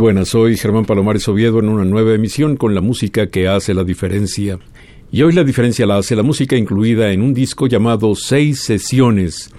Buenas, 0.00 0.28
soy 0.28 0.56
Germán 0.56 0.86
Palomares 0.86 1.28
Oviedo 1.28 1.58
en 1.58 1.68
una 1.68 1.84
nueva 1.84 2.14
emisión 2.14 2.56
con 2.56 2.74
la 2.74 2.80
música 2.80 3.26
que 3.26 3.48
hace 3.48 3.74
la 3.74 3.84
diferencia. 3.84 4.58
Y 5.12 5.20
hoy 5.22 5.34
la 5.34 5.44
diferencia 5.44 5.84
la 5.84 5.98
hace 5.98 6.16
la 6.16 6.22
música 6.22 6.56
incluida 6.56 7.12
en 7.12 7.20
un 7.20 7.34
disco 7.34 7.66
llamado 7.66 8.14
Seis 8.14 8.62
Sesiones, 8.62 9.52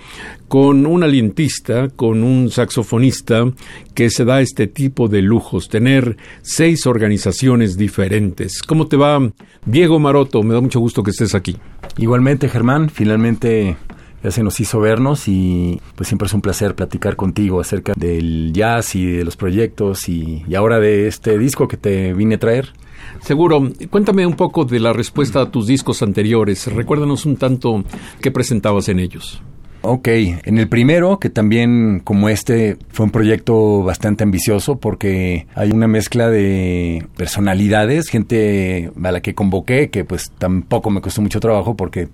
con 0.48 0.88
un 0.88 1.04
alientista, 1.04 1.90
con 1.90 2.24
un 2.24 2.50
saxofonista 2.50 3.52
que 3.94 4.10
se 4.10 4.26
da 4.26 4.42
este 4.42 4.66
tipo 4.66 5.08
de 5.08 5.22
lujos, 5.22 5.70
tener 5.70 6.18
seis 6.42 6.88
organizaciones 6.88 7.78
diferentes. 7.78 8.64
¿Cómo 8.64 8.88
te 8.88 8.98
va, 8.98 9.32
Diego 9.66 10.00
Maroto? 10.00 10.42
Me 10.42 10.56
da 10.56 10.62
mucho 10.62 10.80
gusto 10.80 11.04
que 11.04 11.12
estés 11.12 11.36
aquí. 11.36 11.56
Igualmente, 11.98 12.50
Germán, 12.50 12.90
finalmente 12.90 13.78
ya 14.24 14.32
se 14.32 14.44
nos 14.44 14.60
hizo 14.60 14.80
vernos 14.80 15.28
y 15.28 15.82
pues 15.96 16.08
siempre 16.08 16.28
es 16.28 16.34
un 16.34 16.42
placer 16.42 16.76
platicar 16.76 17.16
contigo 17.16 17.60
acerca 17.60 17.94
del 17.96 18.52
jazz 18.54 18.96
y 18.96 19.06
de 19.06 19.24
los 19.24 19.36
proyectos 19.36 20.08
y, 20.10 20.44
ahora 20.56 20.80
de 20.80 21.08
este 21.08 21.38
disco 21.38 21.68
que 21.68 21.78
te 21.78 22.14
vine 22.14 22.36
a 22.36 22.40
traer. 22.40 22.74
Seguro. 23.22 23.68
Cuéntame 23.90 24.26
un 24.26 24.36
poco 24.36 24.64
de 24.66 24.80
la 24.80 24.94
respuesta 24.94 25.42
a 25.42 25.52
tus 25.52 25.68
discos 25.68 26.02
anteriores. 26.02 26.72
Recuérdanos 26.72 27.26
un 27.26 27.36
tanto 27.36 27.84
qué 28.22 28.32
presentabas 28.32 28.90
en 28.90 29.00
ellos. 29.00 29.42
Ok, 29.84 30.08
en 30.10 30.60
el 30.60 30.70
primero, 30.70 31.18
que 31.18 31.32
también 31.32 32.02
como 32.04 32.30
este 32.30 32.78
fue 32.90 33.06
un 33.08 33.12
proyecto 33.12 33.82
bastante 33.82 34.24
ambicioso 34.24 34.78
porque 34.78 35.48
hay 35.56 35.72
una 35.72 35.88
mezcla 35.88 36.30
de 36.30 37.08
personalidades, 37.18 38.08
gente 38.08 38.92
a 39.04 39.12
la 39.12 39.22
que 39.22 39.34
convoqué, 39.34 39.90
que 39.90 40.06
pues 40.06 40.32
tampoco 40.38 40.92
me 40.92 41.02
costó 41.02 41.24
mucho 41.24 41.40
trabajo 41.40 41.76
porque 41.76 42.10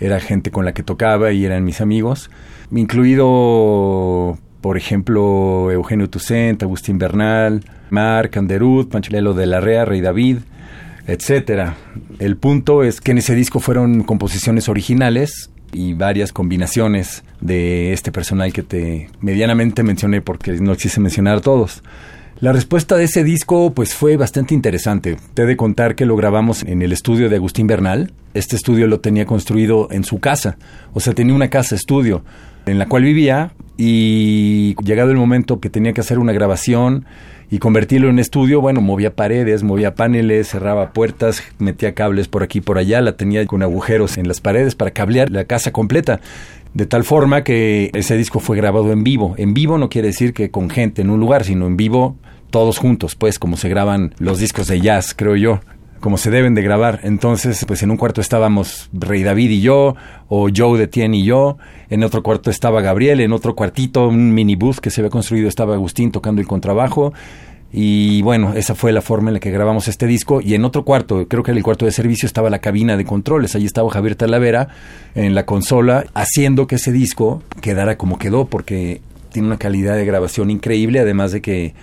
era 0.00 0.20
gente 0.20 0.50
con 0.50 0.64
la 0.64 0.74
que 0.74 0.82
tocaba 0.82 1.32
y 1.32 1.44
eran 1.44 1.64
mis 1.64 1.80
amigos, 1.80 2.30
incluido, 2.70 4.38
por 4.60 4.76
ejemplo, 4.76 5.70
Eugenio 5.70 6.08
Tucent, 6.10 6.62
Agustín 6.62 6.98
Bernal, 6.98 7.64
Marc 7.90 8.36
Anderud, 8.36 8.88
Panchelelo 8.88 9.34
de 9.34 9.46
la 9.46 9.60
Rea, 9.60 9.84
Rey 9.84 10.00
David, 10.00 10.38
etcétera. 11.06 11.76
El 12.18 12.36
punto 12.36 12.82
es 12.82 13.00
que 13.00 13.12
en 13.12 13.18
ese 13.18 13.34
disco 13.34 13.60
fueron 13.60 14.02
composiciones 14.02 14.68
originales 14.68 15.50
y 15.72 15.94
varias 15.94 16.32
combinaciones 16.32 17.24
de 17.40 17.92
este 17.92 18.12
personal 18.12 18.52
que 18.52 18.62
te 18.62 19.08
medianamente 19.20 19.82
mencioné 19.82 20.20
porque 20.20 20.52
no 20.52 20.76
quise 20.76 21.00
mencionar 21.00 21.40
todos. 21.40 21.82
La 22.44 22.52
respuesta 22.52 22.98
de 22.98 23.04
ese 23.04 23.24
disco 23.24 23.72
pues 23.72 23.94
fue 23.94 24.18
bastante 24.18 24.52
interesante. 24.52 25.16
Te 25.32 25.44
he 25.44 25.46
de 25.46 25.56
contar 25.56 25.94
que 25.94 26.04
lo 26.04 26.14
grabamos 26.14 26.62
en 26.62 26.82
el 26.82 26.92
estudio 26.92 27.30
de 27.30 27.36
Agustín 27.36 27.66
Bernal. 27.66 28.12
Este 28.34 28.54
estudio 28.54 28.86
lo 28.86 29.00
tenía 29.00 29.24
construido 29.24 29.88
en 29.90 30.04
su 30.04 30.20
casa, 30.20 30.58
o 30.92 31.00
sea, 31.00 31.14
tenía 31.14 31.34
una 31.34 31.48
casa 31.48 31.74
estudio 31.74 32.22
en 32.66 32.78
la 32.78 32.86
cual 32.86 33.04
vivía 33.04 33.52
y 33.78 34.76
llegado 34.84 35.10
el 35.10 35.16
momento 35.16 35.58
que 35.58 35.70
tenía 35.70 35.94
que 35.94 36.02
hacer 36.02 36.18
una 36.18 36.34
grabación 36.34 37.06
y 37.50 37.60
convertirlo 37.60 38.10
en 38.10 38.18
estudio, 38.18 38.60
bueno, 38.60 38.82
movía 38.82 39.16
paredes, 39.16 39.62
movía 39.62 39.94
paneles, 39.94 40.50
cerraba 40.50 40.92
puertas, 40.92 41.42
metía 41.58 41.94
cables 41.94 42.28
por 42.28 42.42
aquí 42.42 42.58
y 42.58 42.60
por 42.60 42.76
allá, 42.76 43.00
la 43.00 43.16
tenía 43.16 43.46
con 43.46 43.62
agujeros 43.62 44.18
en 44.18 44.28
las 44.28 44.42
paredes 44.42 44.74
para 44.74 44.90
cablear 44.90 45.30
la 45.30 45.44
casa 45.44 45.72
completa. 45.72 46.20
De 46.74 46.84
tal 46.84 47.04
forma 47.04 47.42
que 47.42 47.90
ese 47.94 48.18
disco 48.18 48.38
fue 48.38 48.58
grabado 48.58 48.92
en 48.92 49.02
vivo. 49.02 49.34
En 49.38 49.54
vivo 49.54 49.78
no 49.78 49.88
quiere 49.88 50.08
decir 50.08 50.34
que 50.34 50.50
con 50.50 50.68
gente 50.68 51.00
en 51.00 51.08
un 51.08 51.20
lugar, 51.20 51.44
sino 51.44 51.66
en 51.66 51.78
vivo 51.78 52.18
todos 52.54 52.78
juntos, 52.78 53.16
pues 53.16 53.40
como 53.40 53.56
se 53.56 53.68
graban 53.68 54.14
los 54.18 54.38
discos 54.38 54.68
de 54.68 54.80
jazz, 54.80 55.12
creo 55.12 55.34
yo 55.34 55.58
como 55.98 56.18
se 56.18 56.30
deben 56.30 56.54
de 56.54 56.62
grabar. 56.62 57.00
Entonces, 57.02 57.64
pues 57.66 57.82
en 57.82 57.90
un 57.90 57.96
cuarto 57.96 58.20
estábamos 58.20 58.90
Rey 58.92 59.24
David 59.24 59.50
y 59.50 59.60
yo, 59.60 59.96
o 60.28 60.48
Joe 60.54 60.78
de 60.78 60.86
Tien 60.86 61.14
y 61.14 61.24
yo, 61.24 61.56
en 61.90 62.04
otro 62.04 62.22
cuarto 62.22 62.50
estaba 62.50 62.80
Gabriel, 62.80 63.20
en 63.20 63.32
otro 63.32 63.56
cuartito, 63.56 64.06
un 64.06 64.32
minibus 64.32 64.80
que 64.80 64.90
se 64.90 65.00
había 65.00 65.10
construido, 65.10 65.48
estaba 65.48 65.74
Agustín 65.74 66.12
tocando 66.12 66.40
el 66.40 66.46
contrabajo. 66.46 67.12
Y 67.72 68.22
bueno, 68.22 68.52
esa 68.54 68.76
fue 68.76 68.92
la 68.92 69.00
forma 69.00 69.30
en 69.30 69.34
la 69.34 69.40
que 69.40 69.50
grabamos 69.50 69.88
este 69.88 70.06
disco. 70.06 70.40
Y 70.40 70.54
en 70.54 70.64
otro 70.64 70.84
cuarto, 70.84 71.26
creo 71.26 71.42
que 71.42 71.50
en 71.50 71.56
el 71.56 71.64
cuarto 71.64 71.86
de 71.86 71.90
servicio, 71.90 72.28
estaba 72.28 72.50
la 72.50 72.60
cabina 72.60 72.96
de 72.96 73.04
controles. 73.04 73.56
Allí 73.56 73.66
estaba 73.66 73.90
Javier 73.90 74.14
Talavera 74.14 74.68
en 75.16 75.34
la 75.34 75.44
consola, 75.44 76.04
haciendo 76.14 76.68
que 76.68 76.76
ese 76.76 76.92
disco 76.92 77.42
quedara 77.60 77.98
como 77.98 78.16
quedó, 78.16 78.44
porque 78.44 79.00
tiene 79.32 79.48
una 79.48 79.58
calidad 79.58 79.96
de 79.96 80.04
grabación 80.04 80.52
increíble, 80.52 81.00
además 81.00 81.32
de 81.32 81.42
que 81.42 81.74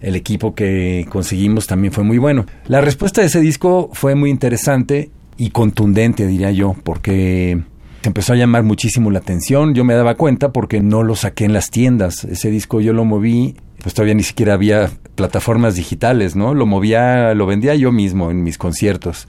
el 0.00 0.14
equipo 0.16 0.54
que 0.54 1.06
conseguimos 1.08 1.66
también 1.66 1.92
fue 1.92 2.04
muy 2.04 2.18
bueno. 2.18 2.46
La 2.66 2.80
respuesta 2.80 3.20
de 3.20 3.26
ese 3.26 3.40
disco 3.40 3.90
fue 3.92 4.14
muy 4.14 4.30
interesante 4.30 5.10
y 5.36 5.50
contundente, 5.50 6.26
diría 6.26 6.50
yo, 6.50 6.74
porque 6.84 7.60
empezó 8.02 8.32
a 8.32 8.36
llamar 8.36 8.62
muchísimo 8.62 9.10
la 9.10 9.18
atención. 9.18 9.74
Yo 9.74 9.84
me 9.84 9.94
daba 9.94 10.14
cuenta 10.14 10.52
porque 10.52 10.80
no 10.80 11.02
lo 11.02 11.14
saqué 11.14 11.44
en 11.44 11.52
las 11.52 11.70
tiendas. 11.70 12.24
Ese 12.24 12.50
disco 12.50 12.80
yo 12.80 12.92
lo 12.92 13.04
moví, 13.04 13.56
pues 13.82 13.94
todavía 13.94 14.14
ni 14.14 14.22
siquiera 14.22 14.54
había 14.54 14.90
plataformas 15.14 15.74
digitales, 15.74 16.36
¿no? 16.36 16.54
Lo 16.54 16.66
movía, 16.66 17.34
lo 17.34 17.46
vendía 17.46 17.74
yo 17.74 17.92
mismo 17.92 18.30
en 18.30 18.42
mis 18.42 18.58
conciertos. 18.58 19.26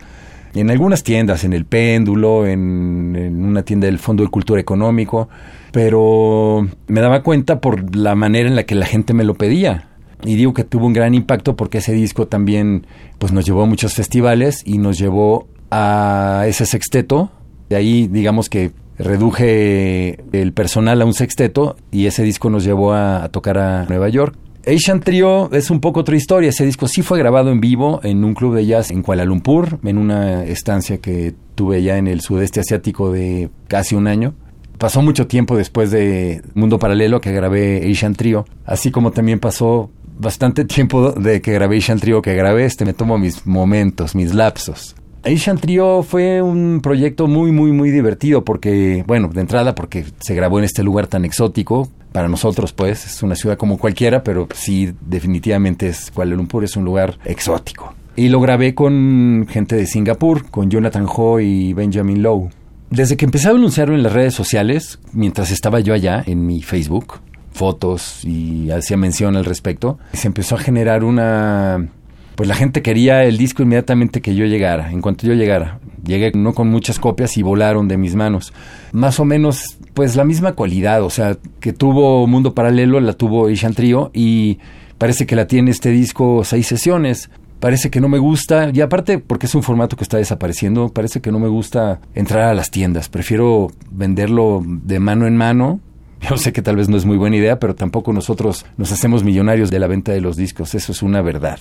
En 0.56 0.72
algunas 0.72 1.04
tiendas, 1.04 1.44
en 1.44 1.54
el 1.54 1.66
péndulo, 1.66 2.48
en, 2.48 3.16
en 3.16 3.46
una 3.46 3.62
tienda 3.64 3.86
del 3.86 4.00
Fondo 4.00 4.24
de 4.24 4.30
Cultura 4.30 4.60
Económico, 4.60 5.30
pero 5.72 6.68
me 6.88 7.02
daba 7.02 7.22
cuenta 7.22 7.62
por 7.62 7.96
la 7.96 8.16
manera 8.16 8.50
en 8.50 8.56
la 8.56 8.64
que 8.64 8.74
la 8.74 8.88
gente 8.88 9.14
me 9.14 9.24
lo 9.24 9.36
pedía. 9.36 9.89
Y 10.24 10.36
digo 10.36 10.54
que 10.54 10.64
tuvo 10.64 10.86
un 10.86 10.94
gran 10.94 11.14
impacto 11.14 11.56
porque 11.56 11.78
ese 11.78 11.94
disco 11.94 12.28
también 12.28 12.86
pues 13.18 13.32
nos 13.32 13.46
llevó 13.46 13.64
a 13.64 13.66
muchos 13.66 13.94
festivales 13.94 14.64
y 14.66 14.78
nos 14.78 14.98
llevó 14.98 15.48
a 15.72 16.46
ese 16.48 16.66
sexteto. 16.66 17.32
De 17.70 17.76
ahí 17.76 18.08
digamos 18.08 18.50
que 18.50 18.72
reduje 18.98 20.20
el 20.34 20.52
personal 20.52 21.02
a 21.02 21.06
un 21.06 21.14
sexteto 21.14 21.78
y 21.92 22.06
ese 22.06 22.24
disco 22.24 22.50
nos 22.50 22.66
llevó 22.66 22.94
a, 22.94 23.30
tocar 23.30 23.58
a 23.58 23.86
Nueva 23.86 24.10
York. 24.10 24.36
Asian 24.68 25.00
Trio 25.00 25.50
es 25.54 25.72
un 25.72 25.80
poco 25.80 26.02
otra 26.02 26.18
historia. 26.18 26.50
Ese 26.50 26.66
disco 26.66 26.88
sí 26.88 27.02
fue 27.02 27.18
grabado 27.18 27.50
en 27.50 27.62
vivo 27.62 28.02
en 28.04 28.26
un 28.26 28.34
club 28.34 28.56
de 28.56 28.66
jazz 28.66 28.92
en 28.92 29.02
Kuala 29.02 29.24
Lumpur, 29.24 29.80
en 29.84 29.98
una 29.98 30.44
estancia 30.44 30.98
que 30.98 31.34
tuve 31.56 31.82
ya 31.82 31.98
en 31.98 32.08
el 32.08 32.20
sudeste 32.20 32.60
asiático 32.60 33.12
de 33.12 33.50
casi 33.68 33.96
un 33.96 34.08
año 34.08 34.34
pasó 34.80 35.02
mucho 35.02 35.28
tiempo 35.28 35.58
después 35.58 35.92
de 35.92 36.42
Mundo 36.56 36.80
Paralelo 36.80 37.22
que 37.22 37.34
grabé 37.34 37.86
Asian 37.92 38.16
Trio, 38.16 38.46
así 38.66 38.90
como 38.90 39.12
también 39.12 39.40
pasó 39.40 39.92
bastante 40.20 40.66
tiempo 40.66 41.12
de 41.14 41.42
que 41.42 41.54
grabé 41.54 41.78
Asian 41.78 42.00
Trio 42.00 42.22
que 42.22 42.36
grabé 42.36 42.66
este, 42.66 42.86
me 42.86 42.94
tomo 42.94 43.18
mis 43.18 43.48
momentos, 43.48 44.14
mis 44.14 44.34
lapsos. 44.34 44.96
Asian 45.24 45.58
Trio 45.58 46.04
fue 46.04 46.42
un 46.42 46.80
proyecto 46.82 47.28
muy, 47.28 47.52
muy, 47.52 47.72
muy 47.72 47.92
divertido 47.92 48.46
porque, 48.46 49.04
bueno, 49.06 49.28
de 49.28 49.42
entrada 49.42 49.76
porque 49.76 50.06
se 50.20 50.34
grabó 50.34 50.60
en 50.60 50.66
este 50.66 50.84
lugar 50.84 51.08
tan 51.08 51.26
exótico. 51.26 51.90
Para 52.14 52.28
nosotros, 52.28 52.74
pues, 52.74 53.06
es 53.06 53.22
una 53.22 53.36
ciudad 53.36 53.58
como 53.58 53.78
cualquiera, 53.78 54.24
pero 54.24 54.48
sí, 54.54 54.94
definitivamente 55.02 55.90
es 55.90 56.10
Kuala 56.12 56.36
Lumpur, 56.36 56.64
es 56.64 56.76
un 56.76 56.86
lugar 56.86 57.20
exótico. 57.26 57.94
Y 58.16 58.30
lo 58.30 58.40
grabé 58.40 58.74
con 58.74 59.46
gente 59.50 59.76
de 59.76 59.86
Singapur, 59.86 60.50
con 60.50 60.70
Jonathan 60.70 61.06
Ho 61.08 61.40
y 61.40 61.74
Benjamin 61.74 62.24
Lowe. 62.24 62.50
Desde 62.90 63.18
que 63.18 63.26
empecé 63.26 63.50
a 63.50 63.52
anunciarlo 63.52 63.94
en 63.94 64.04
las 64.04 64.14
redes 64.14 64.34
sociales, 64.34 65.00
mientras 65.14 65.52
estaba 65.52 65.80
yo 65.80 65.94
allá 65.94 66.24
en 66.26 66.46
mi 66.46 66.64
Facebook, 66.64 67.20
fotos 67.52 68.24
y 68.24 68.72
hacía 68.72 68.98
mención 68.98 69.36
al 69.36 69.46
respecto, 69.46 69.98
se 70.14 70.28
empezó 70.28 70.56
a 70.56 70.60
generar 70.60 71.04
una... 71.04 71.90
Pues 72.36 72.48
la 72.48 72.56
gente 72.56 72.82
quería 72.82 73.26
el 73.26 73.38
disco 73.38 73.64
inmediatamente 73.64 74.22
que 74.22 74.34
yo 74.34 74.46
llegara, 74.46 74.94
en 74.94 75.02
cuanto 75.02 75.28
yo 75.28 75.34
llegara. 75.34 75.80
Llegué 76.06 76.32
no 76.34 76.54
con 76.54 76.70
muchas 76.70 76.98
copias 76.98 77.36
y 77.36 77.42
volaron 77.42 77.90
de 77.90 77.98
mis 77.98 78.16
manos. 78.16 78.54
Más 78.94 79.20
o 79.20 79.26
menos, 79.26 79.78
pues 79.94 80.16
la 80.16 80.24
misma 80.24 80.54
cualidad, 80.54 81.04
o 81.04 81.10
sea, 81.10 81.38
que 81.60 81.74
tuvo 81.74 82.26
Mundo 82.28 82.56
Paralelo, 82.56 83.02
la 83.02 83.12
tuvo 83.12 83.48
Asian 83.48 83.74
Trio 83.74 84.10
y 84.14 84.60
parece 84.98 85.26
que 85.26 85.36
la 85.36 85.48
tiene 85.48 85.72
este 85.72 85.90
disco 85.90 86.46
seis 86.46 86.66
sesiones. 86.66 87.30
Parece 87.60 87.90
que 87.90 88.00
no 88.00 88.08
me 88.08 88.20
gusta, 88.20 88.72
y 88.74 88.80
aparte 88.80 89.18
porque 89.20 89.48
es 89.48 89.54
un 89.54 89.64
formato 89.64 89.98
que 89.98 90.04
está 90.04 90.16
desapareciendo, 90.16 90.88
parece 90.88 91.20
que 91.20 91.34
no 91.34 91.40
me 91.40 91.50
gusta 91.50 92.00
entrar 92.16 92.44
a 92.44 92.54
las 92.54 92.72
tiendas. 92.72 93.10
Prefiero 93.10 93.70
venderlo 93.92 94.64
de 94.66 95.02
mano 95.02 95.28
en 95.28 95.36
mano 95.36 95.82
yo 96.22 96.38
sé 96.38 96.54
que 96.54 96.62
tal 96.62 96.76
vez 96.76 96.90
no 96.90 96.98
es 96.98 97.06
muy 97.06 97.18
buena 97.18 97.38
idea, 97.38 97.60
pero 97.60 97.76
tampoco 97.76 98.14
nosotros 98.14 98.66
nos 98.78 98.92
hacemos 98.92 99.24
millonarios 99.24 99.72
de 99.72 99.80
la 99.80 99.88
venta 99.88 100.12
de 100.12 100.22
los 100.22 100.36
discos, 100.36 100.76
eso 100.76 100.92
es 100.92 101.02
una 101.02 101.22
verdad. 101.22 101.60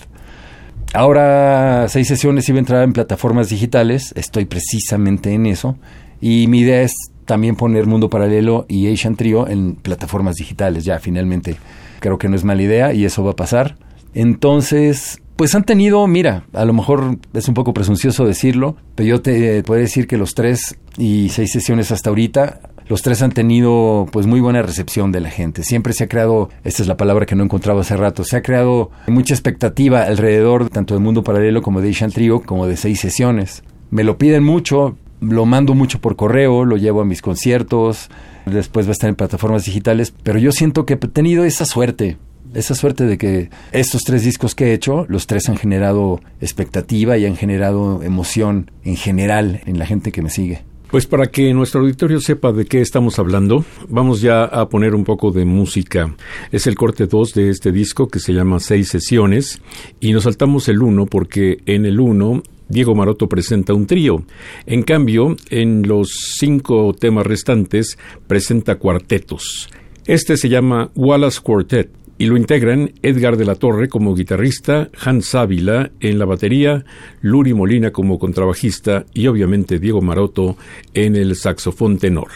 Ahora 0.93 1.87
seis 1.87 2.07
sesiones 2.07 2.49
iba 2.49 2.57
a 2.57 2.59
entrar 2.59 2.83
en 2.83 2.93
plataformas 2.93 3.49
digitales, 3.49 4.11
estoy 4.15 4.45
precisamente 4.45 5.33
en 5.33 5.45
eso, 5.45 5.77
y 6.19 6.47
mi 6.47 6.59
idea 6.59 6.81
es 6.81 6.93
también 7.25 7.55
poner 7.55 7.85
Mundo 7.85 8.09
Paralelo 8.09 8.65
y 8.67 8.91
Asian 8.91 9.15
Trio 9.15 9.47
en 9.47 9.75
plataformas 9.75 10.35
digitales, 10.35 10.83
ya 10.83 10.99
finalmente 10.99 11.57
creo 11.99 12.17
que 12.17 12.27
no 12.27 12.35
es 12.35 12.43
mala 12.43 12.63
idea 12.63 12.93
y 12.93 13.05
eso 13.05 13.23
va 13.23 13.31
a 13.31 13.35
pasar. 13.35 13.77
Entonces, 14.15 15.21
pues 15.35 15.53
han 15.53 15.63
tenido, 15.63 16.05
mira, 16.07 16.43
a 16.53 16.65
lo 16.65 16.73
mejor 16.73 17.17
es 17.33 17.47
un 17.47 17.53
poco 17.53 17.73
presuncioso 17.73 18.25
decirlo, 18.25 18.75
pero 18.95 19.07
yo 19.07 19.21
te 19.21 19.63
puedo 19.63 19.79
decir 19.79 20.07
que 20.07 20.17
los 20.17 20.33
tres 20.33 20.75
y 20.97 21.29
seis 21.29 21.51
sesiones 21.51 21.91
hasta 21.91 22.09
ahorita 22.09 22.61
los 22.89 23.03
tres 23.03 23.21
han 23.21 23.31
tenido 23.31 24.07
pues 24.11 24.25
muy 24.25 24.41
buena 24.41 24.63
recepción 24.63 25.11
de 25.11 25.21
la 25.21 25.29
gente. 25.29 25.63
Siempre 25.63 25.93
se 25.93 26.03
ha 26.03 26.07
creado, 26.07 26.49
esta 26.63 26.81
es 26.81 26.87
la 26.87 26.97
palabra 26.97 27.27
que 27.27 27.35
no 27.35 27.43
encontraba 27.43 27.81
hace 27.81 27.95
rato, 27.95 28.23
se 28.23 28.35
ha 28.35 28.41
creado 28.41 28.89
mucha 29.07 29.35
expectativa 29.35 30.01
alrededor 30.01 30.69
tanto 30.69 30.95
del 30.95 31.03
mundo 31.03 31.23
paralelo 31.23 31.61
como 31.61 31.81
de 31.81 31.89
Ishan 31.89 32.11
Trio, 32.11 32.41
como 32.41 32.65
de 32.65 32.75
seis 32.75 32.99
sesiones. 32.99 33.63
Me 33.91 34.03
lo 34.03 34.17
piden 34.17 34.43
mucho, 34.43 34.97
lo 35.21 35.45
mando 35.45 35.75
mucho 35.75 36.01
por 36.01 36.15
correo, 36.15 36.65
lo 36.65 36.77
llevo 36.77 37.01
a 37.01 37.05
mis 37.05 37.21
conciertos, 37.21 38.09
después 38.47 38.87
va 38.87 38.89
a 38.89 38.93
estar 38.93 39.09
en 39.09 39.15
plataformas 39.15 39.65
digitales, 39.65 40.11
pero 40.23 40.39
yo 40.39 40.51
siento 40.51 40.87
que 40.87 40.93
he 40.93 40.97
tenido 40.97 41.43
esa 41.43 41.65
suerte, 41.65 42.17
esa 42.55 42.73
suerte 42.73 43.05
de 43.05 43.19
que 43.19 43.51
estos 43.71 44.01
tres 44.01 44.23
discos 44.23 44.55
que 44.55 44.65
he 44.65 44.73
hecho, 44.73 45.05
los 45.09 45.27
tres 45.27 45.47
han 45.47 45.57
generado 45.57 46.21
expectativa 46.41 47.19
y 47.19 47.27
han 47.27 47.35
generado 47.35 48.01
emoción 48.01 48.71
en 48.83 48.95
general 48.95 49.61
en 49.67 49.77
la 49.77 49.85
gente 49.85 50.11
que 50.11 50.23
me 50.23 50.31
sigue. 50.31 50.63
Pues 50.89 51.05
para 51.05 51.27
que 51.27 51.53
nuestro 51.53 51.81
auditorio 51.81 52.19
sepa 52.19 52.51
de 52.51 52.65
qué 52.65 52.81
estamos 52.81 53.19
hablando, 53.19 53.63
vamos 53.89 54.21
ya 54.21 54.43
a 54.43 54.69
poner 54.69 54.95
un 54.95 55.03
poco 55.03 55.29
de 55.29 55.45
música. 55.45 56.15
Es 56.51 56.65
el 56.65 56.73
corte 56.73 57.05
2 57.05 57.33
de 57.35 57.49
este 57.51 57.71
disco 57.71 58.07
que 58.07 58.19
se 58.19 58.33
llama 58.33 58.59
Seis 58.59 58.89
Sesiones 58.89 59.61
y 59.99 60.13
nos 60.13 60.23
saltamos 60.23 60.67
el 60.67 60.81
1 60.81 61.05
porque 61.05 61.59
en 61.67 61.85
el 61.85 61.99
1 61.99 62.41
Diego 62.69 62.95
Maroto 62.95 63.29
presenta 63.29 63.75
un 63.75 63.85
trío. 63.85 64.23
En 64.65 64.81
cambio, 64.81 65.35
en 65.51 65.87
los 65.87 66.09
cinco 66.39 66.95
temas 66.99 67.27
restantes 67.27 67.99
presenta 68.25 68.79
cuartetos. 68.79 69.69
Este 70.07 70.37
se 70.37 70.49
llama 70.49 70.89
Wallace 70.95 71.39
Quartet 71.39 71.98
y 72.19 72.25
lo 72.25 72.37
integran 72.37 72.91
Edgar 73.01 73.37
de 73.37 73.45
la 73.45 73.55
Torre 73.55 73.87
como 73.87 74.13
guitarrista, 74.13 74.89
Hans 75.03 75.33
Ávila 75.33 75.91
en 76.01 76.19
la 76.19 76.25
batería, 76.25 76.85
Luri 77.21 77.53
Molina 77.53 77.91
como 77.91 78.19
contrabajista 78.19 79.05
y 79.13 79.27
obviamente 79.27 79.79
Diego 79.79 80.01
Maroto 80.01 80.57
en 80.93 81.15
el 81.15 81.35
saxofón 81.37 81.97
tenor. 81.97 82.27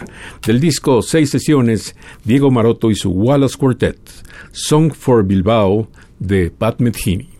Del 0.48 0.62
disco 0.62 1.02
Seis 1.02 1.30
Sesiones, 1.30 1.96
Diego 2.24 2.50
Maroto 2.50 2.90
y 2.90 2.96
su 2.96 3.12
Wallace 3.12 3.58
Quartet, 3.58 4.00
Song 4.54 4.94
for 4.94 5.26
Bilbao 5.26 5.90
de 6.18 6.50
Pat 6.50 6.80
Metheny. 6.80 7.33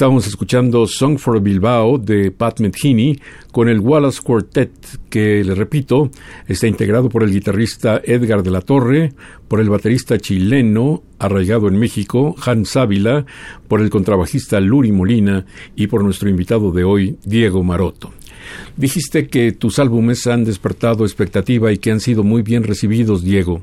Estábamos 0.00 0.26
escuchando 0.26 0.86
Song 0.86 1.18
for 1.18 1.38
Bilbao 1.42 1.98
de 1.98 2.30
Pat 2.30 2.60
Metheny 2.60 3.20
con 3.52 3.68
el 3.68 3.80
Wallace 3.80 4.22
Quartet, 4.22 4.72
que, 5.10 5.44
le 5.44 5.54
repito, 5.54 6.10
está 6.48 6.66
integrado 6.66 7.10
por 7.10 7.22
el 7.22 7.30
guitarrista 7.30 8.00
Edgar 8.02 8.42
de 8.42 8.50
la 8.50 8.62
Torre, 8.62 9.12
por 9.46 9.60
el 9.60 9.68
baterista 9.68 10.16
chileno 10.16 11.02
arraigado 11.18 11.68
en 11.68 11.78
México, 11.78 12.34
Hans 12.42 12.78
Ávila, 12.78 13.26
por 13.68 13.82
el 13.82 13.90
contrabajista 13.90 14.58
Luri 14.58 14.90
Molina 14.90 15.44
y 15.76 15.88
por 15.88 16.02
nuestro 16.02 16.30
invitado 16.30 16.72
de 16.72 16.82
hoy, 16.82 17.18
Diego 17.26 17.62
Maroto. 17.62 18.10
Dijiste 18.78 19.28
que 19.28 19.52
tus 19.52 19.78
álbumes 19.78 20.26
han 20.26 20.44
despertado 20.44 21.04
expectativa 21.04 21.72
y 21.72 21.76
que 21.76 21.90
han 21.90 22.00
sido 22.00 22.24
muy 22.24 22.40
bien 22.40 22.64
recibidos, 22.64 23.22
Diego. 23.22 23.60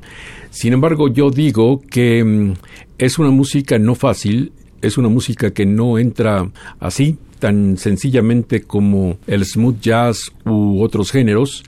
Sin 0.50 0.72
embargo, 0.72 1.08
yo 1.08 1.30
digo 1.30 1.82
que 1.90 2.22
mm, 2.22 2.52
es 2.98 3.18
una 3.18 3.30
música 3.30 3.78
no 3.80 3.96
fácil 3.96 4.52
es 4.82 4.98
una 4.98 5.08
música 5.08 5.52
que 5.52 5.66
no 5.66 5.98
entra 5.98 6.50
así, 6.80 7.16
tan 7.38 7.76
sencillamente 7.76 8.62
como 8.62 9.18
el 9.26 9.44
smooth 9.44 9.80
jazz 9.80 10.32
u 10.44 10.82
otros 10.82 11.10
géneros, 11.10 11.64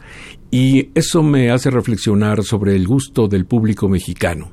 y 0.50 0.88
eso 0.94 1.22
me 1.22 1.50
hace 1.50 1.70
reflexionar 1.70 2.42
sobre 2.42 2.74
el 2.74 2.86
gusto 2.86 3.28
del 3.28 3.46
público 3.46 3.88
mexicano, 3.88 4.50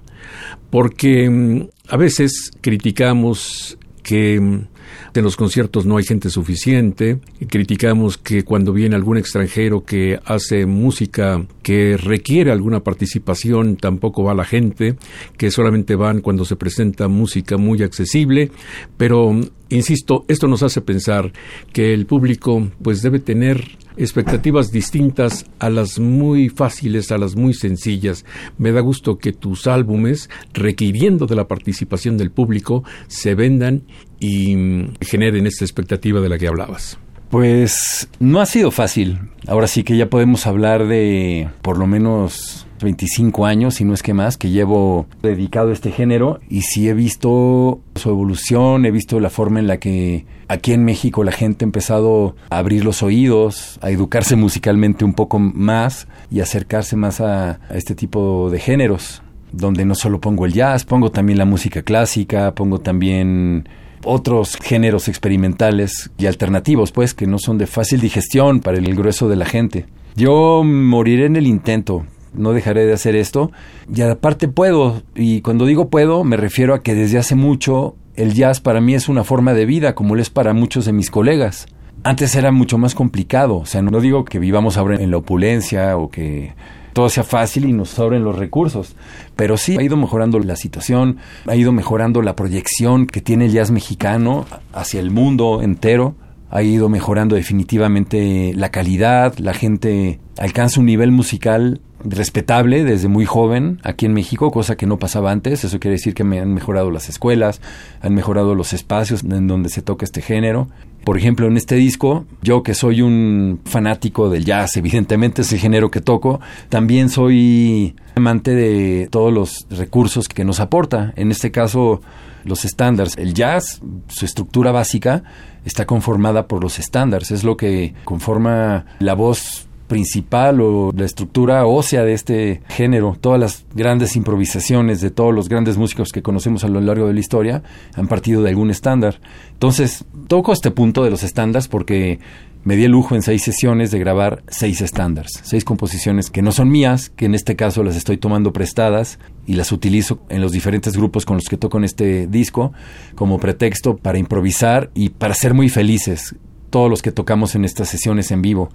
porque 0.70 1.30
mm, 1.30 1.68
a 1.90 1.98
veces 1.98 2.52
criticamos 2.62 3.78
que 4.04 4.40
mm, 4.40 4.68
en 5.14 5.24
los 5.24 5.36
conciertos 5.36 5.86
no 5.86 5.98
hay 5.98 6.04
gente 6.04 6.30
suficiente. 6.30 7.20
Criticamos 7.50 8.18
que 8.18 8.44
cuando 8.44 8.74
viene 8.74 8.96
algún 8.96 9.18
extranjero 9.18 9.84
que 9.84 10.20
hace 10.26 10.66
música 10.66 11.46
que 11.64 11.98
requiere 11.98 12.52
alguna 12.52 12.82
participación, 12.82 13.78
tampoco 13.78 14.24
va 14.24 14.34
la 14.34 14.46
gente, 14.46 14.96
que 15.38 15.52
solamente 15.52 15.96
van 15.96 16.22
cuando 16.22 16.46
se 16.46 16.56
presenta 16.56 17.08
música 17.08 17.58
muy 17.58 17.84
accesible. 17.84 18.52
Pero, 18.98 19.40
insisto, 19.70 20.26
esto 20.28 20.48
nos 20.48 20.64
hace 20.64 20.82
pensar 20.82 21.32
que 21.74 21.94
el 21.94 22.06
público 22.06 22.70
pues 22.82 23.02
debe 23.02 23.20
tener 23.20 23.78
expectativas 23.98 24.72
distintas 24.72 25.46
a 25.60 25.70
las 25.70 26.00
muy 26.00 26.50
fáciles, 26.50 27.12
a 27.12 27.18
las 27.18 27.36
muy 27.36 27.54
sencillas. 27.54 28.26
Me 28.58 28.72
da 28.72 28.82
gusto 28.82 29.18
que 29.18 29.34
tus 29.34 29.68
álbumes, 29.68 30.30
requiriendo 30.54 31.26
de 31.26 31.36
la 31.36 31.48
participación 31.48 32.18
del 32.18 32.32
público, 32.32 32.84
se 33.08 33.36
vendan 33.36 33.84
y 34.20 34.56
generen 35.02 35.48
esta 35.48 35.66
expectativa 35.66 36.22
de 36.22 36.30
la 36.30 36.38
que 36.38 36.48
hablabas. 36.48 36.98
Pues 37.30 38.08
no 38.20 38.40
ha 38.40 38.46
sido 38.46 38.72
fácil. 38.72 39.20
Ahora 39.48 39.68
sí 39.68 39.84
que 39.84 39.98
ya 39.98 40.10
podemos 40.10 40.48
hablar 40.48 40.88
de 40.88 41.50
por 41.62 41.78
lo 41.78 41.88
menos 41.88 42.67
25 42.82 43.46
años, 43.46 43.76
si 43.76 43.86
no 43.86 43.94
es 43.94 44.04
que 44.04 44.14
más, 44.14 44.38
que 44.38 44.50
llevo 44.50 45.08
dedicado 45.22 45.70
a 45.70 45.74
este 45.74 45.92
género 45.92 46.40
y 46.50 46.62
sí 46.62 46.88
he 46.90 46.94
visto 46.94 47.80
su 47.96 48.10
evolución, 48.10 48.86
he 48.86 48.92
visto 48.92 49.20
la 49.20 49.30
forma 49.30 49.60
en 49.60 49.68
la 49.68 49.78
que 49.78 50.26
aquí 50.48 50.74
en 50.74 50.86
México 50.86 51.24
la 51.24 51.32
gente 51.32 51.66
ha 51.66 51.68
empezado 51.68 52.36
a 52.50 52.58
abrir 52.58 52.86
los 52.86 53.04
oídos, 53.04 53.80
a 53.82 53.90
educarse 53.90 54.36
musicalmente 54.38 55.06
un 55.06 55.14
poco 55.14 55.40
más 55.40 56.08
y 56.32 56.40
acercarse 56.40 56.96
más 56.96 57.22
a, 57.22 57.60
a 57.70 57.76
este 57.76 57.96
tipo 57.96 58.50
de 58.50 58.60
géneros. 58.60 59.22
donde 59.52 59.86
no 59.86 59.96
solo 59.96 60.20
pongo 60.20 60.46
el 60.46 60.54
jazz, 60.54 60.84
pongo 60.84 61.10
también 61.10 61.38
la 61.38 61.46
música 61.46 61.82
clásica, 61.82 62.54
pongo 62.54 62.80
también 62.80 63.68
otros 64.04 64.58
géneros 64.58 65.08
experimentales 65.08 66.12
y 66.18 66.26
alternativos, 66.26 66.92
pues, 66.92 67.14
que 67.14 67.28
no 67.28 67.40
son 67.40 67.58
de 67.58 67.68
fácil 67.68 68.00
digestión 68.00 68.60
para 68.60 68.78
el 68.78 68.96
grueso 68.96 69.28
de 69.30 69.36
la 69.36 69.46
gente. 69.46 69.86
Yo 70.16 70.64
moriré 70.64 71.26
en 71.26 71.36
el 71.36 71.46
intento, 71.46 72.06
no 72.34 72.54
dejaré 72.54 72.86
de 72.86 72.94
hacer 72.94 73.16
esto, 73.16 73.52
y 73.94 74.02
aparte 74.02 74.48
puedo, 74.48 75.02
y 75.16 75.42
cuando 75.42 75.66
digo 75.66 75.90
puedo, 75.90 76.24
me 76.24 76.38
refiero 76.38 76.74
a 76.74 76.82
que 76.82 76.96
desde 76.96 77.18
hace 77.18 77.36
mucho 77.36 77.96
el 78.16 78.34
jazz 78.34 78.60
para 78.60 78.82
mí 78.82 78.96
es 78.96 79.10
una 79.10 79.24
forma 79.24 79.54
de 79.54 79.66
vida, 79.66 79.96
como 79.96 80.16
lo 80.16 80.22
es 80.22 80.30
para 80.30 80.54
muchos 80.54 80.86
de 80.86 80.94
mis 80.94 81.12
colegas. 81.12 81.68
Antes 82.04 82.36
era 82.36 82.52
mucho 82.52 82.78
más 82.78 82.96
complicado, 82.96 83.58
o 83.58 83.66
sea, 83.66 83.82
no 83.82 84.00
digo 84.00 84.26
que 84.26 84.40
vivamos 84.40 84.78
ahora 84.78 84.96
en 84.96 85.12
la 85.12 85.18
opulencia 85.18 85.98
o 85.98 86.10
que 86.10 86.54
todo 86.98 87.10
sea 87.10 87.24
fácil 87.24 87.66
y 87.66 87.74
nos 87.74 87.90
sobren 87.90 88.24
los 88.24 88.36
recursos. 88.36 88.96
Pero 89.36 89.56
sí 89.56 89.78
ha 89.78 89.84
ido 89.84 89.98
mejorando 89.98 90.40
la 90.40 90.56
situación, 90.56 91.18
ha 91.46 91.56
ido 91.56 91.72
mejorando 91.72 92.24
la 92.24 92.36
proyección 92.36 93.06
que 93.06 93.22
tiene 93.22 93.46
el 93.46 93.52
jazz 93.52 93.70
mexicano 93.70 94.48
hacia 94.74 95.00
el 95.00 95.12
mundo 95.12 95.62
entero. 95.62 96.16
Ha 96.50 96.64
ido 96.64 96.90
mejorando 96.90 97.36
definitivamente 97.36 98.52
la 98.56 98.72
calidad, 98.72 99.38
la 99.38 99.54
gente 99.54 100.20
alcanza 100.40 100.80
un 100.80 100.88
nivel 100.88 101.12
musical 101.12 101.82
respetable 102.04 102.84
desde 102.84 103.08
muy 103.08 103.26
joven 103.26 103.80
aquí 103.84 104.06
en 104.06 104.14
México, 104.14 104.52
cosa 104.52 104.76
que 104.76 104.86
no 104.86 104.98
pasaba 104.98 105.32
antes. 105.32 105.64
Eso 105.64 105.80
quiere 105.80 105.94
decir 105.94 106.14
que 106.14 106.24
me 106.24 106.40
han 106.40 106.54
mejorado 106.54 106.92
las 106.92 107.10
escuelas, 107.10 107.62
han 108.02 108.14
mejorado 108.14 108.56
los 108.56 108.74
espacios 108.74 109.24
en 109.24 109.48
donde 109.48 109.70
se 109.70 109.82
toca 109.82 110.06
este 110.06 110.22
género. 110.22 110.68
Por 111.04 111.18
ejemplo, 111.18 111.48
en 111.48 111.56
este 111.56 111.76
disco, 111.76 112.26
yo 112.42 112.64
que 112.64 112.74
soy 112.74 113.02
un 113.02 113.62
fanático 113.66 114.30
del 114.30 114.44
jazz, 114.44 114.76
evidentemente 114.76 115.42
es 115.42 115.54
el 115.54 115.60
género 115.60 115.90
que 115.90 116.02
toco, 116.02 116.42
también 116.70 117.10
soy 117.10 117.96
amante 118.16 118.54
de 118.54 119.08
todos 119.10 119.32
los 119.32 119.68
recursos 119.70 120.28
que 120.28 120.44
nos 120.44 120.60
aporta. 120.60 121.14
En 121.16 121.32
este 121.32 121.52
caso, 121.52 122.02
los 122.44 122.66
estándares. 122.66 123.18
El 123.18 123.34
jazz, 123.34 123.82
su 124.08 124.26
estructura 124.26 124.72
básica, 124.72 125.24
está 125.66 125.86
conformada 125.86 126.48
por 126.48 126.62
los 126.62 126.80
estándares. 126.80 127.32
Es 127.32 127.44
lo 127.44 127.58
que 127.58 127.94
conforma 128.04 128.86
la 129.00 129.14
voz 129.14 129.67
principal 129.88 130.62
o 130.62 130.92
la 130.96 131.06
estructura 131.06 131.66
ósea 131.66 132.04
de 132.04 132.14
este 132.14 132.62
género. 132.70 133.18
Todas 133.20 133.40
las 133.40 133.66
grandes 133.74 134.16
improvisaciones 134.16 135.02
de 135.02 135.12
todos 135.12 135.34
los 135.34 135.50
grandes 135.50 135.78
músicos 135.78 136.12
que 136.12 136.22
conocemos 136.22 136.64
a 136.64 136.68
lo 136.68 136.82
largo 136.82 137.08
de 137.08 137.14
la 137.14 137.20
historia 137.20 137.64
han 137.96 138.08
partido 138.08 138.44
de 138.44 138.50
algún 138.50 138.70
estándar. 138.70 139.20
Entonces, 139.54 140.06
toco 140.28 140.54
este 140.54 140.72
punto 140.72 141.04
de 141.04 141.10
los 141.10 141.24
estándares 141.24 141.68
porque 141.68 142.20
me 142.64 142.76
di 142.76 142.84
el 142.84 142.92
lujo 142.92 143.16
en 143.16 143.22
seis 143.22 143.44
sesiones 143.44 143.92
de 143.92 144.00
grabar 144.00 144.44
seis 144.50 144.82
estándares, 144.82 145.32
seis 145.42 145.64
composiciones 145.64 146.30
que 146.30 146.42
no 146.42 146.52
son 146.52 146.70
mías, 146.70 147.10
que 147.10 147.26
en 147.26 147.34
este 147.34 147.56
caso 147.56 147.82
las 147.82 147.96
estoy 147.96 148.18
tomando 148.18 148.52
prestadas 148.52 149.20
y 149.46 149.54
las 149.54 149.72
utilizo 149.72 150.20
en 150.28 150.42
los 150.42 150.52
diferentes 150.52 150.98
grupos 150.98 151.26
con 151.26 151.38
los 151.38 151.46
que 151.46 151.56
toco 151.56 151.78
en 151.78 151.86
este 151.86 152.28
disco 152.28 152.74
como 153.16 153.40
pretexto 153.40 153.96
para 153.96 154.18
improvisar 154.18 154.92
y 154.94 155.10
para 155.10 155.34
ser 155.34 155.54
muy 155.54 155.70
felices 155.70 156.36
todos 156.70 156.90
los 156.90 157.02
que 157.02 157.14
tocamos 157.14 157.56
en 157.56 157.64
estas 157.64 157.88
sesiones 157.88 158.32
en 158.32 158.42
vivo 158.42 158.70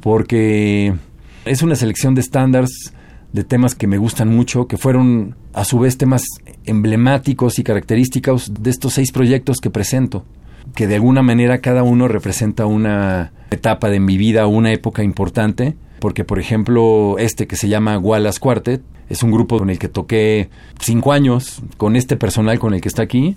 porque 0.00 0.94
es 1.44 1.62
una 1.62 1.76
selección 1.76 2.14
de 2.14 2.20
estándares 2.20 2.92
de 3.32 3.44
temas 3.44 3.74
que 3.74 3.86
me 3.86 3.98
gustan 3.98 4.28
mucho, 4.34 4.66
que 4.66 4.76
fueron 4.76 5.36
a 5.52 5.64
su 5.64 5.78
vez 5.78 5.96
temas 5.96 6.22
emblemáticos 6.64 7.58
y 7.58 7.62
característicos 7.62 8.52
de 8.60 8.70
estos 8.70 8.94
seis 8.94 9.12
proyectos 9.12 9.58
que 9.58 9.70
presento, 9.70 10.24
que 10.74 10.86
de 10.86 10.96
alguna 10.96 11.22
manera 11.22 11.58
cada 11.58 11.82
uno 11.82 12.08
representa 12.08 12.66
una 12.66 13.32
etapa 13.50 13.88
de 13.88 14.00
mi 14.00 14.16
vida, 14.16 14.46
una 14.46 14.72
época 14.72 15.02
importante, 15.02 15.76
porque 16.00 16.24
por 16.24 16.38
ejemplo 16.38 17.16
este 17.18 17.46
que 17.46 17.56
se 17.56 17.68
llama 17.68 17.98
Wallace 17.98 18.40
Quartet 18.40 18.82
es 19.08 19.22
un 19.22 19.30
grupo 19.30 19.58
con 19.58 19.70
el 19.70 19.78
que 19.78 19.88
toqué 19.88 20.50
cinco 20.80 21.12
años, 21.12 21.62
con 21.76 21.96
este 21.96 22.16
personal 22.16 22.58
con 22.58 22.74
el 22.74 22.80
que 22.80 22.88
está 22.88 23.02
aquí, 23.02 23.36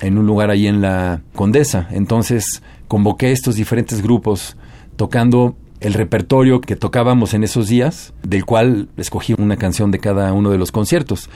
en 0.00 0.18
un 0.18 0.26
lugar 0.26 0.50
ahí 0.50 0.66
en 0.66 0.80
la 0.80 1.20
Condesa. 1.34 1.86
Entonces 1.90 2.62
convoqué 2.88 3.30
estos 3.30 3.56
diferentes 3.56 4.02
grupos 4.02 4.56
tocando 4.96 5.56
el 5.82 5.94
repertorio 5.94 6.60
que 6.60 6.76
tocábamos 6.76 7.34
en 7.34 7.44
esos 7.44 7.68
días, 7.68 8.14
del 8.22 8.44
cual 8.44 8.88
escogí 8.96 9.34
una 9.36 9.56
canción 9.56 9.90
de 9.90 9.98
cada 9.98 10.32
uno 10.32 10.50
de 10.50 10.58
los 10.58 10.72
conciertos. 10.72 11.28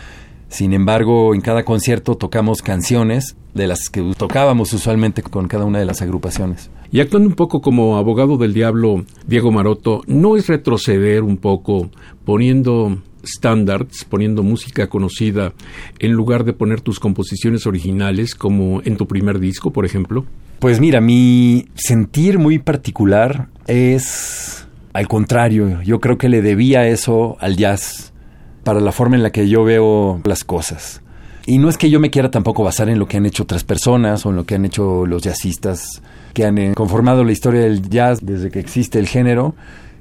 Sin 0.48 0.72
embargo, 0.72 1.34
en 1.34 1.40
cada 1.40 1.64
concierto 1.64 2.14
tocamos 2.14 2.62
canciones 2.62 3.36
de 3.54 3.66
las 3.66 3.88
que 3.90 4.02
tocábamos 4.16 4.72
usualmente 4.72 5.22
con 5.22 5.48
cada 5.48 5.64
una 5.64 5.80
de 5.80 5.84
las 5.84 6.02
agrupaciones. 6.02 6.70
Y 6.92 7.00
actuando 7.00 7.28
un 7.28 7.34
poco 7.34 7.60
como 7.60 7.96
abogado 7.96 8.36
del 8.36 8.54
diablo, 8.54 9.04
Diego 9.26 9.50
Maroto, 9.50 10.02
¿no 10.06 10.36
es 10.36 10.46
retroceder 10.46 11.24
un 11.24 11.36
poco 11.36 11.90
poniendo 12.24 12.98
standards, 13.24 14.04
poniendo 14.04 14.44
música 14.44 14.88
conocida, 14.88 15.52
en 15.98 16.12
lugar 16.12 16.44
de 16.44 16.52
poner 16.52 16.80
tus 16.80 17.00
composiciones 17.00 17.66
originales 17.66 18.36
como 18.36 18.80
en 18.84 18.96
tu 18.96 19.08
primer 19.08 19.40
disco, 19.40 19.72
por 19.72 19.84
ejemplo? 19.84 20.24
Pues 20.58 20.80
mira, 20.80 21.00
mi 21.00 21.68
sentir 21.74 22.38
muy 22.38 22.58
particular 22.58 23.48
es 23.66 24.66
al 24.94 25.06
contrario. 25.08 25.82
Yo 25.82 26.00
creo 26.00 26.16
que 26.16 26.30
le 26.30 26.40
debía 26.40 26.86
eso 26.88 27.36
al 27.40 27.56
jazz 27.56 28.12
para 28.64 28.80
la 28.80 28.92
forma 28.92 29.16
en 29.16 29.22
la 29.22 29.30
que 29.30 29.48
yo 29.48 29.64
veo 29.64 30.20
las 30.24 30.44
cosas. 30.44 31.02
Y 31.44 31.58
no 31.58 31.68
es 31.68 31.76
que 31.76 31.90
yo 31.90 32.00
me 32.00 32.10
quiera 32.10 32.30
tampoco 32.30 32.64
basar 32.64 32.88
en 32.88 32.98
lo 32.98 33.06
que 33.06 33.18
han 33.18 33.26
hecho 33.26 33.44
otras 33.44 33.62
personas 33.62 34.26
o 34.26 34.30
en 34.30 34.36
lo 34.36 34.44
que 34.44 34.56
han 34.56 34.64
hecho 34.64 35.06
los 35.06 35.22
jazzistas 35.22 36.02
que 36.34 36.44
han 36.44 36.58
eh, 36.58 36.74
conformado 36.74 37.22
la 37.22 37.32
historia 37.32 37.60
del 37.60 37.88
jazz 37.88 38.18
desde 38.20 38.50
que 38.50 38.58
existe 38.58 38.98
el 38.98 39.06
género. 39.06 39.54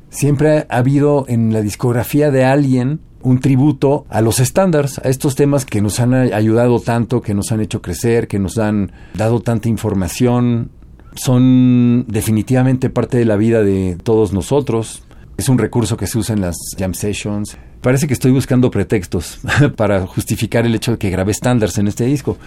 Siempre 0.10 0.66
ha 0.70 0.78
habido 0.78 1.26
en 1.28 1.54
la 1.54 1.62
discografía 1.62 2.32
de 2.32 2.46
alguien 2.46 3.02
un 3.26 3.40
tributo 3.40 4.06
a 4.10 4.22
los 4.22 4.40
estándares, 4.40 5.00
a 5.00 5.10
estos 5.10 5.36
temas 5.36 5.66
que 5.66 5.82
nos 5.82 6.00
han 6.00 6.14
ayudado 6.14 6.80
tanto, 6.80 7.22
que 7.22 7.34
nos 7.34 7.52
han 7.52 7.60
hecho 7.60 7.82
crecer, 7.82 8.28
que 8.28 8.38
nos 8.38 8.60
han 8.60 8.92
dado 9.16 9.40
tanta 9.40 9.68
información, 9.68 10.70
son 11.16 12.06
definitivamente 12.08 12.90
parte 12.90 13.18
de 13.18 13.26
la 13.26 13.36
vida 13.36 13.64
de 13.64 13.98
todos 14.02 14.32
nosotros. 14.32 15.04
Es 15.38 15.50
un 15.50 15.58
recurso 15.58 15.98
que 15.98 16.06
se 16.06 16.20
usa 16.20 16.36
en 16.36 16.42
las 16.42 16.56
jam 16.78 16.94
sessions. 16.94 17.58
Parece 17.82 18.08
que 18.08 18.14
estoy 18.14 18.32
buscando 18.32 18.70
pretextos 18.70 19.40
para 19.76 20.06
justificar 20.06 20.66
el 20.66 20.76
hecho 20.76 20.92
de 20.92 20.98
que 21.00 21.10
grabé 21.10 21.32
estándares 21.32 21.78
en 21.80 21.88
este 21.88 22.06
disco. 22.06 22.38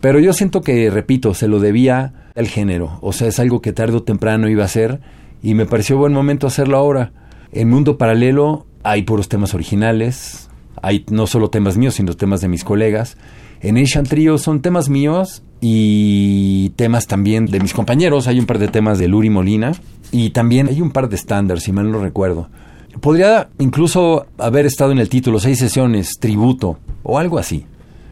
Pero 0.00 0.18
yo 0.18 0.32
siento 0.32 0.62
que, 0.62 0.90
repito, 0.90 1.32
se 1.34 1.46
lo 1.46 1.60
debía 1.60 2.30
al 2.34 2.48
género. 2.48 2.98
O 3.02 3.12
sea, 3.12 3.28
es 3.28 3.38
algo 3.38 3.62
que 3.62 3.72
tarde 3.72 3.98
o 3.98 4.02
temprano 4.02 4.48
iba 4.48 4.64
a 4.64 4.68
ser 4.68 5.00
y 5.42 5.54
me 5.54 5.66
pareció 5.66 5.96
buen 5.96 6.12
momento 6.12 6.48
hacerlo 6.48 6.76
ahora. 6.76 7.12
En 7.52 7.70
Mundo 7.70 7.98
Paralelo 7.98 8.66
hay 8.84 9.02
puros 9.02 9.28
temas 9.28 9.54
originales, 9.54 10.48
hay 10.82 11.04
no 11.10 11.26
solo 11.26 11.50
temas 11.50 11.76
míos, 11.76 11.94
sino 11.94 12.14
temas 12.14 12.40
de 12.40 12.48
mis 12.48 12.62
colegas. 12.62 13.16
En 13.60 13.78
Asian 13.78 14.04
Trio 14.04 14.36
son 14.38 14.60
temas 14.60 14.90
míos 14.90 15.42
y 15.60 16.68
temas 16.76 17.06
también 17.06 17.46
de 17.46 17.60
mis 17.60 17.72
compañeros. 17.72 18.28
Hay 18.28 18.38
un 18.38 18.46
par 18.46 18.58
de 18.58 18.68
temas 18.68 18.98
de 18.98 19.08
Luri 19.08 19.30
Molina 19.30 19.72
y 20.12 20.30
también 20.30 20.68
hay 20.68 20.82
un 20.82 20.90
par 20.90 21.08
de 21.08 21.16
estándares, 21.16 21.64
si 21.64 21.72
mal 21.72 21.90
no 21.90 22.00
recuerdo. 22.00 22.50
Podría 23.00 23.48
incluso 23.58 24.26
haber 24.38 24.66
estado 24.66 24.92
en 24.92 24.98
el 24.98 25.08
título 25.08 25.40
seis 25.40 25.58
sesiones, 25.58 26.18
tributo 26.20 26.78
o 27.02 27.18
algo 27.18 27.38
así. 27.38 27.64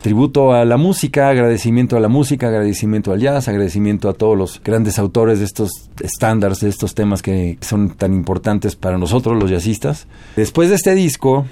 Tributo 0.03 0.53
a 0.53 0.65
la 0.65 0.77
música, 0.79 1.29
agradecimiento 1.29 1.97
a 1.97 2.01
la 2.01 2.09
música, 2.09 2.49
agradecimiento 2.49 3.12
al 3.12 3.21
jazz, 3.21 3.47
agradecimiento 3.47 4.09
a 4.09 4.15
todos 4.15 4.37
los 4.37 4.61
grandes 4.61 4.99
autores 4.99 5.38
de 5.38 5.45
estos 5.45 5.91
estándares, 6.01 6.59
de 6.59 6.71
estos 6.71 6.97
temas 6.97 7.23
que 7.23 7.57
son 7.61 7.91
tan 7.91 8.12
importantes 8.12 8.75
para 8.75 8.99
nosotros 8.99 9.41
los 9.41 9.49
jazzistas. 9.49 10.09
Después 10.35 10.71
de 10.71 10.75
este 10.75 10.97
disco, 10.97 11.47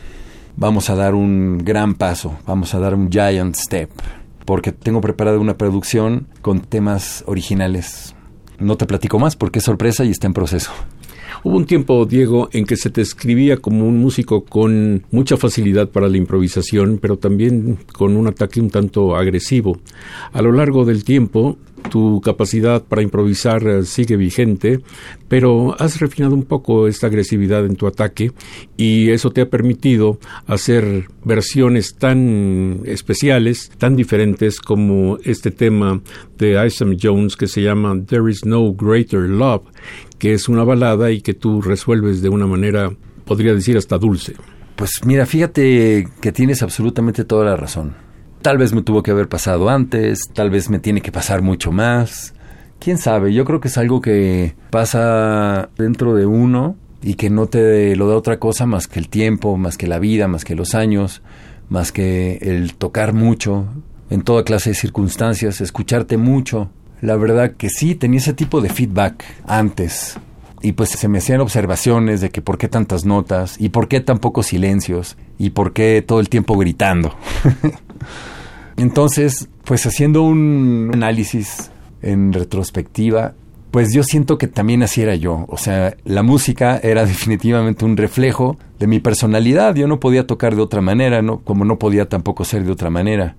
vamos 0.56 0.90
a 0.90 0.96
dar 0.96 1.14
un 1.14 1.58
gran 1.58 1.94
paso, 1.94 2.38
vamos 2.44 2.74
a 2.74 2.80
dar 2.80 2.96
un 2.96 3.08
giant 3.08 3.54
step, 3.54 3.88
porque 4.44 4.72
tengo 4.72 5.00
preparada 5.00 5.38
una 5.38 5.56
producción 5.56 6.26
con 6.42 6.58
temas 6.58 7.22
originales. 7.28 8.16
No 8.58 8.76
te 8.76 8.84
platico 8.84 9.20
más 9.20 9.36
porque 9.36 9.60
es 9.60 9.64
sorpresa 9.64 10.04
y 10.04 10.10
está 10.10 10.26
en 10.26 10.34
proceso. 10.34 10.72
Hubo 11.42 11.56
un 11.56 11.64
tiempo, 11.64 12.04
Diego, 12.04 12.50
en 12.52 12.66
que 12.66 12.76
se 12.76 12.90
te 12.90 13.00
escribía 13.00 13.56
como 13.56 13.86
un 13.86 13.98
músico 13.98 14.44
con 14.44 15.04
mucha 15.10 15.38
facilidad 15.38 15.88
para 15.88 16.08
la 16.08 16.18
improvisación, 16.18 16.98
pero 17.00 17.16
también 17.16 17.78
con 17.92 18.16
un 18.16 18.26
ataque 18.26 18.60
un 18.60 18.68
tanto 18.68 19.16
agresivo. 19.16 19.78
A 20.32 20.42
lo 20.42 20.52
largo 20.52 20.84
del 20.84 21.02
tiempo, 21.02 21.56
tu 21.88 22.20
capacidad 22.20 22.84
para 22.84 23.02
improvisar 23.02 23.66
eh, 23.66 23.84
sigue 23.84 24.16
vigente, 24.16 24.80
pero 25.28 25.74
has 25.80 26.00
refinado 26.00 26.34
un 26.34 26.44
poco 26.44 26.86
esta 26.86 27.06
agresividad 27.06 27.64
en 27.64 27.76
tu 27.76 27.86
ataque 27.86 28.32
y 28.76 29.10
eso 29.10 29.30
te 29.30 29.40
ha 29.40 29.48
permitido 29.48 30.18
hacer 30.46 31.08
versiones 31.24 31.96
tan 31.96 32.80
especiales, 32.84 33.70
tan 33.78 33.96
diferentes 33.96 34.60
como 34.60 35.18
este 35.24 35.50
tema 35.50 36.00
de 36.38 36.64
Isam 36.66 36.96
Jones 37.00 37.36
que 37.36 37.46
se 37.46 37.62
llama 37.62 38.00
There 38.06 38.30
is 38.30 38.44
no 38.44 38.72
greater 38.72 39.28
love, 39.28 39.62
que 40.18 40.32
es 40.32 40.48
una 40.48 40.64
balada 40.64 41.10
y 41.10 41.20
que 41.20 41.34
tú 41.34 41.62
resuelves 41.62 42.22
de 42.22 42.28
una 42.28 42.46
manera, 42.46 42.90
podría 43.24 43.54
decir, 43.54 43.76
hasta 43.76 43.98
dulce. 43.98 44.34
Pues 44.76 44.92
mira, 45.04 45.26
fíjate 45.26 46.08
que 46.20 46.32
tienes 46.32 46.62
absolutamente 46.62 47.24
toda 47.24 47.44
la 47.44 47.56
razón. 47.56 48.09
Tal 48.42 48.56
vez 48.56 48.72
me 48.72 48.80
tuvo 48.82 49.02
que 49.02 49.10
haber 49.10 49.28
pasado 49.28 49.68
antes, 49.68 50.30
tal 50.32 50.48
vez 50.48 50.70
me 50.70 50.78
tiene 50.78 51.02
que 51.02 51.12
pasar 51.12 51.42
mucho 51.42 51.72
más. 51.72 52.32
Quién 52.78 52.96
sabe, 52.96 53.34
yo 53.34 53.44
creo 53.44 53.60
que 53.60 53.68
es 53.68 53.76
algo 53.76 54.00
que 54.00 54.54
pasa 54.70 55.68
dentro 55.76 56.14
de 56.14 56.24
uno 56.24 56.76
y 57.02 57.14
que 57.14 57.28
no 57.28 57.46
te 57.46 57.94
lo 57.96 58.08
da 58.08 58.16
otra 58.16 58.38
cosa 58.38 58.64
más 58.64 58.86
que 58.86 58.98
el 58.98 59.10
tiempo, 59.10 59.58
más 59.58 59.76
que 59.76 59.86
la 59.86 59.98
vida, 59.98 60.26
más 60.26 60.46
que 60.46 60.54
los 60.54 60.74
años, 60.74 61.20
más 61.68 61.92
que 61.92 62.38
el 62.40 62.74
tocar 62.76 63.12
mucho 63.12 63.66
en 64.08 64.22
toda 64.22 64.42
clase 64.42 64.70
de 64.70 64.74
circunstancias, 64.74 65.60
escucharte 65.60 66.16
mucho. 66.16 66.70
La 67.02 67.16
verdad 67.16 67.52
que 67.58 67.68
sí, 67.68 67.94
tenía 67.94 68.20
ese 68.20 68.32
tipo 68.32 68.62
de 68.62 68.70
feedback 68.70 69.22
antes. 69.46 70.18
Y 70.62 70.72
pues 70.72 70.90
se 70.90 71.08
me 71.08 71.18
hacían 71.18 71.40
observaciones 71.40 72.22
de 72.22 72.30
que 72.30 72.40
por 72.40 72.56
qué 72.56 72.68
tantas 72.68 73.04
notas 73.04 73.56
y 73.58 73.68
por 73.68 73.88
qué 73.88 74.00
tan 74.00 74.18
pocos 74.18 74.46
silencios 74.46 75.18
y 75.38 75.50
por 75.50 75.74
qué 75.74 76.02
todo 76.06 76.20
el 76.20 76.30
tiempo 76.30 76.56
gritando. 76.56 77.14
Entonces, 78.76 79.48
pues 79.64 79.86
haciendo 79.86 80.22
un 80.22 80.90
análisis 80.92 81.70
en 82.02 82.32
retrospectiva, 82.32 83.34
pues 83.70 83.92
yo 83.92 84.02
siento 84.02 84.38
que 84.38 84.48
también 84.48 84.82
así 84.82 85.02
era 85.02 85.14
yo. 85.14 85.44
O 85.48 85.56
sea, 85.56 85.96
la 86.04 86.22
música 86.22 86.78
era 86.82 87.04
definitivamente 87.06 87.84
un 87.84 87.96
reflejo 87.96 88.56
de 88.78 88.86
mi 88.86 89.00
personalidad. 89.00 89.74
Yo 89.74 89.86
no 89.86 90.00
podía 90.00 90.26
tocar 90.26 90.56
de 90.56 90.62
otra 90.62 90.80
manera, 90.80 91.22
¿no? 91.22 91.40
como 91.40 91.64
no 91.64 91.78
podía 91.78 92.08
tampoco 92.08 92.44
ser 92.44 92.64
de 92.64 92.72
otra 92.72 92.90
manera. 92.90 93.36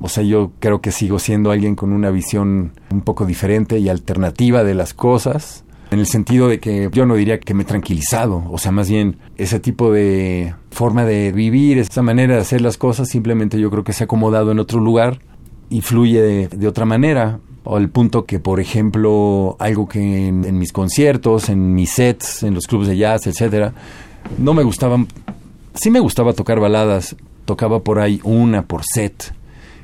O 0.00 0.08
sea, 0.08 0.24
yo 0.24 0.52
creo 0.58 0.80
que 0.80 0.90
sigo 0.90 1.18
siendo 1.18 1.50
alguien 1.50 1.74
con 1.74 1.92
una 1.92 2.10
visión 2.10 2.72
un 2.90 3.02
poco 3.02 3.26
diferente 3.26 3.78
y 3.78 3.88
alternativa 3.88 4.64
de 4.64 4.74
las 4.74 4.94
cosas, 4.94 5.64
en 5.92 6.00
el 6.00 6.06
sentido 6.06 6.48
de 6.48 6.58
que 6.58 6.88
yo 6.92 7.04
no 7.06 7.14
diría 7.14 7.38
que 7.38 7.54
me 7.54 7.62
he 7.62 7.66
tranquilizado, 7.66 8.44
o 8.50 8.58
sea, 8.58 8.72
más 8.72 8.88
bien 8.88 9.18
ese 9.36 9.60
tipo 9.60 9.92
de 9.92 10.54
forma 10.70 11.04
de 11.04 11.32
vivir, 11.32 11.78
esa 11.78 12.02
manera 12.02 12.34
de 12.34 12.40
hacer 12.40 12.62
las 12.62 12.78
cosas, 12.78 13.08
simplemente 13.08 13.60
yo 13.60 13.70
creo 13.70 13.84
que 13.84 13.92
se 13.92 14.04
ha 14.04 14.06
acomodado 14.06 14.52
en 14.52 14.58
otro 14.58 14.80
lugar 14.80 15.20
y 15.68 15.82
fluye 15.82 16.48
de, 16.48 16.68
otra 16.68 16.84
manera 16.84 17.40
o 17.64 17.76
al 17.76 17.90
punto 17.90 18.24
que, 18.24 18.40
por 18.40 18.58
ejemplo, 18.58 19.56
algo 19.58 19.88
que 19.88 20.28
en, 20.28 20.58
mis 20.58 20.72
conciertos, 20.72 21.48
en 21.48 21.74
mis 21.74 21.90
sets, 21.90 22.42
en 22.42 22.54
los 22.54 22.66
clubes 22.66 22.88
de 22.88 22.96
jazz, 22.96 23.26
etcétera, 23.26 23.72
no 24.38 24.54
me 24.54 24.62
gustaban. 24.62 25.06
Sí 25.74 25.90
me 25.90 26.00
gustaba 26.00 26.32
tocar 26.32 26.58
baladas, 26.58 27.16
tocaba 27.44 27.80
por 27.80 28.00
ahí 28.00 28.20
una 28.24 28.66
por 28.66 28.82
set, 28.84 29.34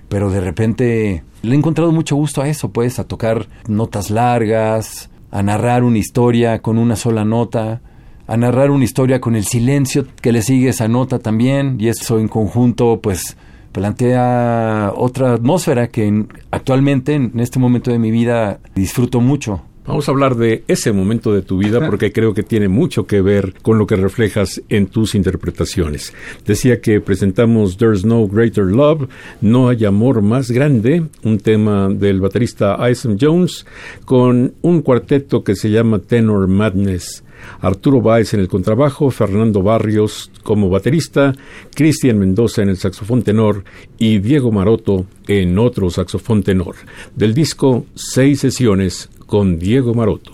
pero 0.08 0.30
de 0.30 0.40
repente 0.40 1.22
le 1.42 1.54
he 1.54 1.58
encontrado 1.58 1.92
mucho 1.92 2.16
gusto 2.16 2.42
a 2.42 2.48
eso, 2.48 2.70
pues, 2.70 2.98
a 2.98 3.04
tocar 3.04 3.46
notas 3.68 4.10
largas, 4.10 5.08
a 5.30 5.42
narrar 5.42 5.84
una 5.84 5.98
historia 5.98 6.60
con 6.60 6.78
una 6.78 6.96
sola 6.96 7.24
nota, 7.24 7.80
a 8.26 8.36
narrar 8.36 8.70
una 8.70 8.84
historia 8.84 9.20
con 9.20 9.36
el 9.36 9.44
silencio 9.44 10.06
que 10.20 10.32
le 10.32 10.42
sigue 10.42 10.70
esa 10.70 10.88
nota 10.88 11.18
también, 11.18 11.76
y 11.78 11.88
eso 11.88 12.18
en 12.18 12.28
conjunto, 12.28 13.00
pues, 13.00 13.36
plantea 13.72 14.92
otra 14.96 15.34
atmósfera 15.34 15.88
que 15.88 16.26
actualmente, 16.50 17.14
en 17.14 17.38
este 17.40 17.58
momento 17.58 17.90
de 17.90 17.98
mi 17.98 18.10
vida, 18.10 18.60
disfruto 18.74 19.20
mucho. 19.20 19.62
Vamos 19.88 20.06
a 20.06 20.12
hablar 20.12 20.36
de 20.36 20.64
ese 20.68 20.92
momento 20.92 21.32
de 21.32 21.40
tu 21.40 21.56
vida 21.56 21.80
porque 21.86 22.12
creo 22.12 22.34
que 22.34 22.42
tiene 22.42 22.68
mucho 22.68 23.06
que 23.06 23.22
ver 23.22 23.54
con 23.62 23.78
lo 23.78 23.86
que 23.86 23.96
reflejas 23.96 24.60
en 24.68 24.86
tus 24.88 25.14
interpretaciones. 25.14 26.12
Decía 26.44 26.82
que 26.82 27.00
presentamos 27.00 27.78
There's 27.78 28.04
No 28.04 28.28
Greater 28.28 28.66
Love, 28.66 29.08
No 29.40 29.70
hay 29.70 29.86
amor 29.86 30.20
más 30.20 30.50
grande, 30.50 31.06
un 31.22 31.38
tema 31.38 31.88
del 31.88 32.20
baterista 32.20 32.76
Isaac 32.86 33.16
Jones 33.18 33.64
con 34.04 34.52
un 34.60 34.82
cuarteto 34.82 35.42
que 35.42 35.56
se 35.56 35.70
llama 35.70 36.00
Tenor 36.00 36.48
Madness. 36.48 37.24
Arturo 37.62 38.02
Báez 38.02 38.34
en 38.34 38.40
el 38.40 38.48
contrabajo, 38.48 39.10
Fernando 39.10 39.62
Barrios 39.62 40.30
como 40.42 40.68
baterista, 40.68 41.32
Cristian 41.74 42.18
Mendoza 42.18 42.60
en 42.60 42.68
el 42.68 42.76
saxofón 42.76 43.22
tenor 43.22 43.64
y 43.96 44.18
Diego 44.18 44.52
Maroto 44.52 45.06
en 45.26 45.58
otro 45.58 45.88
saxofón 45.88 46.42
tenor. 46.42 46.74
Del 47.16 47.32
disco 47.32 47.86
Seis 47.94 48.40
sesiones 48.40 49.08
con 49.28 49.58
Diego 49.58 49.92
Maroto. 49.92 50.32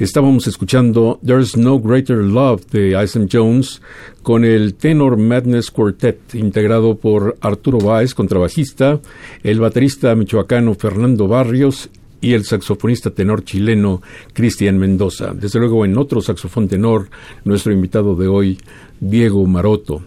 Estábamos 0.00 0.46
escuchando 0.46 1.20
There's 1.22 1.58
No 1.58 1.78
Greater 1.78 2.24
Love 2.24 2.64
de 2.70 3.04
Isaac 3.04 3.28
Jones 3.30 3.82
con 4.22 4.46
el 4.46 4.72
Tenor 4.72 5.18
Madness 5.18 5.70
Quartet, 5.70 6.34
integrado 6.36 6.96
por 6.96 7.36
Arturo 7.42 7.76
Báez, 7.76 8.14
contrabajista, 8.14 8.98
el 9.42 9.60
baterista 9.60 10.14
michoacano 10.14 10.74
Fernando 10.74 11.28
Barrios 11.28 11.90
y 12.22 12.32
el 12.32 12.44
saxofonista 12.44 13.10
tenor 13.10 13.44
chileno 13.44 14.00
Cristian 14.32 14.78
Mendoza. 14.78 15.34
Desde 15.34 15.58
luego 15.58 15.84
en 15.84 15.98
otro 15.98 16.22
saxofón 16.22 16.66
tenor, 16.66 17.10
nuestro 17.44 17.70
invitado 17.70 18.16
de 18.16 18.26
hoy, 18.26 18.58
Diego 19.00 19.46
Maroto. 19.46 20.00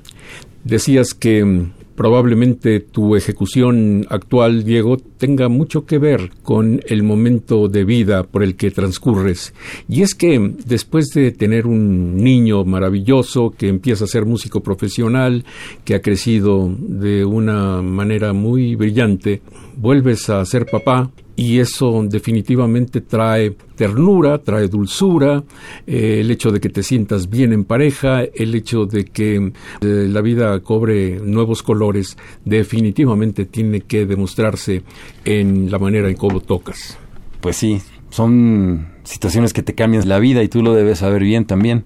Decías 0.64 1.14
que 1.14 1.46
mm, 1.46 1.72
probablemente 1.96 2.80
tu 2.80 3.16
ejecución 3.16 4.06
actual, 4.10 4.64
Diego, 4.64 4.98
tenga 4.98 5.50
mucho 5.50 5.86
que 5.86 5.98
ver 5.98 6.32
con 6.41 6.82
el 6.88 7.04
momento 7.04 7.68
de 7.68 7.84
vida 7.84 8.24
por 8.24 8.44
el 8.44 8.56
que 8.56 8.72
transcurres. 8.72 9.54
Y 9.88 10.02
es 10.02 10.16
que 10.16 10.54
después 10.66 11.10
de 11.10 11.32
tener 11.32 11.68
un 11.68 12.18
niño 12.18 12.64
maravilloso 12.66 13.54
que 13.58 13.68
empieza 13.68 14.06
a 14.06 14.08
ser 14.08 14.26
músico 14.26 14.62
profesional, 14.62 15.46
que 15.84 15.96
ha 15.96 16.02
crecido 16.02 16.74
de 16.80 17.26
una 17.26 17.82
manera 17.82 18.34
muy 18.34 18.76
brillante, 18.76 19.41
vuelves 19.78 20.30
a 20.30 20.44
ser 20.46 20.66
papá 20.66 21.12
y 21.36 21.59
eso 21.59 22.03
definitivamente 22.07 23.01
trae 23.01 23.55
ternura, 23.75 24.38
trae 24.38 24.67
dulzura, 24.67 25.43
eh, 25.88 26.19
el 26.21 26.29
hecho 26.31 26.51
de 26.51 26.59
que 26.59 26.69
te 26.69 26.84
sientas 26.84 27.29
bien 27.29 27.53
en 27.53 27.63
pareja, 27.63 28.23
el 28.23 28.53
hecho 28.53 28.86
de 28.86 29.05
que 29.05 29.36
eh, 29.36 29.51
la 29.81 30.21
vida 30.21 30.59
cobre 30.59 31.19
nuevos 31.19 31.63
colores, 31.63 32.17
definitivamente 32.45 33.45
tiene 33.45 33.81
que 33.81 34.05
demostrarse 34.05 34.84
en 35.25 35.71
la 35.71 35.79
manera 35.79 36.09
en 36.09 36.15
cómo 36.15 36.39
tocas. 36.39 36.97
Pues 37.41 37.57
sí, 37.57 37.81
son 38.09 38.93
situaciones 39.03 39.53
que 39.53 39.63
te 39.63 39.73
cambian 39.73 40.07
la 40.07 40.19
vida 40.19 40.43
y 40.43 40.47
tú 40.47 40.61
lo 40.61 40.73
debes 40.73 40.99
saber 40.99 41.23
bien 41.23 41.45
también. 41.45 41.86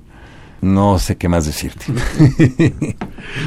No 0.61 0.97
sé 0.97 1.17
qué 1.17 1.29
más 1.29 1.45
decirte. 1.45 1.85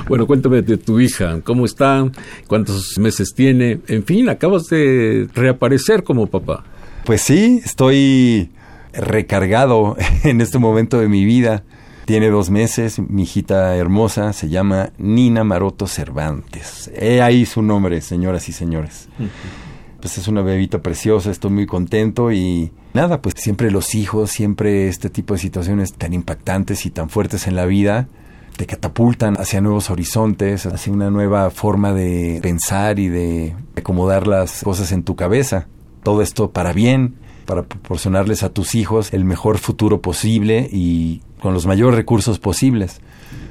bueno, 0.09 0.27
cuéntame 0.27 0.63
de 0.63 0.77
tu 0.77 1.01
hija, 1.01 1.41
¿cómo 1.43 1.65
está? 1.65 2.09
¿Cuántos 2.47 2.99
meses 2.99 3.35
tiene? 3.35 3.81
En 3.89 4.05
fin, 4.05 4.29
acabas 4.29 4.69
de 4.69 5.29
reaparecer 5.35 6.05
como 6.05 6.29
papá. 6.29 6.65
Pues 7.05 7.23
sí, 7.23 7.61
estoy 7.65 8.51
recargado 8.93 9.97
en 10.25 10.41
este 10.41 10.59
momento 10.59 11.01
de 11.01 11.09
mi 11.09 11.25
vida. 11.25 11.65
Tiene 12.05 12.29
dos 12.29 12.51
meses, 12.51 12.99
mi 12.99 13.23
hijita 13.23 13.77
hermosa 13.77 14.33
se 14.33 14.49
llama 14.49 14.91
Nina 14.99 15.45
Maroto 15.45 15.87
Cervantes. 15.87 16.91
He 16.95 17.23
ahí 17.23 17.47
su 17.47 17.63
nombre, 17.63 18.01
señoras 18.01 18.49
y 18.49 18.53
señores. 18.53 19.09
Pues 20.01 20.19
es 20.19 20.29
una 20.29 20.43
bebita 20.43 20.81
preciosa, 20.81 21.31
estoy 21.31 21.51
muy 21.51 21.67
contento 21.67 22.33
y 22.33 22.73
nada, 22.95 23.21
pues 23.21 23.35
siempre 23.37 23.71
los 23.71 23.95
hijos, 23.95 24.31
siempre 24.31 24.89
este 24.89 25.11
tipo 25.11 25.35
de 25.35 25.41
situaciones 25.41 25.93
tan 25.93 26.15
impactantes 26.15 26.87
y 26.87 26.91
tan 26.91 27.11
fuertes 27.11 27.47
en 27.47 27.57
la 27.57 27.67
vida 27.67 28.09
te 28.61 28.67
catapultan 28.67 29.37
hacia 29.39 29.63
nuevos 29.63 29.89
horizontes, 29.89 30.67
hacia 30.67 30.93
una 30.93 31.11
nueva 31.11 31.51
forma 31.51 31.95
de 31.95 32.41
pensar 32.43 32.99
y 32.99 33.09
de 33.09 33.55
acomodar 33.75 34.27
las 34.27 34.63
cosas 34.63 34.93
en 34.93 35.03
tu 35.03 35.17
cabeza. 35.17 35.67
Todo 36.03 36.21
esto 36.21 36.51
para 36.51 36.75
bien, 36.75 37.15
para 37.47 37.63
proporcionarles 37.63 38.43
a 38.43 38.51
tus 38.51 38.75
hijos 38.75 39.15
el 39.15 39.25
mejor 39.25 39.57
futuro 39.57 40.03
posible 40.03 40.69
y 40.71 41.23
con 41.41 41.55
los 41.55 41.67
mayores 41.67 41.97
recursos 41.97 42.39
posibles. 42.39 43.01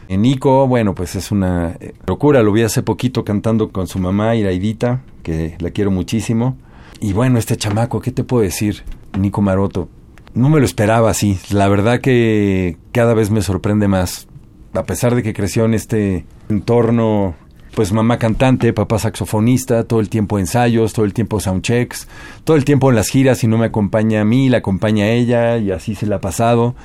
Nico, 0.09 0.67
bueno, 0.67 0.95
pues 0.95 1.15
es 1.15 1.31
una 1.31 1.75
eh, 1.79 1.93
locura. 2.07 2.41
Lo 2.41 2.51
vi 2.51 2.63
hace 2.63 2.83
poquito 2.83 3.23
cantando 3.23 3.69
con 3.69 3.87
su 3.87 3.99
mamá, 3.99 4.35
Iraidita, 4.35 5.01
que 5.23 5.55
la 5.59 5.71
quiero 5.71 5.91
muchísimo. 5.91 6.57
Y 6.99 7.13
bueno, 7.13 7.39
este 7.39 7.57
chamaco, 7.57 8.01
¿qué 8.01 8.11
te 8.11 8.23
puedo 8.23 8.43
decir? 8.43 8.83
Nico 9.17 9.41
Maroto. 9.41 9.89
No 10.33 10.49
me 10.49 10.59
lo 10.59 10.65
esperaba 10.65 11.09
así. 11.09 11.39
La 11.51 11.67
verdad 11.67 12.01
que 12.01 12.77
cada 12.91 13.13
vez 13.13 13.31
me 13.31 13.41
sorprende 13.41 13.87
más. 13.87 14.27
A 14.73 14.83
pesar 14.83 15.15
de 15.15 15.23
que 15.23 15.33
creció 15.33 15.65
en 15.65 15.73
este 15.73 16.25
entorno, 16.49 17.35
pues 17.73 17.91
mamá 17.93 18.17
cantante, 18.17 18.73
papá 18.73 18.99
saxofonista, 18.99 19.83
todo 19.83 19.99
el 19.99 20.09
tiempo 20.09 20.39
ensayos, 20.39 20.93
todo 20.93 21.05
el 21.05 21.13
tiempo 21.13 21.39
soundchecks, 21.39 22.07
todo 22.43 22.57
el 22.57 22.65
tiempo 22.65 22.89
en 22.89 22.95
las 22.95 23.09
giras 23.09 23.43
y 23.43 23.47
no 23.47 23.57
me 23.57 23.67
acompaña 23.67 24.21
a 24.21 24.25
mí, 24.25 24.49
la 24.49 24.57
acompaña 24.57 25.05
a 25.05 25.09
ella 25.09 25.57
y 25.57 25.71
así 25.71 25.95
se 25.95 26.05
la 26.05 26.17
ha 26.17 26.21
pasado. 26.21 26.75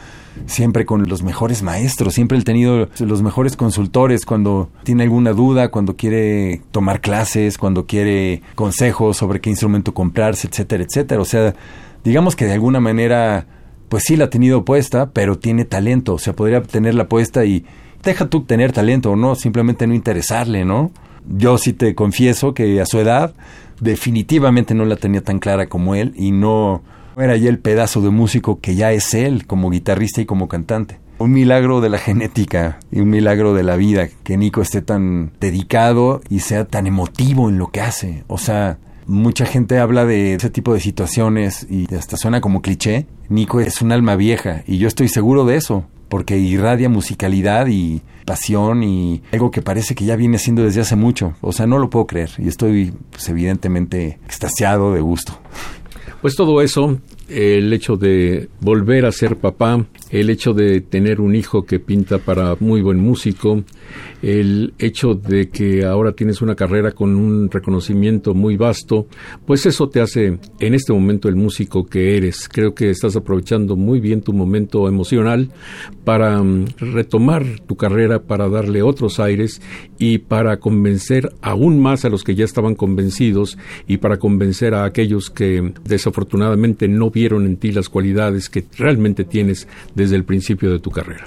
Siempre 0.47 0.85
con 0.85 1.09
los 1.09 1.23
mejores 1.23 1.63
maestros, 1.63 2.15
siempre 2.15 2.37
he 2.37 2.43
tenido 2.43 2.89
los 2.99 3.23
mejores 3.23 3.57
consultores 3.57 4.27
cuando 4.27 4.69
tiene 4.83 5.05
alguna 5.05 5.33
duda, 5.33 5.71
cuando 5.71 5.95
quiere 5.95 6.61
tomar 6.73 7.01
clases, 7.01 7.57
cuando 7.57 7.87
quiere 7.87 8.43
consejos 8.57 9.17
sobre 9.17 9.41
qué 9.41 9.51
instrumento 9.51 9.95
comprarse, 9.95 10.49
etcétera, 10.49 10.83
etcétera. 10.83 11.21
O 11.21 11.25
sea, 11.25 11.55
digamos 12.03 12.35
que 12.35 12.47
de 12.47 12.53
alguna 12.53 12.81
manera, 12.81 13.47
pues 13.89 14.03
sí 14.07 14.17
la 14.17 14.25
ha 14.25 14.31
tenido 14.31 14.65
puesta, 14.65 15.11
pero 15.11 15.39
tiene 15.39 15.65
talento, 15.65 16.15
o 16.15 16.19
sea, 16.19 16.35
podría 16.35 16.61
tenerla 16.63 17.09
puesta 17.09 17.45
y 17.45 17.65
deja 18.05 18.27
tú 18.27 18.43
tener 18.43 18.73
talento 18.73 19.13
o 19.13 19.17
no, 19.17 19.35
simplemente 19.35 19.87
no 19.87 19.95
interesarle, 19.95 20.65
¿no? 20.65 20.91
Yo 21.29 21.59
sí 21.59 21.73
te 21.73 21.95
confieso 21.95 22.55
que 22.55 22.81
a 22.81 22.87
su 22.87 22.99
edad 22.99 23.35
definitivamente 23.81 24.75
no 24.75 24.85
la 24.85 24.97
tenía 24.97 25.23
tan 25.23 25.39
clara 25.39 25.67
como 25.67 25.95
él 25.95 26.13
y 26.17 26.33
no 26.33 26.83
era 27.17 27.37
ya 27.37 27.49
el 27.49 27.59
pedazo 27.59 28.01
de 28.01 28.11
músico 28.11 28.61
que 28.61 28.75
ya 28.75 28.93
es 28.93 29.15
él 29.15 29.47
como 29.47 29.71
guitarrista 29.71 30.21
y 30.21 30.27
como 30.27 30.49
cantante. 30.49 30.99
Un 31.19 31.33
milagro 31.33 31.81
de 31.81 31.89
la 31.89 31.99
genética 31.99 32.81
y 32.91 33.01
un 33.01 33.09
milagro 33.09 33.55
de 33.55 33.63
la 33.63 33.77
vida 33.77 34.09
que 34.25 34.37
Nico 34.37 34.61
esté 34.61 34.83
tan 34.83 35.33
dedicado 35.41 36.21
y 36.29 36.41
sea 36.41 36.65
tan 36.65 36.87
emotivo 36.87 37.49
en 37.49 37.59
lo 37.59 37.69
que 37.69 37.81
hace. 37.81 38.25
O 38.27 38.37
sea, 38.37 38.79
Mucha 39.07 39.45
gente 39.45 39.79
habla 39.79 40.07
de 40.07 40.35
ese 40.35 40.49
tipo 40.49 40.73
de 40.73 40.81
situaciones 40.81 41.67
y 41.69 41.95
hasta 41.95 42.17
suena 42.17 42.41
como 42.41 42.63
cliché. 42.63 43.07
Nico 43.29 43.61
es 43.61 43.83
un 43.83 43.93
alma 43.93 44.17
vieja 44.17 44.63
y 44.67 44.79
yo 44.79 44.89
estoy 44.89 45.09
seguro 45.09 45.45
de 45.45 45.57
eso, 45.57 45.85
porque 46.09 46.39
irradia 46.39 46.89
musicalidad 46.89 47.67
y 47.69 48.03
pasión 48.25 48.83
y 48.83 49.23
algo 49.33 49.51
que 49.51 49.63
parece 49.63 49.95
que 49.95 50.05
ya 50.05 50.17
viene 50.17 50.39
siendo 50.39 50.63
desde 50.63 50.81
hace 50.81 50.97
mucho. 50.97 51.35
O 51.41 51.53
sea, 51.53 51.67
no 51.67 51.79
lo 51.79 51.91
puedo 51.91 52.07
creer 52.07 52.31
y 52.39 52.49
estoy 52.49 52.93
pues, 53.11 53.29
evidentemente 53.29 54.19
extasiado 54.25 54.95
de 54.95 55.01
gusto. 55.01 55.39
Pues 56.21 56.37
todo 56.37 56.63
eso, 56.63 56.99
el 57.29 57.73
hecho 57.73 57.97
de 57.97 58.49
volver 58.61 59.05
a 59.05 59.13
ser 59.13 59.37
papá, 59.37 59.85
el 60.15 60.31
hecho 60.31 60.55
de 60.55 60.81
tener 60.81 61.21
un 61.21 61.35
hijo 61.35 61.65
que 61.65 61.81
pinta 61.81 62.19
para 62.19 62.57
muy 62.61 62.83
buen 62.83 63.01
músico, 63.01 63.65
el 64.23 64.73
hecho 64.79 65.15
de 65.15 65.49
que 65.49 65.85
ahora 65.85 66.13
tienes 66.13 66.41
una 66.41 66.55
carrera 66.55 66.93
con 66.93 67.17
un 67.17 67.51
reconocimiento 67.51 68.33
muy 68.33 68.57
vasto, 68.57 69.09
pues 69.45 69.67
eso 69.67 69.89
te 69.89 70.01
hace 70.01 70.39
en 70.61 70.75
este 70.75 70.93
momento 70.93 71.29
el 71.29 71.35
músico 71.35 71.85
que 71.85 72.17
eres. 72.17 72.49
Creo 72.49 72.77
que 72.77 72.91
estás 72.91 73.17
aprovechando 73.17 73.75
muy 73.75 73.99
bien 73.99 74.21
tu 74.21 74.33
momento 74.33 74.87
emocional 74.87 75.51
para 76.05 76.41
mm, 76.41 76.67
retomar 76.79 77.45
tu 77.67 77.75
carrera, 77.75 78.23
para 78.23 78.49
darle 78.49 78.83
otros 78.83 79.19
aires 79.19 79.61
y 79.99 80.19
para 80.19 80.59
convencer 80.59 81.33
aún 81.43 81.83
más 81.83 82.05
a 82.05 82.09
los 82.09 82.23
que 82.23 82.37
ya 82.37 82.45
estaban 82.45 82.77
convencidos 82.77 83.59
y 83.89 83.97
para 83.97 84.19
convencer 84.19 84.75
a 84.75 84.85
aquellos 84.85 85.29
que 85.29 85.73
desafortunadamente 85.85 86.87
no 86.87 87.11
vieron 87.11 87.47
en 87.47 87.57
ti 87.57 87.73
las 87.73 87.89
cualidades 87.89 88.49
que 88.49 88.65
realmente 88.79 89.25
tienes 89.25 89.67
desde 90.05 90.17
el 90.17 90.25
principio 90.25 90.71
de 90.71 90.79
tu 90.79 90.91
carrera. 90.91 91.27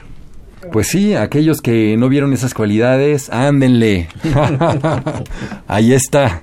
Pues 0.71 0.87
sí, 0.87 1.13
aquellos 1.13 1.61
que 1.61 1.95
no 1.97 2.09
vieron 2.09 2.33
esas 2.33 2.53
cualidades, 2.53 3.29
ándenle. 3.29 4.07
Ahí 5.67 5.93
está. 5.93 6.41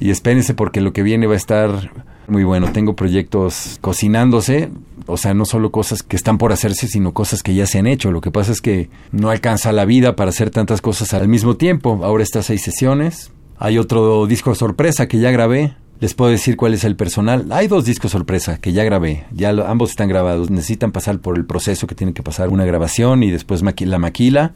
Y 0.00 0.10
espérense 0.10 0.54
porque 0.54 0.80
lo 0.80 0.92
que 0.92 1.02
viene 1.02 1.26
va 1.26 1.34
a 1.34 1.38
estar 1.38 1.90
muy 2.28 2.44
bueno. 2.44 2.70
Tengo 2.72 2.94
proyectos 2.94 3.78
cocinándose, 3.80 4.70
o 5.06 5.16
sea, 5.16 5.34
no 5.34 5.44
solo 5.44 5.72
cosas 5.72 6.02
que 6.02 6.16
están 6.16 6.38
por 6.38 6.52
hacerse, 6.52 6.86
sino 6.86 7.12
cosas 7.12 7.42
que 7.42 7.54
ya 7.54 7.66
se 7.66 7.78
han 7.78 7.86
hecho. 7.86 8.12
Lo 8.12 8.20
que 8.20 8.30
pasa 8.30 8.52
es 8.52 8.60
que 8.60 8.90
no 9.10 9.30
alcanza 9.30 9.72
la 9.72 9.84
vida 9.84 10.14
para 10.14 10.30
hacer 10.30 10.50
tantas 10.50 10.80
cosas 10.80 11.14
al 11.14 11.28
mismo 11.28 11.56
tiempo. 11.56 12.00
Ahora 12.04 12.22
está 12.22 12.42
seis 12.42 12.62
sesiones. 12.62 13.32
Hay 13.58 13.78
otro 13.78 14.26
disco 14.26 14.54
sorpresa 14.54 15.08
que 15.08 15.18
ya 15.18 15.32
grabé, 15.32 15.74
les 16.00 16.14
puedo 16.14 16.30
decir 16.30 16.56
cuál 16.56 16.74
es 16.74 16.84
el 16.84 16.96
personal. 16.96 17.46
Hay 17.50 17.66
dos 17.66 17.84
discos 17.84 18.12
sorpresa 18.12 18.58
que 18.58 18.72
ya 18.72 18.84
grabé, 18.84 19.24
ya 19.32 19.50
ambos 19.66 19.90
están 19.90 20.08
grabados. 20.08 20.50
Necesitan 20.50 20.92
pasar 20.92 21.18
por 21.18 21.36
el 21.36 21.44
proceso 21.44 21.86
que 21.86 21.94
tiene 21.94 22.12
que 22.12 22.22
pasar 22.22 22.50
una 22.50 22.64
grabación 22.64 23.22
y 23.22 23.30
después 23.30 23.62
la 23.62 23.98
maquila. 23.98 24.52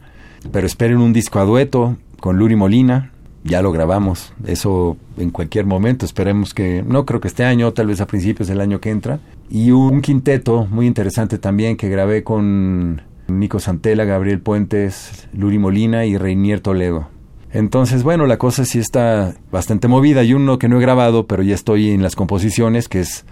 Pero 0.51 0.67
esperen 0.67 0.97
un 0.97 1.13
disco 1.13 1.39
a 1.39 1.45
dueto 1.45 1.97
con 2.19 2.37
Luri 2.37 2.55
Molina. 2.55 3.11
Ya 3.43 3.61
lo 3.61 3.73
grabamos. 3.73 4.33
Eso 4.45 4.95
en 5.17 5.31
cualquier 5.31 5.65
momento. 5.65 6.05
Esperemos 6.05 6.53
que, 6.53 6.83
no 6.87 7.05
creo 7.05 7.19
que 7.19 7.27
este 7.27 7.43
año, 7.43 7.73
tal 7.73 7.87
vez 7.87 7.99
a 7.99 8.07
principios 8.07 8.47
del 8.47 8.61
año 8.61 8.79
que 8.79 8.89
entra. 8.89 9.19
Y 9.49 9.71
un 9.71 10.01
quinteto 10.01 10.65
muy 10.69 10.87
interesante 10.87 11.37
también 11.37 11.75
que 11.75 11.89
grabé 11.89 12.23
con 12.23 13.01
Nico 13.27 13.59
Santela, 13.59 14.05
Gabriel 14.05 14.39
Puentes, 14.39 15.27
Luri 15.33 15.59
Molina 15.59 16.05
y 16.05 16.17
Reinier 16.17 16.61
Toledo. 16.61 17.09
Entonces, 17.53 18.01
bueno, 18.01 18.25
la 18.25 18.37
cosa 18.37 18.65
sí 18.65 18.79
está 18.79 19.35
bastante 19.51 19.87
movida. 19.87 20.21
Hay 20.21 20.33
uno 20.33 20.57
que 20.57 20.67
no 20.67 20.79
he 20.79 20.81
grabado, 20.81 21.27
pero 21.27 21.43
ya 21.43 21.53
estoy 21.53 21.91
en 21.91 22.01
las 22.01 22.15
composiciones, 22.15 22.89
que 22.89 23.01
es, 23.01 23.25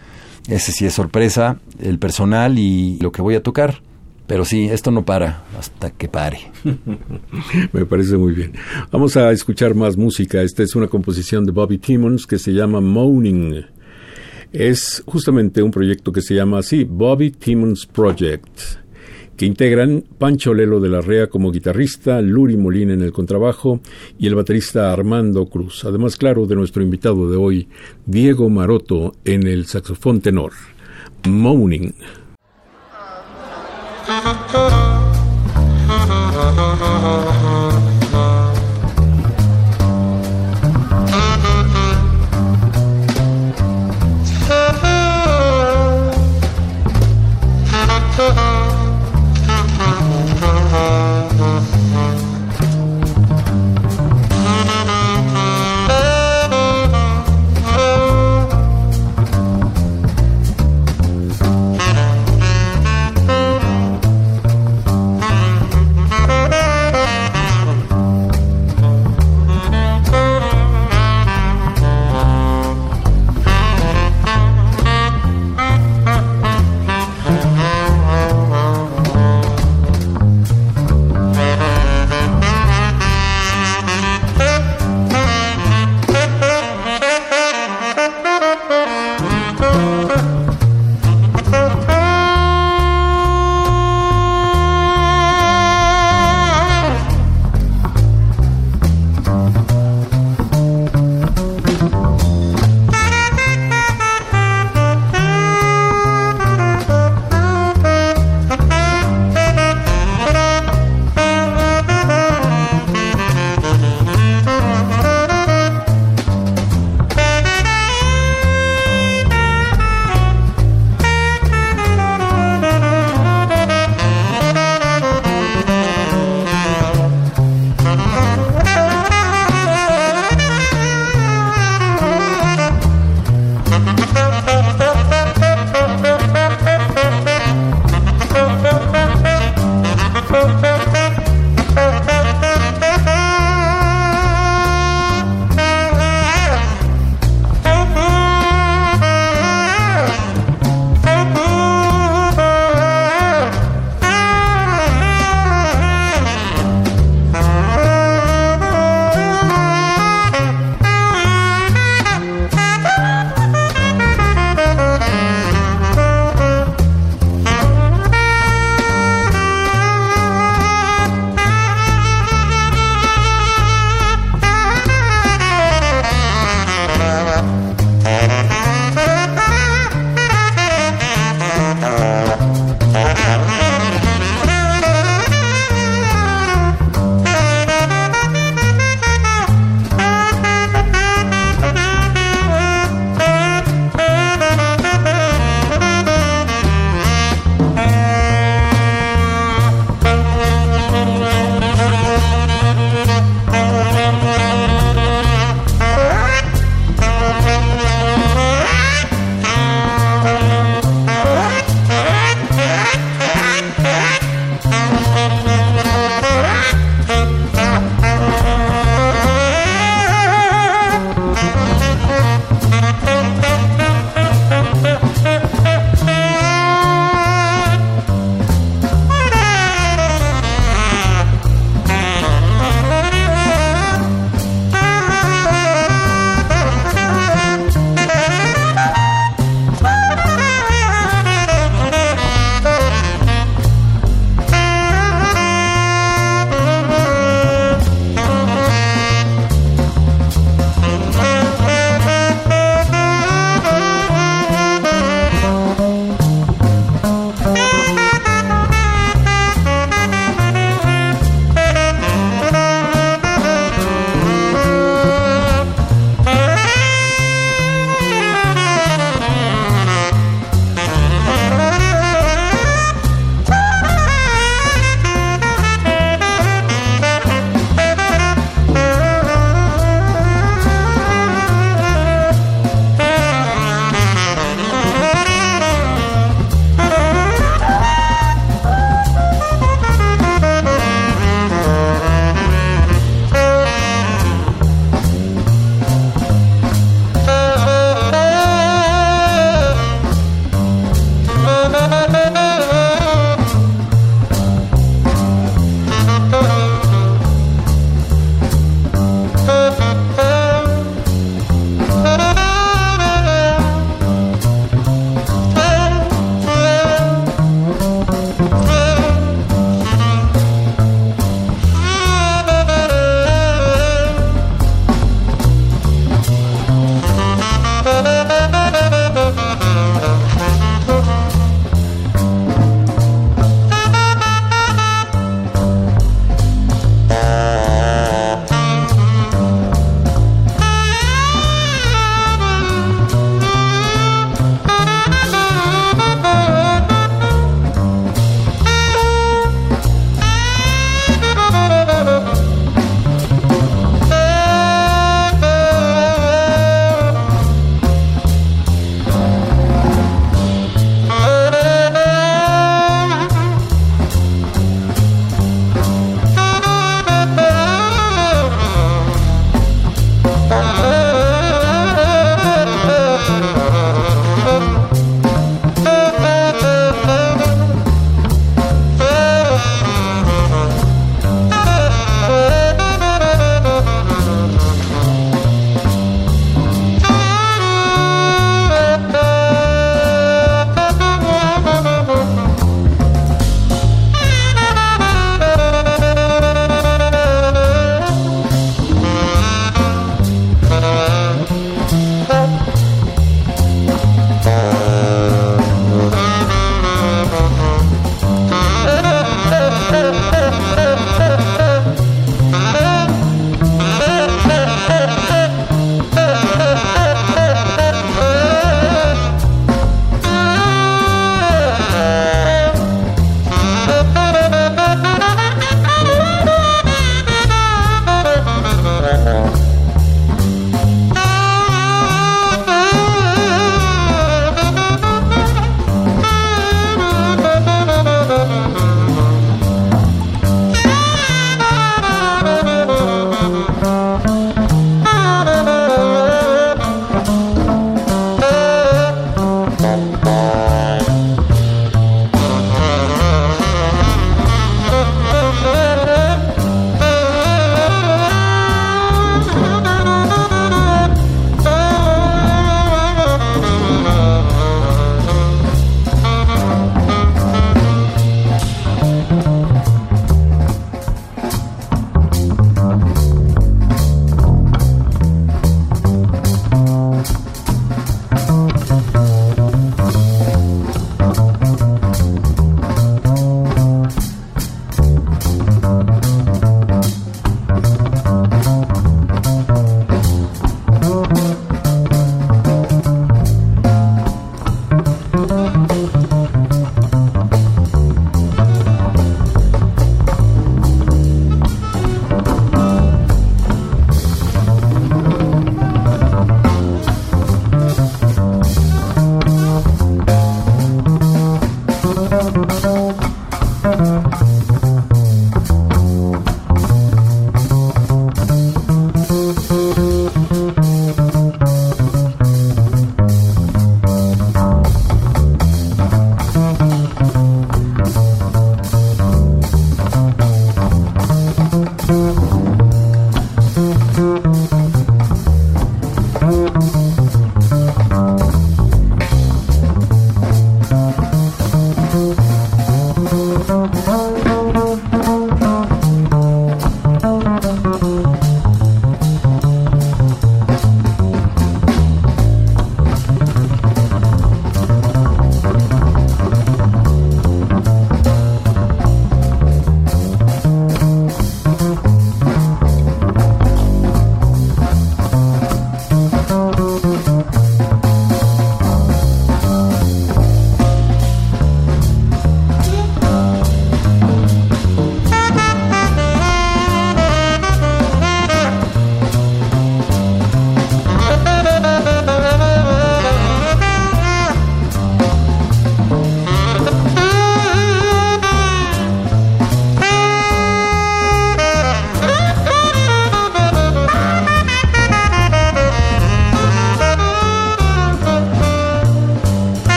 ese 0.47 0.72
sí 0.72 0.86
es 0.86 0.93
sorpresa, 0.93 1.59
el 1.82 1.97
personal 1.97 2.59
y 2.59 2.99
lo 3.01 3.11
que 3.11 3.24
voy 3.24 3.34
a 3.34 3.41
tocar. 3.41 3.82
Pero 4.28 4.45
sí, 4.45 4.65
esto 4.65 4.91
no 4.91 5.03
para 5.03 5.43
hasta 5.57 5.89
que 5.89 6.07
pare. 6.07 6.39
Me 7.74 7.86
parece 7.86 8.15
muy 8.15 8.34
bien. 8.34 8.53
Vamos 8.91 9.17
a 9.17 9.32
escuchar 9.32 9.74
más 9.74 9.97
música. 9.97 10.43
Esta 10.43 10.61
es 10.61 10.76
una 10.76 10.88
composición 10.88 11.43
de 11.43 11.51
Bobby 11.51 11.80
Timmons 11.80 12.28
que 12.28 12.38
se 12.38 12.53
llama 12.53 12.80
Moaning. 12.80 13.65
Es 14.53 15.01
justamente 15.07 15.63
un 15.63 15.72
proyecto 15.72 16.11
que 16.11 16.22
se 16.22 16.36
llama 16.36 16.59
así, 16.59 16.84
Bobby 16.84 17.32
Timmons 17.32 17.88
Project 17.88 18.80
que 19.41 19.47
integran 19.47 20.03
Pancho 20.19 20.53
Lelo 20.53 20.79
de 20.79 20.87
la 20.87 21.01
Rea 21.01 21.25
como 21.25 21.51
guitarrista, 21.51 22.21
Luri 22.21 22.57
Molina 22.57 22.93
en 22.93 23.01
el 23.01 23.11
contrabajo 23.11 23.79
y 24.19 24.27
el 24.27 24.35
baterista 24.35 24.93
Armando 24.93 25.47
Cruz. 25.47 25.83
Además, 25.83 26.15
claro, 26.15 26.45
de 26.45 26.55
nuestro 26.55 26.83
invitado 26.83 27.27
de 27.27 27.37
hoy, 27.37 27.67
Diego 28.05 28.51
Maroto 28.51 29.15
en 29.25 29.47
el 29.47 29.65
saxofón 29.65 30.21
tenor. 30.21 30.51
Moaning. 31.27 31.91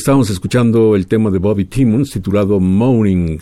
Estamos 0.00 0.30
escuchando 0.30 0.96
el 0.96 1.06
tema 1.06 1.30
de 1.30 1.38
Bobby 1.38 1.66
Timmons 1.66 2.10
titulado 2.10 2.58
Moaning 2.58 3.38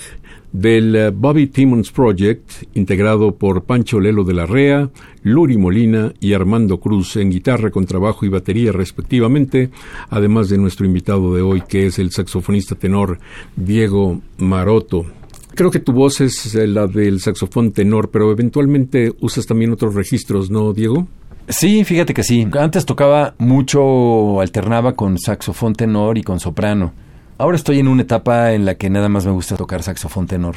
del 0.50 0.96
eh, 0.96 1.10
Bobby 1.10 1.46
Timmons 1.46 1.92
Project, 1.92 2.50
integrado 2.74 3.36
por 3.36 3.62
Pancho 3.62 4.00
Lelo 4.00 4.24
de 4.24 4.34
la 4.34 4.44
Rea, 4.44 4.90
Luri 5.22 5.56
Molina 5.56 6.12
y 6.18 6.32
Armando 6.32 6.80
Cruz 6.80 7.14
en 7.14 7.30
guitarra, 7.30 7.70
contrabajo 7.70 8.26
y 8.26 8.28
batería 8.28 8.72
respectivamente, 8.72 9.70
además 10.10 10.48
de 10.48 10.58
nuestro 10.58 10.84
invitado 10.84 11.32
de 11.32 11.42
hoy 11.42 11.62
que 11.62 11.86
es 11.86 12.00
el 12.00 12.10
saxofonista 12.10 12.74
tenor 12.74 13.20
Diego 13.54 14.20
Maroto. 14.38 15.06
Creo 15.54 15.70
que 15.70 15.78
tu 15.78 15.92
voz 15.92 16.20
es 16.20 16.56
eh, 16.56 16.66
la 16.66 16.88
del 16.88 17.20
saxofón 17.20 17.70
tenor, 17.70 18.10
pero 18.10 18.32
eventualmente 18.32 19.12
usas 19.20 19.46
también 19.46 19.70
otros 19.70 19.94
registros, 19.94 20.50
¿no, 20.50 20.72
Diego? 20.72 21.06
Sí, 21.48 21.84
fíjate 21.84 22.12
que 22.12 22.22
sí. 22.22 22.46
Antes 22.58 22.84
tocaba 22.84 23.34
mucho, 23.38 24.40
alternaba 24.40 24.94
con 24.94 25.18
saxofón 25.18 25.74
tenor 25.74 26.18
y 26.18 26.22
con 26.22 26.40
soprano. 26.40 26.92
Ahora 27.38 27.56
estoy 27.56 27.78
en 27.78 27.88
una 27.88 28.02
etapa 28.02 28.52
en 28.52 28.64
la 28.66 28.74
que 28.74 28.90
nada 28.90 29.08
más 29.08 29.24
me 29.24 29.32
gusta 29.32 29.56
tocar 29.56 29.82
saxofón 29.82 30.26
tenor. 30.26 30.56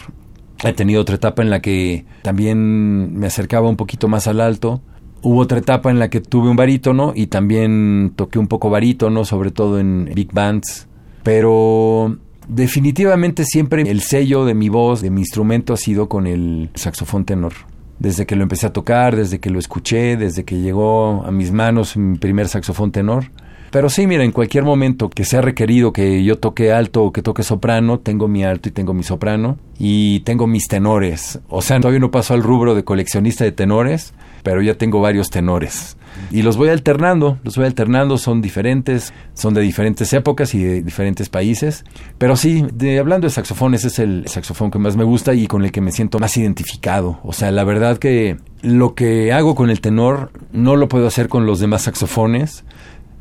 He 0.64 0.74
tenido 0.74 1.02
otra 1.02 1.16
etapa 1.16 1.42
en 1.42 1.50
la 1.50 1.62
que 1.62 2.06
también 2.24 3.18
me 3.18 3.28
acercaba 3.28 3.70
un 3.70 3.78
poquito 3.78 4.08
más 4.10 4.28
al 4.28 4.42
alto. 4.42 4.82
Hubo 5.22 5.40
otra 5.40 5.60
etapa 5.60 5.92
en 5.92 6.00
la 6.00 6.10
que 6.10 6.20
tuve 6.20 6.50
un 6.50 6.56
barítono 6.56 7.14
y 7.16 7.28
también 7.28 8.14
toqué 8.16 8.40
un 8.40 8.48
poco 8.48 8.70
barítono, 8.70 9.24
sobre 9.24 9.52
todo 9.52 9.80
en 9.80 10.12
big 10.14 10.34
bands. 10.34 10.88
Pero 11.24 12.18
definitivamente 12.48 13.46
siempre 13.46 13.84
el 13.84 14.02
sello 14.02 14.44
de 14.44 14.56
mi 14.56 14.68
voz, 14.68 15.02
de 15.02 15.10
mi 15.10 15.22
instrumento, 15.22 15.74
ha 15.74 15.78
sido 15.78 16.10
con 16.10 16.28
el 16.28 16.70
saxofón 16.76 17.24
tenor 17.24 17.54
desde 18.02 18.26
que 18.26 18.36
lo 18.36 18.42
empecé 18.42 18.66
a 18.66 18.74
tocar, 18.74 19.16
desde 19.16 19.40
que 19.40 19.52
lo 19.52 19.60
escuché, 19.60 20.18
desde 20.18 20.44
que 20.44 20.60
llegó 20.60 21.24
a 21.24 21.30
mis 21.30 21.52
manos 21.52 21.96
mi 21.96 22.18
primer 22.18 22.48
saxofón 22.48 22.92
tenor. 22.92 23.26
Pero 23.70 23.90
sí, 23.90 24.08
mira, 24.08 24.24
en 24.24 24.32
cualquier 24.32 24.64
momento 24.64 25.08
que 25.08 25.24
sea 25.24 25.42
requerido 25.42 25.94
que 25.94 26.24
yo 26.24 26.40
toque 26.40 26.74
alto 26.74 27.04
o 27.04 27.12
que 27.14 27.22
toque 27.22 27.44
soprano, 27.44 28.00
tengo 28.00 28.28
mi 28.28 28.44
alto 28.44 28.70
y 28.70 28.72
tengo 28.72 28.96
mi 28.96 29.04
soprano 29.04 29.60
y 29.78 30.22
tengo 30.22 30.48
mis 30.48 30.68
tenores. 30.68 31.40
O 31.48 31.62
sea, 31.62 31.80
todavía 31.80 32.00
no 32.00 32.10
paso 32.10 32.34
al 32.34 32.42
rubro 32.42 32.74
de 32.74 32.84
coleccionista 32.84 33.44
de 33.44 33.52
tenores, 33.52 34.16
pero 34.42 34.64
ya 34.64 34.74
tengo 34.74 35.00
varios 35.00 35.30
tenores. 35.30 35.96
Y 36.32 36.44
los 36.44 36.58
voy 36.58 36.70
alternando, 36.70 37.40
los 37.44 37.58
voy 37.58 37.66
alternando, 37.66 38.18
son 38.18 38.42
diferentes, 38.42 39.14
son 39.34 39.54
de 39.54 39.62
diferentes 39.62 40.14
épocas 40.14 40.54
y 40.54 40.64
de 40.64 40.82
diferentes 40.82 41.30
países. 41.30 41.84
Pero 42.18 42.36
sí, 42.36 42.66
de, 42.74 43.00
hablando 43.00 43.28
de 43.28 43.32
saxofones, 43.32 43.86
es 43.86 44.00
el 44.00 44.28
saxofón 44.28 44.72
que 44.72 44.80
más 44.80 44.96
me 44.96 45.04
gusta 45.04 45.34
y 45.34 45.48
con 45.48 45.64
el 45.64 45.72
que 45.72 45.82
me 45.82 45.92
siento 45.92 46.20
más 46.20 46.38
identificado. 46.38 47.20
O 47.24 47.34
sea, 47.34 47.52
la 47.52 47.64
verdad 47.64 47.98
que 47.98 48.38
lo 48.62 48.96
que 48.96 49.34
hago 49.34 49.56
con 49.56 49.70
el 49.70 49.82
tenor 49.82 50.32
no 50.52 50.76
lo 50.76 50.88
puedo 50.88 51.08
hacer 51.08 51.28
con 51.28 51.46
los 51.46 51.60
demás 51.60 51.84
saxofones. 51.84 52.64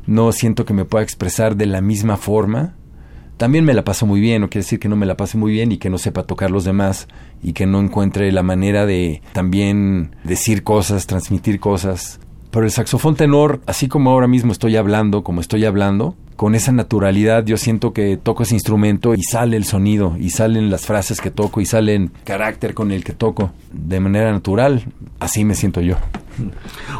No 0.05 0.31
siento 0.31 0.65
que 0.65 0.73
me 0.73 0.85
pueda 0.85 1.03
expresar 1.03 1.55
de 1.55 1.65
la 1.65 1.81
misma 1.81 2.17
forma. 2.17 2.75
También 3.37 3.65
me 3.65 3.73
la 3.73 3.83
paso 3.83 4.05
muy 4.05 4.21
bien, 4.21 4.41
no 4.41 4.49
quiere 4.49 4.63
decir 4.63 4.79
que 4.79 4.87
no 4.87 4.95
me 4.95 5.07
la 5.07 5.17
pase 5.17 5.35
muy 5.35 5.51
bien 5.51 5.71
y 5.71 5.77
que 5.77 5.89
no 5.89 5.97
sepa 5.97 6.23
tocar 6.23 6.51
los 6.51 6.63
demás 6.63 7.07
y 7.41 7.53
que 7.53 7.65
no 7.65 7.79
encuentre 7.79 8.31
la 8.31 8.43
manera 8.43 8.85
de 8.85 9.23
también 9.33 10.15
decir 10.23 10.63
cosas, 10.63 11.07
transmitir 11.07 11.59
cosas 11.59 12.19
pero 12.51 12.65
el 12.65 12.71
saxofón 12.71 13.15
tenor, 13.15 13.61
así 13.65 13.87
como 13.87 14.11
ahora 14.11 14.27
mismo 14.27 14.51
estoy 14.51 14.75
hablando, 14.75 15.23
como 15.23 15.41
estoy 15.41 15.65
hablando, 15.65 16.15
con 16.35 16.55
esa 16.55 16.71
naturalidad 16.71 17.45
yo 17.45 17.55
siento 17.55 17.93
que 17.93 18.17
toco 18.17 18.43
ese 18.43 18.55
instrumento 18.55 19.13
y 19.13 19.23
sale 19.23 19.57
el 19.57 19.63
sonido, 19.63 20.15
y 20.19 20.31
salen 20.31 20.69
las 20.69 20.85
frases 20.85 21.21
que 21.21 21.31
toco, 21.31 21.61
y 21.61 21.65
salen 21.65 22.11
carácter 22.23 22.73
con 22.73 22.91
el 22.91 23.03
que 23.03 23.13
toco, 23.13 23.51
de 23.71 23.99
manera 23.99 24.31
natural. 24.31 24.83
Así 25.19 25.45
me 25.45 25.55
siento 25.55 25.81
yo. 25.81 25.97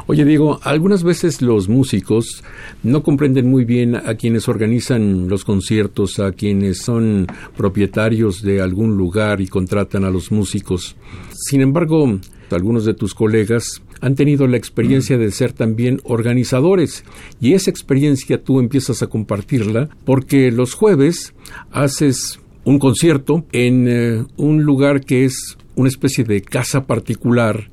Oye, 0.08 0.26
Diego, 0.26 0.60
algunas 0.64 1.04
veces 1.04 1.42
los 1.42 1.70
músicos 1.70 2.44
no 2.84 3.02
comprenden 3.04 3.50
muy 3.50 3.66
bien 3.66 3.96
a 3.96 4.16
quienes 4.16 4.48
organizan 4.48 5.28
los 5.28 5.44
conciertos, 5.44 6.20
a 6.20 6.32
quienes 6.32 6.80
son 6.80 7.28
propietarios 7.58 8.42
de 8.42 8.62
algún 8.62 8.96
lugar 8.96 9.42
y 9.42 9.48
contratan 9.48 10.06
a 10.06 10.12
los 10.12 10.32
músicos. 10.32 10.96
Sin 11.34 11.62
embargo, 11.62 12.20
algunos 12.52 12.86
de 12.86 12.94
tus 12.94 13.16
colegas 13.16 13.82
han 14.02 14.16
tenido 14.16 14.48
la 14.48 14.58
experiencia 14.58 15.18
de 15.18 15.32
ser 15.32 15.54
también 15.54 16.02
organizadores 16.04 17.06
y 17.40 17.54
esa 17.54 17.70
experiencia 17.70 18.44
tú 18.44 18.60
empiezas 18.60 19.02
a 19.02 19.08
compartirla 19.08 19.90
porque 20.06 20.52
los 20.52 20.74
jueves 20.74 21.34
haces 21.72 22.40
un 22.64 22.80
concierto 22.80 23.46
en 23.52 23.88
eh, 23.88 24.26
un 24.38 24.64
lugar 24.64 25.02
que 25.02 25.26
es 25.26 25.58
una 25.76 25.90
especie 25.90 26.24
de 26.24 26.42
casa 26.42 26.86
particular 26.86 27.70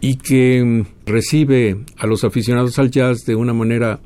y 0.00 0.16
que 0.16 0.62
mm, 0.62 0.82
recibe 1.06 1.76
a 1.96 2.06
los 2.06 2.24
aficionados 2.24 2.78
al 2.78 2.90
jazz 2.90 3.24
de 3.24 3.34
una 3.34 3.52
manera 3.52 4.00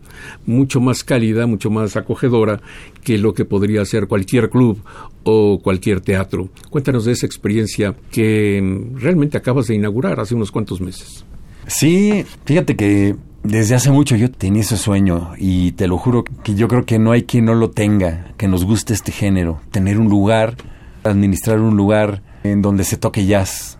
mucho 0.47 0.81
más 0.81 1.05
cálida, 1.05 1.47
mucho 1.47 1.71
más 1.71 1.97
acogedora 1.97 2.61
que 3.03 3.19
lo 3.19 3.35
que 3.35 3.45
podría 3.45 3.85
ser 3.85 4.07
cualquier 4.07 4.49
club 4.49 4.79
o 5.25 5.61
cualquier 5.63 6.01
teatro. 6.01 6.49
Cuéntanos 6.71 7.05
de 7.05 7.13
esa 7.13 7.27
experiencia 7.27 7.95
que 8.11 8.61
mm, 8.63 8.99
realmente 8.99 9.37
acabas 9.37 9.67
de 9.67 9.75
inaugurar 9.75 10.21
hace 10.21 10.35
unos 10.35 10.51
cuantos 10.51 10.81
meses. 10.81 11.25
Sí, 11.67 12.25
fíjate 12.45 12.77
que 12.77 13.17
desde 13.43 13.75
hace 13.75 13.91
mucho 13.91 14.17
yo 14.17 14.31
tenía 14.31 14.63
ese 14.63 14.77
sueño 14.77 15.33
y 15.37 15.73
te 15.73 15.87
lo 15.87 15.99
juro 15.99 16.25
que 16.25 16.55
yo 16.55 16.69
creo 16.69 16.85
que 16.85 16.99
no 16.99 17.13
hay 17.13 17.25
quien 17.25 17.45
no 17.45 17.55
lo 17.55 17.71
tenga, 17.71 18.33
que 18.37 18.49
nos 18.49 18.65
guste 18.65 18.95
este 18.95 19.13
género, 19.13 19.61
tener 19.71 19.99
un 19.99 20.09
lugar, 20.09 20.57
administrar 21.05 21.61
un 21.61 21.77
lugar 21.77 22.23
en 22.45 22.63
donde 22.63 22.85
se 22.85 22.97
toque 22.97 23.27
jazz 23.27 23.79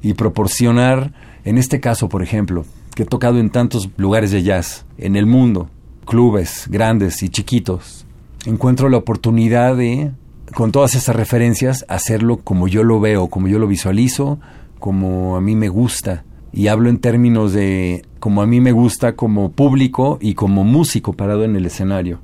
y 0.00 0.14
proporcionar 0.14 1.12
en 1.44 1.58
este 1.58 1.80
caso, 1.80 2.08
por 2.08 2.22
ejemplo, 2.22 2.64
que 2.94 3.02
he 3.02 3.06
tocado 3.06 3.38
en 3.38 3.50
tantos 3.50 3.90
lugares 3.96 4.30
de 4.30 4.42
jazz 4.42 4.84
en 4.96 5.16
el 5.16 5.26
mundo, 5.26 5.68
clubes 6.06 6.68
grandes 6.70 7.22
y 7.22 7.28
chiquitos, 7.28 8.06
encuentro 8.46 8.88
la 8.88 8.98
oportunidad 8.98 9.76
de, 9.76 10.12
con 10.54 10.72
todas 10.72 10.94
esas 10.94 11.16
referencias, 11.16 11.84
hacerlo 11.88 12.38
como 12.38 12.68
yo 12.68 12.84
lo 12.84 13.00
veo, 13.00 13.28
como 13.28 13.48
yo 13.48 13.58
lo 13.58 13.66
visualizo, 13.66 14.38
como 14.78 15.36
a 15.36 15.40
mí 15.40 15.56
me 15.56 15.68
gusta. 15.68 16.24
Y 16.52 16.68
hablo 16.68 16.88
en 16.88 16.98
términos 16.98 17.52
de 17.52 18.04
como 18.18 18.42
a 18.42 18.46
mí 18.46 18.60
me 18.60 18.72
gusta 18.72 19.16
como 19.16 19.52
público 19.52 20.18
y 20.20 20.34
como 20.34 20.64
músico 20.64 21.12
parado 21.12 21.44
en 21.44 21.56
el 21.56 21.66
escenario. 21.66 22.20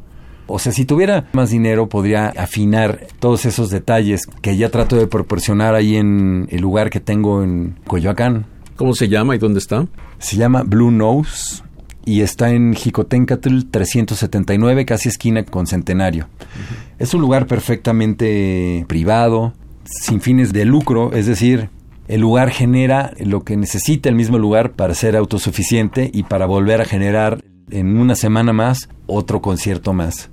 O 0.46 0.58
sea, 0.58 0.72
si 0.72 0.84
tuviera 0.84 1.28
más 1.32 1.50
dinero 1.50 1.88
podría 1.88 2.28
afinar 2.28 3.06
todos 3.18 3.44
esos 3.44 3.70
detalles 3.70 4.26
que 4.40 4.56
ya 4.56 4.70
trato 4.70 4.96
de 4.96 5.06
proporcionar 5.06 5.74
ahí 5.74 5.96
en 5.96 6.46
el 6.50 6.60
lugar 6.60 6.88
que 6.90 7.00
tengo 7.00 7.42
en 7.42 7.76
Coyoacán, 7.86 8.46
¿Cómo 8.78 8.94
se 8.94 9.08
llama 9.08 9.34
y 9.34 9.38
dónde 9.38 9.58
está? 9.58 9.88
Se 10.20 10.36
llama 10.36 10.62
Blue 10.62 10.92
Nose 10.92 11.64
y 12.04 12.20
está 12.20 12.50
en 12.50 12.74
Jicotencatl 12.74 13.62
379, 13.72 14.86
casi 14.86 15.08
esquina 15.08 15.44
con 15.44 15.66
Centenario. 15.66 16.28
Es 17.00 17.12
un 17.12 17.20
lugar 17.20 17.48
perfectamente 17.48 18.84
privado, 18.86 19.52
sin 19.82 20.20
fines 20.20 20.52
de 20.52 20.64
lucro, 20.64 21.12
es 21.12 21.26
decir, 21.26 21.70
el 22.08 22.22
lugar 22.22 22.50
genera 22.50 23.12
lo 23.18 23.44
que 23.44 23.56
necesita 23.56 24.08
el 24.08 24.14
mismo 24.14 24.38
lugar 24.38 24.72
para 24.72 24.94
ser 24.94 25.14
autosuficiente 25.14 26.10
y 26.12 26.24
para 26.24 26.46
volver 26.46 26.80
a 26.80 26.86
generar 26.86 27.42
en 27.70 27.98
una 27.98 28.16
semana 28.16 28.52
más 28.52 28.88
otro 29.06 29.42
concierto 29.42 29.92
más. 29.92 30.30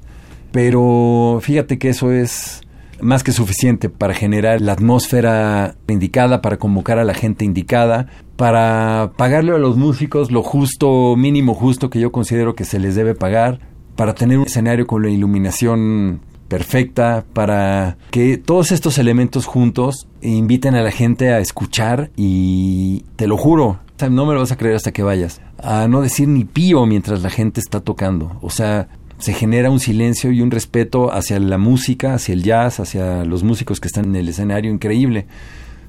Pero 0.51 1.39
fíjate 1.41 1.77
que 1.77 1.89
eso 1.89 2.13
es 2.13 2.61
más 3.01 3.23
que 3.23 3.33
suficiente 3.33 3.89
para 3.89 4.13
generar 4.13 4.61
la 4.61 4.71
atmósfera 4.71 5.75
indicada, 5.89 6.41
para 6.41 6.57
convocar 6.57 6.97
a 6.97 7.03
la 7.03 7.13
gente 7.13 7.43
indicada, 7.43 8.07
para 8.37 9.11
pagarle 9.17 9.51
a 9.51 9.57
los 9.57 9.75
músicos 9.75 10.31
lo 10.31 10.43
justo, 10.43 11.15
mínimo 11.17 11.53
justo 11.53 11.89
que 11.89 11.99
yo 11.99 12.13
considero 12.13 12.55
que 12.55 12.63
se 12.63 12.79
les 12.79 12.95
debe 12.95 13.15
pagar, 13.15 13.59
para 13.97 14.15
tener 14.15 14.37
un 14.37 14.45
escenario 14.45 14.87
con 14.87 15.03
la 15.03 15.09
iluminación 15.09 16.21
perfecta, 16.47 17.25
para 17.33 17.97
que 18.11 18.37
todos 18.37 18.71
estos 18.71 18.97
elementos 18.97 19.45
juntos 19.45 20.07
inviten 20.21 20.75
a 20.75 20.81
la 20.81 20.91
gente 20.91 21.33
a 21.33 21.39
escuchar 21.39 22.11
y 22.15 23.03
te 23.15 23.27
lo 23.27 23.37
juro, 23.37 23.79
no 24.09 24.25
me 24.25 24.33
lo 24.33 24.41
vas 24.41 24.51
a 24.51 24.57
creer 24.57 24.75
hasta 24.75 24.91
que 24.91 25.03
vayas, 25.03 25.41
a 25.57 25.87
no 25.87 26.01
decir 26.01 26.27
ni 26.27 26.43
pío 26.43 26.85
mientras 26.85 27.21
la 27.21 27.29
gente 27.29 27.59
está 27.59 27.79
tocando. 27.79 28.37
O 28.41 28.49
sea, 28.49 28.89
se 29.17 29.33
genera 29.33 29.71
un 29.71 29.79
silencio 29.79 30.31
y 30.31 30.41
un 30.41 30.51
respeto 30.51 31.11
hacia 31.11 31.39
la 31.39 31.57
música, 31.57 32.13
hacia 32.13 32.33
el 32.33 32.43
jazz, 32.43 32.79
hacia 32.79 33.23
los 33.23 33.43
músicos 33.43 33.79
que 33.79 33.87
están 33.87 34.05
en 34.05 34.15
el 34.15 34.29
escenario 34.29 34.71
increíble. 34.71 35.27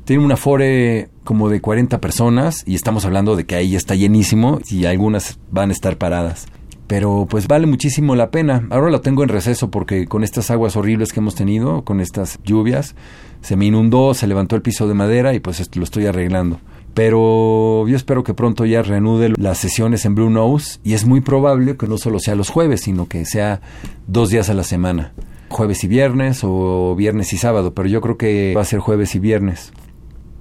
Tiene 0.04 0.24
un 0.24 0.30
afore 0.30 1.08
como 1.24 1.48
de 1.48 1.60
40 1.60 2.00
personas 2.00 2.62
y 2.64 2.76
estamos 2.76 3.04
hablando 3.04 3.34
de 3.34 3.44
que 3.44 3.56
ahí 3.56 3.74
está 3.74 3.96
llenísimo 3.96 4.60
y 4.70 4.84
algunas 4.84 5.40
van 5.50 5.70
a 5.70 5.72
estar 5.72 5.98
paradas. 5.98 6.46
Pero 6.86 7.26
pues 7.28 7.48
vale 7.48 7.66
muchísimo 7.66 8.14
la 8.14 8.30
pena. 8.30 8.66
Ahora 8.70 8.90
lo 8.90 9.00
tengo 9.00 9.22
en 9.22 9.28
receso 9.28 9.70
porque 9.70 10.06
con 10.06 10.22
estas 10.22 10.50
aguas 10.50 10.76
horribles 10.76 11.12
que 11.12 11.20
hemos 11.20 11.34
tenido, 11.34 11.84
con 11.84 12.00
estas 12.00 12.38
lluvias, 12.44 12.94
se 13.40 13.56
me 13.56 13.66
inundó, 13.66 14.14
se 14.14 14.26
levantó 14.26 14.56
el 14.56 14.62
piso 14.62 14.86
de 14.86 14.94
madera 14.94 15.34
y 15.34 15.40
pues 15.40 15.76
lo 15.76 15.84
estoy 15.84 16.06
arreglando 16.06 16.60
pero 16.96 17.86
yo 17.86 17.94
espero 17.94 18.24
que 18.24 18.32
pronto 18.32 18.64
ya 18.64 18.80
reanude 18.80 19.34
las 19.36 19.58
sesiones 19.58 20.06
en 20.06 20.14
Blue 20.14 20.30
Nose 20.30 20.80
y 20.82 20.94
es 20.94 21.04
muy 21.04 21.20
probable 21.20 21.76
que 21.76 21.86
no 21.86 21.98
solo 21.98 22.18
sea 22.18 22.34
los 22.34 22.48
jueves, 22.48 22.80
sino 22.80 23.06
que 23.06 23.26
sea 23.26 23.60
dos 24.06 24.30
días 24.30 24.48
a 24.48 24.54
la 24.54 24.64
semana, 24.64 25.12
jueves 25.50 25.84
y 25.84 25.88
viernes 25.88 26.40
o 26.42 26.94
viernes 26.96 27.34
y 27.34 27.36
sábado, 27.36 27.74
pero 27.74 27.86
yo 27.86 28.00
creo 28.00 28.16
que 28.16 28.54
va 28.56 28.62
a 28.62 28.64
ser 28.64 28.80
jueves 28.80 29.14
y 29.14 29.18
viernes. 29.18 29.74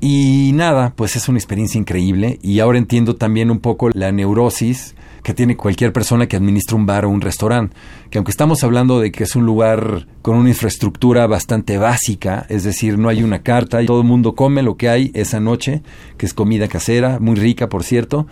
Y 0.07 0.51
nada, 0.53 0.93
pues 0.95 1.15
es 1.15 1.29
una 1.29 1.39
experiencia 1.39 1.79
increíble 1.79 2.37
y 2.43 2.59
ahora 2.59 2.77
entiendo 2.77 3.15
también 3.15 3.49
un 3.49 3.57
poco 3.57 3.89
la 3.89 4.11
neurosis 4.11 4.93
que 5.23 5.33
tiene 5.33 5.57
cualquier 5.57 5.93
persona 5.93 6.27
que 6.27 6.35
administra 6.35 6.77
un 6.77 6.85
bar 6.85 7.05
o 7.05 7.09
un 7.09 7.21
restaurante. 7.21 7.75
Que 8.11 8.19
aunque 8.19 8.29
estamos 8.29 8.63
hablando 8.63 8.99
de 8.99 9.11
que 9.11 9.23
es 9.23 9.35
un 9.35 9.47
lugar 9.47 10.05
con 10.21 10.37
una 10.37 10.49
infraestructura 10.49 11.25
bastante 11.25 11.79
básica, 11.79 12.45
es 12.49 12.63
decir, 12.63 12.99
no 12.99 13.09
hay 13.09 13.23
una 13.23 13.41
carta, 13.41 13.81
y 13.81 13.87
todo 13.87 14.01
el 14.01 14.07
mundo 14.07 14.35
come 14.35 14.61
lo 14.61 14.77
que 14.77 14.89
hay 14.89 15.09
esa 15.15 15.39
noche, 15.39 15.81
que 16.19 16.27
es 16.27 16.35
comida 16.35 16.67
casera, 16.67 17.17
muy 17.19 17.33
rica 17.33 17.67
por 17.67 17.83
cierto, 17.83 18.27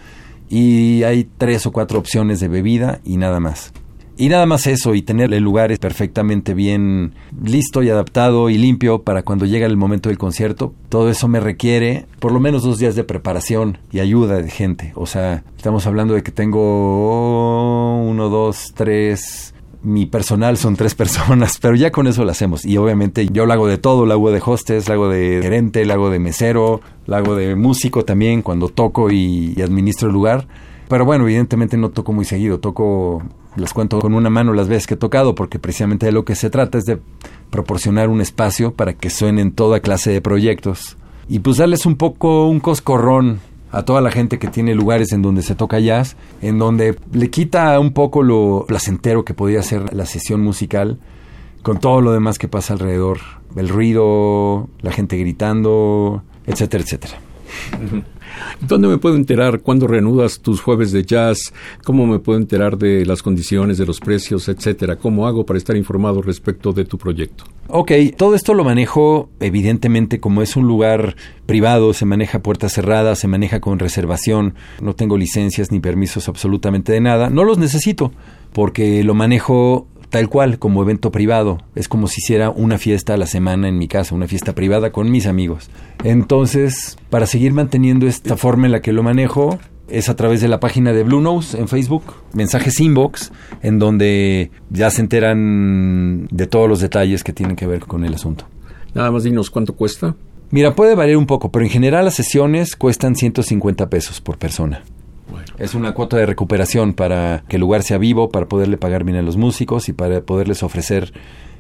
y 0.49 1.01
hay 1.01 1.27
tres 1.39 1.65
o 1.65 1.71
cuatro 1.71 1.97
opciones 1.97 2.39
de 2.39 2.49
bebida 2.49 2.99
y 3.03 3.17
nada 3.17 3.39
más. 3.39 3.73
Y 4.15 4.29
nada 4.29 4.45
más 4.45 4.67
eso, 4.67 4.93
y 4.93 5.01
tener 5.01 5.33
el 5.33 5.43
lugar 5.43 5.75
perfectamente 5.79 6.53
bien 6.53 7.15
listo 7.43 7.81
y 7.81 7.89
adaptado 7.89 8.49
y 8.49 8.57
limpio 8.59 9.01
para 9.01 9.23
cuando 9.23 9.45
llega 9.45 9.65
el 9.65 9.75
momento 9.75 10.09
del 10.09 10.19
concierto, 10.19 10.73
todo 10.89 11.09
eso 11.09 11.27
me 11.27 11.39
requiere 11.39 12.05
por 12.19 12.31
lo 12.31 12.39
menos 12.39 12.61
dos 12.61 12.77
días 12.77 12.95
de 12.95 13.03
preparación 13.03 13.79
y 13.91 14.01
ayuda 14.01 14.37
de 14.37 14.51
gente. 14.51 14.91
O 14.95 15.07
sea, 15.07 15.43
estamos 15.57 15.87
hablando 15.87 16.13
de 16.13 16.21
que 16.21 16.31
tengo 16.31 18.03
uno, 18.03 18.29
dos, 18.29 18.73
tres, 18.75 19.55
mi 19.81 20.05
personal 20.05 20.57
son 20.57 20.75
tres 20.75 20.93
personas, 20.95 21.57
pero 21.59 21.75
ya 21.75 21.91
con 21.91 22.05
eso 22.05 22.23
lo 22.23 22.31
hacemos. 22.31 22.65
Y 22.65 22.77
obviamente 22.77 23.27
yo 23.31 23.47
lo 23.47 23.53
hago 23.53 23.67
de 23.67 23.79
todo, 23.79 24.05
lo 24.05 24.13
hago 24.13 24.29
de 24.29 24.41
hostes, 24.45 24.87
lo 24.87 24.93
hago 24.93 25.09
de 25.09 25.39
gerente, 25.41 25.85
lo 25.85 25.93
hago 25.93 26.09
de 26.11 26.19
mesero, 26.19 26.81
lo 27.07 27.15
hago 27.15 27.35
de 27.35 27.55
músico 27.55 28.05
también 28.05 28.43
cuando 28.43 28.69
toco 28.69 29.09
y, 29.09 29.53
y 29.57 29.61
administro 29.63 30.09
el 30.09 30.13
lugar. 30.13 30.47
Pero 30.87 31.05
bueno, 31.05 31.25
evidentemente 31.25 31.77
no 31.77 31.89
toco 31.89 32.13
muy 32.13 32.25
seguido, 32.25 32.59
toco 32.59 33.23
les 33.55 33.73
cuento 33.73 33.99
con 33.99 34.13
una 34.15 34.29
mano 34.29 34.53
las 34.53 34.67
veces 34.67 34.87
que 34.87 34.93
he 34.95 34.97
tocado, 34.97 35.35
porque 35.35 35.59
precisamente 35.59 36.05
de 36.05 36.11
lo 36.11 36.25
que 36.25 36.35
se 36.35 36.49
trata 36.49 36.77
es 36.77 36.85
de 36.85 36.99
proporcionar 37.49 38.09
un 38.09 38.21
espacio 38.21 38.73
para 38.73 38.93
que 38.93 39.09
suenen 39.09 39.51
toda 39.51 39.79
clase 39.79 40.11
de 40.11 40.21
proyectos. 40.21 40.97
Y 41.29 41.39
pues 41.39 41.57
darles 41.57 41.85
un 41.85 41.95
poco 41.95 42.47
un 42.47 42.59
coscorrón 42.59 43.39
a 43.71 43.83
toda 43.83 44.01
la 44.01 44.11
gente 44.11 44.39
que 44.39 44.47
tiene 44.47 44.75
lugares 44.75 45.11
en 45.13 45.21
donde 45.21 45.41
se 45.41 45.55
toca 45.55 45.79
jazz, 45.79 46.15
en 46.41 46.59
donde 46.59 46.97
le 47.11 47.29
quita 47.29 47.79
un 47.79 47.91
poco 47.91 48.21
lo 48.21 48.65
placentero 48.67 49.25
que 49.25 49.33
podía 49.33 49.63
ser 49.63 49.93
la 49.93 50.05
sesión 50.05 50.41
musical, 50.41 50.99
con 51.63 51.79
todo 51.79 52.01
lo 52.01 52.11
demás 52.11 52.37
que 52.37 52.47
pasa 52.47 52.73
alrededor, 52.73 53.19
el 53.55 53.69
ruido, 53.69 54.69
la 54.81 54.91
gente 54.91 55.17
gritando, 55.17 56.23
etcétera, 56.45 56.83
etcétera. 56.83 57.13
¿Dónde 58.61 58.87
me 58.87 58.97
puedo 58.97 59.15
enterar 59.15 59.61
cuándo 59.61 59.87
reanudas 59.87 60.39
tus 60.39 60.61
jueves 60.61 60.91
de 60.91 61.03
jazz? 61.03 61.53
¿Cómo 61.83 62.07
me 62.07 62.19
puedo 62.19 62.39
enterar 62.39 62.77
de 62.77 63.05
las 63.05 63.21
condiciones, 63.21 63.77
de 63.77 63.85
los 63.85 63.99
precios, 63.99 64.47
etcétera? 64.47 64.95
¿Cómo 64.95 65.27
hago 65.27 65.45
para 65.45 65.57
estar 65.57 65.75
informado 65.75 66.21
respecto 66.21 66.73
de 66.73 66.85
tu 66.85 66.97
proyecto? 66.97 67.45
Ok, 67.67 67.91
todo 68.17 68.35
esto 68.35 68.53
lo 68.53 68.63
manejo 68.63 69.29
evidentemente 69.39 70.19
como 70.19 70.41
es 70.41 70.55
un 70.55 70.67
lugar 70.67 71.15
privado, 71.45 71.93
se 71.93 72.05
maneja 72.05 72.39
puertas 72.39 72.73
cerradas, 72.73 73.19
se 73.19 73.27
maneja 73.27 73.59
con 73.59 73.79
reservación, 73.79 74.55
no 74.81 74.95
tengo 74.95 75.17
licencias 75.17 75.71
ni 75.71 75.79
permisos 75.79 76.27
absolutamente 76.27 76.91
de 76.91 77.01
nada, 77.01 77.29
no 77.29 77.43
los 77.43 77.57
necesito 77.57 78.11
porque 78.53 79.03
lo 79.03 79.15
manejo 79.15 79.87
tal 80.13 80.29
cual, 80.29 80.59
como 80.59 80.83
evento 80.83 81.11
privado. 81.11 81.57
Es 81.73 81.87
como 81.87 82.05
si 82.05 82.21
hiciera 82.21 82.51
una 82.51 82.77
fiesta 82.77 83.15
a 83.15 83.17
la 83.17 83.25
semana 83.25 83.67
en 83.67 83.79
mi 83.79 83.87
casa, 83.87 84.13
una 84.13 84.27
fiesta 84.27 84.53
privada 84.53 84.91
con 84.91 85.09
mis 85.09 85.25
amigos. 85.25 85.71
Entonces, 86.03 86.99
para 87.09 87.25
seguir 87.25 87.51
manteniendo 87.51 88.05
esta 88.05 88.37
forma 88.37 88.67
en 88.67 88.73
la 88.73 88.83
que 88.83 88.93
lo 88.93 89.01
manejo, 89.01 89.57
es 89.87 90.09
a 90.09 90.15
través 90.15 90.39
de 90.39 90.49
la 90.49 90.59
página 90.59 90.93
de 90.93 91.03
Blue 91.03 91.19
Nose 91.19 91.59
en 91.59 91.67
Facebook, 91.67 92.03
mensajes 92.31 92.79
inbox, 92.79 93.31
en 93.63 93.79
donde 93.79 94.51
ya 94.69 94.91
se 94.91 95.01
enteran 95.01 96.27
de 96.29 96.45
todos 96.45 96.69
los 96.69 96.79
detalles 96.79 97.23
que 97.23 97.33
tienen 97.33 97.55
que 97.55 97.65
ver 97.65 97.79
con 97.79 98.05
el 98.05 98.13
asunto. 98.13 98.45
Nada 98.93 99.09
más 99.09 99.23
dinos 99.23 99.49
cuánto 99.49 99.73
cuesta. 99.73 100.15
Mira, 100.51 100.75
puede 100.75 100.93
variar 100.93 101.17
un 101.17 101.25
poco, 101.25 101.51
pero 101.51 101.65
en 101.65 101.71
general 101.71 102.05
las 102.05 102.13
sesiones 102.13 102.75
cuestan 102.75 103.15
150 103.15 103.89
pesos 103.89 104.21
por 104.21 104.37
persona. 104.37 104.83
Es 105.57 105.75
una 105.75 105.93
cuota 105.93 106.17
de 106.17 106.25
recuperación 106.25 106.93
para 106.93 107.43
que 107.47 107.57
el 107.57 107.61
lugar 107.61 107.83
sea 107.83 107.97
vivo, 107.97 108.29
para 108.29 108.47
poderle 108.47 108.77
pagar 108.77 109.03
bien 109.03 109.17
a 109.17 109.21
los 109.21 109.37
músicos 109.37 109.89
y 109.89 109.93
para 109.93 110.21
poderles 110.21 110.63
ofrecer 110.63 111.13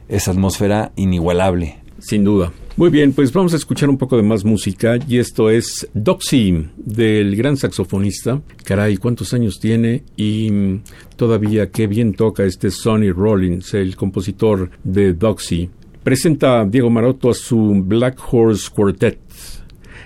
esa 0.07 0.31
atmósfera 0.31 0.91
inigualable. 0.95 1.79
Sin 1.99 2.23
duda. 2.23 2.51
Muy 2.75 2.89
bien, 2.89 3.13
pues 3.13 3.31
vamos 3.31 3.53
a 3.53 3.57
escuchar 3.57 3.87
un 3.87 3.97
poco 3.97 4.17
de 4.17 4.23
más 4.23 4.43
música 4.43 4.97
y 5.07 5.19
esto 5.19 5.49
es 5.49 5.87
Doxy 5.93 6.69
del 6.75 7.35
gran 7.35 7.55
saxofonista. 7.55 8.41
Caray, 8.65 8.97
¿cuántos 8.97 9.33
años 9.33 9.59
tiene? 9.59 10.03
Y 10.17 10.79
todavía 11.15 11.69
qué 11.69 11.87
bien 11.87 12.13
toca 12.13 12.43
este 12.43 12.71
Sonny 12.71 13.11
Rollins, 13.11 13.73
el 13.75 13.95
compositor 13.95 14.71
de 14.83 15.13
Doxy. 15.13 15.69
Presenta 16.03 16.65
Diego 16.65 16.89
Maroto 16.89 17.29
a 17.29 17.33
su 17.33 17.81
Black 17.85 18.19
Horse 18.29 18.69
Quartet, 18.73 19.19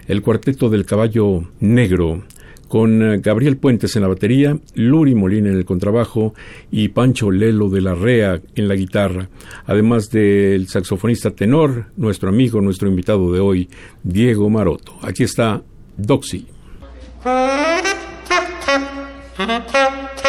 el 0.08 0.22
cuarteto 0.22 0.70
del 0.70 0.86
caballo 0.86 1.50
negro, 1.62 2.24
con 2.68 3.02
eh, 3.02 3.20
Gabriel 3.20 3.58
Puentes 3.58 3.96
en 3.96 4.02
la 4.02 4.08
batería, 4.08 4.58
Luri 4.76 5.16
Molina 5.16 5.50
en 5.50 5.56
el 5.56 5.66
contrabajo 5.66 6.34
y 6.72 6.90
Pancho 6.90 7.32
Lelo 7.32 7.70
de 7.70 7.82
la 7.82 7.96
Rea 7.96 8.40
en 8.56 8.68
la 8.68 8.76
guitarra, 8.76 9.30
además 9.66 10.10
del 10.10 10.68
saxofonista 10.68 11.32
tenor, 11.32 11.86
nuestro 11.96 12.30
amigo, 12.30 12.62
nuestro 12.62 12.88
invitado 12.88 13.32
de 13.32 13.40
hoy, 13.40 13.70
Diego 14.04 14.50
Maroto. 14.50 14.98
Aquí 15.02 15.24
está 15.24 15.62
Doxy. 15.98 16.48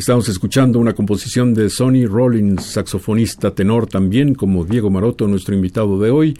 Estamos 0.00 0.30
escuchando 0.30 0.78
una 0.78 0.94
composición 0.94 1.52
de 1.52 1.68
Sonny 1.68 2.06
Rollins, 2.06 2.64
saxofonista 2.64 3.54
tenor 3.54 3.86
también, 3.86 4.34
como 4.34 4.64
Diego 4.64 4.88
Maroto, 4.88 5.28
nuestro 5.28 5.54
invitado 5.54 6.00
de 6.00 6.10
hoy, 6.10 6.38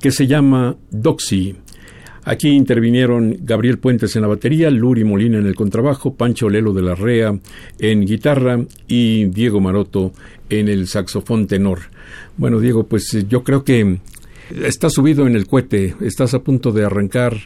que 0.00 0.10
se 0.10 0.26
llama 0.26 0.76
Doxy. 0.90 1.54
Aquí 2.24 2.48
intervinieron 2.48 3.36
Gabriel 3.42 3.78
Puentes 3.78 4.16
en 4.16 4.22
la 4.22 4.28
batería, 4.28 4.70
Luri 4.70 5.04
Molina 5.04 5.36
en 5.36 5.46
el 5.46 5.54
contrabajo, 5.54 6.14
Pancho 6.14 6.48
Lelo 6.48 6.72
de 6.72 6.80
la 6.80 6.94
Rea 6.94 7.38
en 7.78 8.06
guitarra 8.06 8.64
y 8.88 9.26
Diego 9.26 9.60
Maroto 9.60 10.14
en 10.48 10.68
el 10.68 10.88
saxofón 10.88 11.46
tenor. 11.46 11.80
Bueno, 12.38 12.60
Diego, 12.60 12.84
pues 12.84 13.12
eh, 13.12 13.26
yo 13.28 13.44
creo 13.44 13.62
que 13.62 13.98
estás 14.64 14.94
subido 14.94 15.26
en 15.26 15.36
el 15.36 15.46
cohete, 15.46 15.96
estás 16.00 16.32
a 16.32 16.42
punto 16.42 16.72
de 16.72 16.86
arrancar 16.86 17.36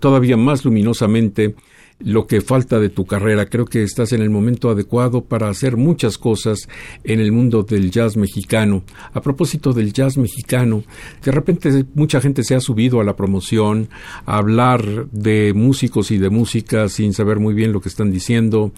todavía 0.00 0.36
más 0.36 0.64
luminosamente 0.64 1.54
lo 2.00 2.26
que 2.26 2.40
falta 2.40 2.80
de 2.80 2.88
tu 2.88 3.04
carrera. 3.04 3.46
Creo 3.46 3.64
que 3.64 3.82
estás 3.82 4.12
en 4.12 4.20
el 4.20 4.30
momento 4.30 4.70
adecuado 4.70 5.24
para 5.24 5.48
hacer 5.48 5.76
muchas 5.76 6.18
cosas 6.18 6.68
en 7.04 7.20
el 7.20 7.32
mundo 7.32 7.62
del 7.62 7.90
jazz 7.90 8.16
mexicano. 8.16 8.82
A 9.12 9.20
propósito 9.20 9.72
del 9.72 9.92
jazz 9.92 10.16
mexicano, 10.16 10.82
de 11.24 11.32
repente 11.32 11.84
mucha 11.94 12.20
gente 12.20 12.42
se 12.42 12.54
ha 12.54 12.60
subido 12.60 13.00
a 13.00 13.04
la 13.04 13.16
promoción 13.16 13.88
a 14.26 14.38
hablar 14.38 15.06
de 15.10 15.52
músicos 15.54 16.10
y 16.10 16.18
de 16.18 16.30
música 16.30 16.88
sin 16.88 17.12
saber 17.12 17.38
muy 17.38 17.54
bien 17.54 17.72
lo 17.72 17.80
que 17.80 17.88
están 17.88 18.10
diciendo. 18.10 18.72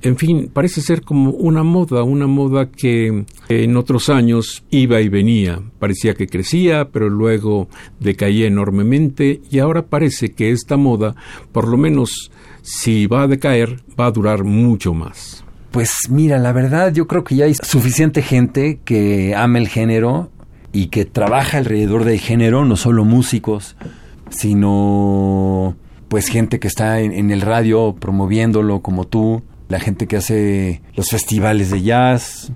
En 0.00 0.16
fin, 0.16 0.50
parece 0.52 0.80
ser 0.80 1.02
como 1.02 1.30
una 1.30 1.62
moda, 1.62 2.02
una 2.02 2.26
moda 2.26 2.70
que 2.70 3.24
en 3.48 3.76
otros 3.76 4.08
años 4.08 4.64
iba 4.70 5.00
y 5.00 5.08
venía. 5.08 5.60
Parecía 5.78 6.14
que 6.14 6.26
crecía, 6.26 6.88
pero 6.90 7.08
luego 7.08 7.68
decaía 8.00 8.46
enormemente 8.46 9.40
y 9.50 9.58
ahora 9.58 9.86
parece 9.86 10.30
que 10.32 10.50
esta 10.50 10.76
moda, 10.76 11.14
por 11.52 11.68
lo 11.68 11.76
menos 11.76 12.30
si 12.62 13.06
va 13.06 13.22
a 13.22 13.26
decaer, 13.26 13.80
va 13.98 14.06
a 14.06 14.10
durar 14.10 14.44
mucho 14.44 14.94
más. 14.94 15.44
Pues 15.70 15.92
mira, 16.08 16.38
la 16.38 16.52
verdad 16.52 16.92
yo 16.92 17.06
creo 17.06 17.24
que 17.24 17.36
ya 17.36 17.46
hay 17.46 17.54
suficiente 17.54 18.22
gente 18.22 18.80
que 18.84 19.34
ama 19.34 19.58
el 19.58 19.68
género 19.68 20.30
y 20.72 20.86
que 20.86 21.04
trabaja 21.04 21.58
alrededor 21.58 22.04
del 22.04 22.18
género, 22.18 22.64
no 22.64 22.76
solo 22.76 23.04
músicos, 23.04 23.76
sino 24.30 25.76
pues 26.08 26.28
gente 26.28 26.60
que 26.60 26.68
está 26.68 27.00
en, 27.00 27.30
el 27.30 27.40
radio 27.40 27.96
promoviéndolo 27.98 28.82
como 28.82 29.06
tú, 29.06 29.42
la 29.68 29.80
gente 29.80 30.06
que 30.06 30.16
hace 30.18 30.82
los 30.94 31.08
festivales 31.08 31.70
de 31.70 31.82
jazz. 31.82 32.52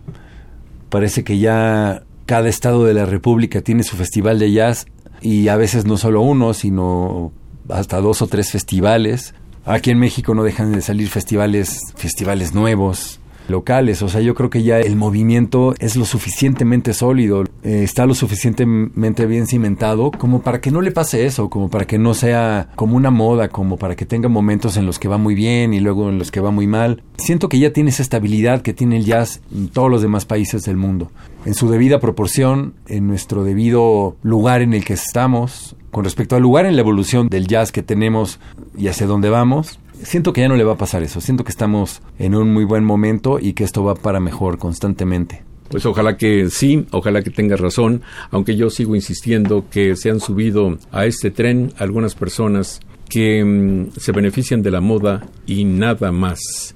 Parece 0.90 1.24
que 1.24 1.38
ya 1.38 2.02
cada 2.26 2.48
estado 2.48 2.84
de 2.84 2.92
la 2.94 3.06
República 3.06 3.62
tiene 3.62 3.82
su 3.82 3.96
festival 3.96 4.38
de 4.38 4.52
jazz 4.52 4.86
y 5.22 5.48
a 5.48 5.56
veces 5.56 5.86
no 5.86 5.96
solo 5.96 6.20
uno, 6.20 6.52
sino 6.52 7.32
hasta 7.70 8.00
dos 8.00 8.20
o 8.20 8.26
tres 8.26 8.50
festivales. 8.52 9.34
Aquí 9.68 9.90
en 9.90 9.98
México 9.98 10.32
no 10.32 10.44
dejan 10.44 10.70
de 10.70 10.80
salir 10.80 11.08
festivales, 11.08 11.80
festivales 11.96 12.54
nuevos, 12.54 13.18
locales. 13.48 14.02
O 14.02 14.08
sea, 14.08 14.20
yo 14.20 14.34
creo 14.34 14.50
que 14.50 14.62
ya 14.62 14.80
el 14.80 14.96
movimiento 14.96 15.74
es 15.78 15.96
lo 15.96 16.04
suficientemente 16.04 16.92
sólido, 16.92 17.44
eh, 17.62 17.82
está 17.82 18.06
lo 18.06 18.14
suficientemente 18.14 19.26
bien 19.26 19.46
cimentado 19.46 20.10
como 20.10 20.42
para 20.42 20.60
que 20.60 20.70
no 20.70 20.80
le 20.80 20.90
pase 20.90 21.26
eso, 21.26 21.50
como 21.50 21.68
para 21.68 21.86
que 21.86 21.98
no 21.98 22.14
sea 22.14 22.68
como 22.76 22.96
una 22.96 23.10
moda, 23.10 23.48
como 23.48 23.76
para 23.76 23.96
que 23.96 24.06
tenga 24.06 24.28
momentos 24.28 24.76
en 24.76 24.86
los 24.86 24.98
que 24.98 25.08
va 25.08 25.18
muy 25.18 25.34
bien 25.34 25.74
y 25.74 25.80
luego 25.80 26.08
en 26.08 26.18
los 26.18 26.30
que 26.30 26.40
va 26.40 26.50
muy 26.50 26.66
mal. 26.66 27.02
Siento 27.16 27.48
que 27.48 27.58
ya 27.58 27.72
tiene 27.72 27.90
esa 27.90 28.02
estabilidad 28.02 28.62
que 28.62 28.72
tiene 28.72 28.96
el 28.96 29.04
jazz 29.04 29.40
en 29.54 29.68
todos 29.68 29.90
los 29.90 30.02
demás 30.02 30.26
países 30.26 30.62
del 30.62 30.76
mundo. 30.76 31.10
En 31.44 31.54
su 31.54 31.68
debida 31.70 32.00
proporción, 32.00 32.74
en 32.86 33.06
nuestro 33.06 33.44
debido 33.44 34.16
lugar 34.22 34.62
en 34.62 34.74
el 34.74 34.84
que 34.84 34.94
estamos, 34.94 35.76
con 35.90 36.04
respecto 36.04 36.36
al 36.36 36.42
lugar 36.42 36.66
en 36.66 36.74
la 36.76 36.82
evolución 36.82 37.28
del 37.28 37.46
jazz 37.46 37.72
que 37.72 37.82
tenemos 37.82 38.40
y 38.76 38.88
hacia 38.88 39.06
dónde 39.06 39.30
vamos, 39.30 39.78
siento 40.02 40.32
que 40.32 40.42
ya 40.42 40.48
no 40.48 40.56
le 40.56 40.64
va 40.64 40.74
a 40.74 40.78
pasar 40.78 41.02
eso. 41.02 41.20
Siento 41.20 41.44
que 41.44 41.50
estamos 41.50 42.02
en 42.18 42.34
un 42.34 42.52
muy 42.52 42.64
buen 42.64 42.84
momento 42.84 43.38
y 43.40 43.52
que 43.52 43.64
esto 43.64 43.84
va 43.84 43.94
para 43.94 44.20
mejor 44.20 44.58
constantemente. 44.58 45.42
Pues 45.68 45.84
ojalá 45.84 46.16
que 46.16 46.48
sí, 46.50 46.86
ojalá 46.92 47.22
que 47.22 47.30
tengas 47.30 47.60
razón, 47.60 48.02
aunque 48.30 48.56
yo 48.56 48.70
sigo 48.70 48.94
insistiendo 48.94 49.64
que 49.68 49.96
se 49.96 50.10
han 50.10 50.20
subido 50.20 50.78
a 50.92 51.06
este 51.06 51.30
tren 51.30 51.72
algunas 51.78 52.14
personas 52.14 52.80
que 53.08 53.44
mm, 53.44 53.90
se 53.96 54.12
benefician 54.12 54.62
de 54.62 54.70
la 54.70 54.80
moda 54.80 55.26
y 55.46 55.64
nada 55.64 56.12
más 56.12 56.75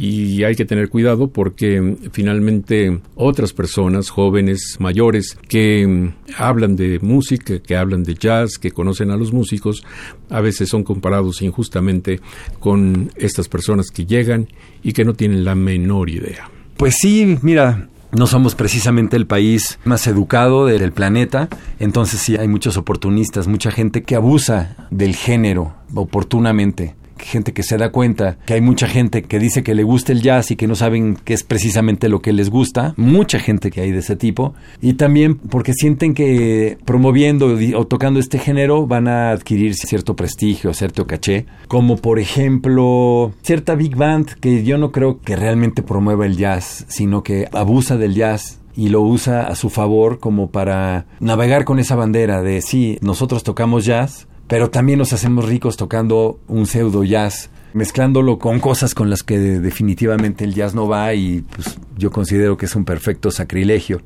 y 0.00 0.44
hay 0.44 0.56
que 0.56 0.64
tener 0.64 0.88
cuidado 0.88 1.28
porque 1.28 1.94
finalmente 2.10 3.02
otras 3.16 3.52
personas, 3.52 4.08
jóvenes, 4.08 4.78
mayores, 4.78 5.36
que 5.46 5.86
mm, 5.86 6.14
hablan 6.38 6.74
de 6.74 6.98
música, 7.00 7.58
que 7.58 7.76
hablan 7.76 8.02
de 8.02 8.14
jazz, 8.14 8.56
que 8.56 8.70
conocen 8.70 9.10
a 9.10 9.18
los 9.18 9.34
músicos, 9.34 9.84
a 10.30 10.40
veces 10.40 10.70
son 10.70 10.84
comparados 10.84 11.42
injustamente 11.42 12.18
con 12.60 13.10
estas 13.16 13.48
personas 13.48 13.90
que 13.90 14.06
llegan 14.06 14.48
y 14.82 14.94
que 14.94 15.04
no 15.04 15.12
tienen 15.12 15.44
la 15.44 15.54
menor 15.54 16.08
idea. 16.08 16.50
Pues 16.78 16.94
sí, 16.98 17.36
mira, 17.42 17.90
no 18.12 18.26
somos 18.26 18.54
precisamente 18.54 19.18
el 19.18 19.26
país 19.26 19.78
más 19.84 20.06
educado 20.06 20.64
del 20.64 20.92
planeta, 20.92 21.50
entonces 21.78 22.20
sí 22.20 22.36
hay 22.38 22.48
muchos 22.48 22.78
oportunistas, 22.78 23.48
mucha 23.48 23.70
gente 23.70 24.02
que 24.02 24.14
abusa 24.14 24.88
del 24.90 25.14
género 25.14 25.74
oportunamente 25.94 26.94
gente 27.26 27.52
que 27.52 27.62
se 27.62 27.76
da 27.76 27.90
cuenta 27.90 28.38
que 28.46 28.54
hay 28.54 28.60
mucha 28.60 28.86
gente 28.86 29.22
que 29.22 29.38
dice 29.38 29.62
que 29.62 29.74
le 29.74 29.82
gusta 29.82 30.12
el 30.12 30.22
jazz 30.22 30.50
y 30.50 30.56
que 30.56 30.66
no 30.66 30.74
saben 30.74 31.16
qué 31.24 31.34
es 31.34 31.42
precisamente 31.42 32.08
lo 32.08 32.20
que 32.20 32.32
les 32.32 32.50
gusta, 32.50 32.94
mucha 32.96 33.38
gente 33.38 33.70
que 33.70 33.80
hay 33.80 33.92
de 33.92 33.98
ese 33.98 34.16
tipo, 34.16 34.54
y 34.80 34.94
también 34.94 35.36
porque 35.36 35.72
sienten 35.74 36.14
que 36.14 36.78
promoviendo 36.84 37.56
o 37.76 37.86
tocando 37.86 38.20
este 38.20 38.38
género 38.38 38.86
van 38.86 39.08
a 39.08 39.30
adquirir 39.30 39.74
cierto 39.74 40.16
prestigio, 40.16 40.74
cierto 40.74 41.06
caché, 41.06 41.46
como 41.68 41.96
por 41.96 42.18
ejemplo 42.18 43.32
cierta 43.42 43.74
big 43.74 43.96
band 43.96 44.26
que 44.40 44.64
yo 44.64 44.78
no 44.78 44.92
creo 44.92 45.20
que 45.20 45.36
realmente 45.36 45.82
promueva 45.82 46.26
el 46.26 46.36
jazz, 46.36 46.84
sino 46.88 47.22
que 47.22 47.48
abusa 47.52 47.96
del 47.96 48.14
jazz 48.14 48.60
y 48.76 48.88
lo 48.88 49.02
usa 49.02 49.42
a 49.42 49.54
su 49.54 49.68
favor 49.68 50.18
como 50.18 50.50
para 50.50 51.06
navegar 51.18 51.64
con 51.64 51.78
esa 51.78 51.96
bandera 51.96 52.42
de 52.42 52.62
sí, 52.62 52.98
nosotros 53.02 53.42
tocamos 53.42 53.84
jazz, 53.84 54.26
pero 54.50 54.68
también 54.68 54.98
nos 54.98 55.12
hacemos 55.12 55.48
ricos 55.48 55.76
tocando 55.76 56.40
un 56.48 56.66
pseudo 56.66 57.04
jazz, 57.04 57.50
mezclándolo 57.72 58.40
con 58.40 58.58
cosas 58.58 58.96
con 58.96 59.08
las 59.08 59.22
que 59.22 59.38
definitivamente 59.38 60.42
el 60.42 60.54
jazz 60.54 60.74
no 60.74 60.88
va 60.88 61.14
y 61.14 61.42
pues 61.54 61.78
yo 61.96 62.10
considero 62.10 62.56
que 62.56 62.66
es 62.66 62.74
un 62.74 62.84
perfecto 62.84 63.30
sacrilegio. 63.30 64.02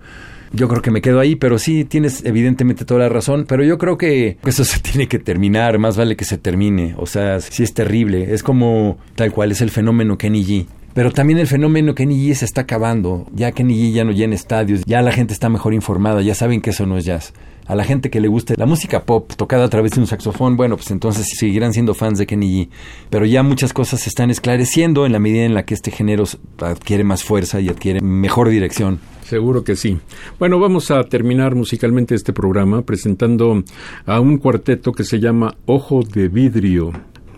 Yo 0.53 0.69
creo 0.69 0.83
que 0.83 0.91
me 0.91 1.01
quedo 1.01 1.19
ahí, 1.19 1.35
pero 1.35 1.59
sí, 1.59 1.87
tienes 1.87 2.27
evidentemente 2.27 2.85
toda 2.85 3.01
la 3.01 3.09
razón, 3.09 3.47
pero 3.49 3.65
yo 3.65 3.79
creo 3.79 3.97
que 3.97 4.37
eso 4.45 4.65
se 4.65 4.81
tiene 4.81 5.09
que 5.09 5.19
terminar, 5.19 5.79
más 5.79 5.97
vale 5.97 6.15
que 6.15 6.27
se 6.27 6.37
termine, 6.37 6.95
o 6.99 7.07
sea, 7.07 7.41
sí 7.41 7.63
es 7.63 7.73
terrible, 7.73 8.35
es 8.35 8.43
como 8.43 8.99
tal 9.15 9.33
cual 9.33 9.51
es 9.51 9.63
el 9.63 9.71
fenómeno 9.71 10.19
Kenny 10.19 10.45
G. 10.45 10.67
Pero 10.95 11.13
también 11.13 11.39
el 11.39 11.47
fenómeno 11.47 11.95
Kenny 11.95 12.29
G 12.29 12.35
se 12.35 12.45
está 12.45 12.63
acabando, 12.63 13.27
ya 13.35 13.53
Kenny 13.53 13.75
G 13.75 13.93
ya 13.93 14.05
no 14.05 14.13
llena 14.13 14.35
estadios, 14.35 14.83
ya 14.87 15.03
la 15.03 15.13
gente 15.13 15.35
está 15.35 15.49
mejor 15.49 15.75
informada, 15.75 16.23
ya 16.23 16.35
saben 16.35 16.61
que 16.61 16.71
eso 16.71 16.87
no 16.87 16.97
es 16.97 17.05
jazz 17.05 17.33
a 17.67 17.75
la 17.75 17.85
gente 17.85 18.11
que 18.11 18.21
le 18.21 18.29
guste 18.29 18.55
la 18.57 18.67
música 18.67 19.05
pop 19.05 19.33
tocada 19.37 19.65
a 19.65 19.69
través 19.69 19.93
de 19.93 20.01
un 20.01 20.07
saxofón, 20.07 20.57
bueno, 20.57 20.77
pues 20.77 20.91
entonces 20.91 21.27
seguirán 21.39 21.73
siendo 21.73 21.95
fans 21.95 22.19
de 22.19 22.27
Kenny 22.27 22.67
G. 22.67 22.69
Pero 23.11 23.25
ya 23.25 23.43
muchas 23.43 23.73
cosas 23.73 24.01
se 24.01 24.09
están 24.09 24.31
esclareciendo 24.31 25.07
en 25.07 25.13
la 25.13 25.19
medida 25.19 25.45
en 25.45 25.55
la 25.55 25.65
que 25.65 25.75
este 25.75 25.91
género 25.91 26.25
adquiere 26.59 27.05
más 27.05 27.25
fuerza 27.25 27.61
y 27.61 27.69
adquiere 27.69 28.01
mejor 28.01 28.49
dirección. 28.49 29.01
Seguro 29.25 29.65
que 29.65 29.77
sí. 29.77 29.99
Bueno, 30.39 30.61
vamos 30.61 30.91
a 30.91 31.03
terminar 31.05 31.55
musicalmente 31.55 32.15
este 32.15 32.33
programa 32.33 32.83
presentando 32.83 33.65
a 34.05 34.21
un 34.21 34.37
cuarteto 34.39 34.93
que 34.93 35.05
se 35.05 35.19
llama 35.19 35.57
Ojo 35.65 36.03
de 36.03 36.29
Vidrio. 36.29 36.93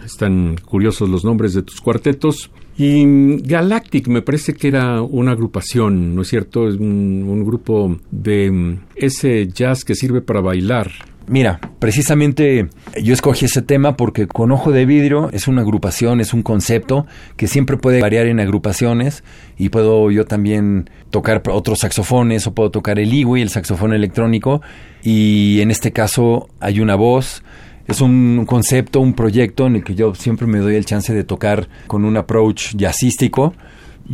Están 0.06 0.56
curiosos 0.64 1.08
los 1.08 1.24
nombres 1.24 1.52
de 1.52 1.62
tus 1.62 1.80
cuartetos. 1.80 2.50
Y 2.78 3.40
Galactic 3.42 4.06
me 4.06 4.22
parece 4.22 4.54
que 4.54 4.68
era 4.68 5.02
una 5.02 5.32
agrupación, 5.32 6.14
¿no 6.14 6.22
es 6.22 6.28
cierto? 6.28 6.68
Es 6.68 6.76
un, 6.76 7.44
grupo 7.44 7.98
de 8.10 8.50
mm, 8.50 8.80
ese 8.94 9.48
jazz 9.48 9.84
que 9.84 9.94
sirve 9.94 10.20
para 10.20 10.40
bailar. 10.40 10.92
Mira, 11.28 11.58
precisamente 11.80 12.68
yo 13.02 13.12
escogí 13.12 13.46
ese 13.46 13.60
tema 13.60 13.96
porque 13.96 14.28
con 14.28 14.52
ojo 14.52 14.70
de 14.70 14.86
vidrio 14.86 15.28
es 15.32 15.48
una 15.48 15.62
agrupación, 15.62 16.20
es 16.20 16.32
un 16.32 16.42
concepto 16.44 17.06
que 17.36 17.48
siempre 17.48 17.76
puede 17.76 18.00
variar 18.00 18.26
en 18.26 18.38
agrupaciones 18.38 19.24
y 19.58 19.70
puedo 19.70 20.12
yo 20.12 20.24
también 20.24 20.88
tocar 21.10 21.42
otros 21.50 21.80
saxofones 21.80 22.46
o 22.46 22.54
puedo 22.54 22.70
tocar 22.70 23.00
el 23.00 23.12
iwi, 23.12 23.42
el 23.42 23.48
saxofón 23.48 23.92
electrónico 23.92 24.62
y 25.02 25.60
en 25.62 25.72
este 25.72 25.90
caso 25.90 26.48
hay 26.60 26.78
una 26.78 26.94
voz, 26.94 27.42
es 27.86 28.00
un 28.00 28.44
concepto, 28.46 29.00
un 29.00 29.12
proyecto 29.12 29.66
en 29.66 29.76
el 29.76 29.84
que 29.84 29.94
yo 29.94 30.14
siempre 30.14 30.46
me 30.46 30.58
doy 30.58 30.74
el 30.74 30.84
chance 30.84 31.14
de 31.14 31.24
tocar 31.24 31.68
con 31.86 32.04
un 32.04 32.16
approach 32.16 32.74
jazzístico, 32.76 33.54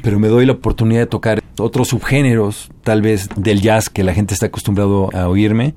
pero 0.02 0.18
me 0.18 0.28
doy 0.28 0.46
la 0.46 0.52
oportunidad 0.52 1.00
de 1.00 1.06
tocar 1.06 1.42
otros 1.58 1.88
subgéneros, 1.88 2.70
tal 2.82 3.02
vez 3.02 3.28
del 3.36 3.60
jazz 3.60 3.88
que 3.88 4.04
la 4.04 4.14
gente 4.14 4.34
está 4.34 4.46
acostumbrado 4.46 5.10
a 5.14 5.28
oírme. 5.28 5.74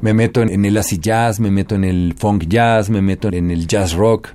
Me 0.00 0.12
meto 0.12 0.42
en, 0.42 0.64
el 0.64 0.76
acid 0.76 1.00
jazz, 1.00 1.40
me 1.40 1.50
meto 1.50 1.74
en 1.74 1.84
el 1.84 2.14
funk 2.18 2.44
jazz, 2.48 2.90
me 2.90 3.00
meto 3.00 3.28
en 3.28 3.50
el 3.50 3.66
jazz 3.66 3.94
rock, 3.94 4.28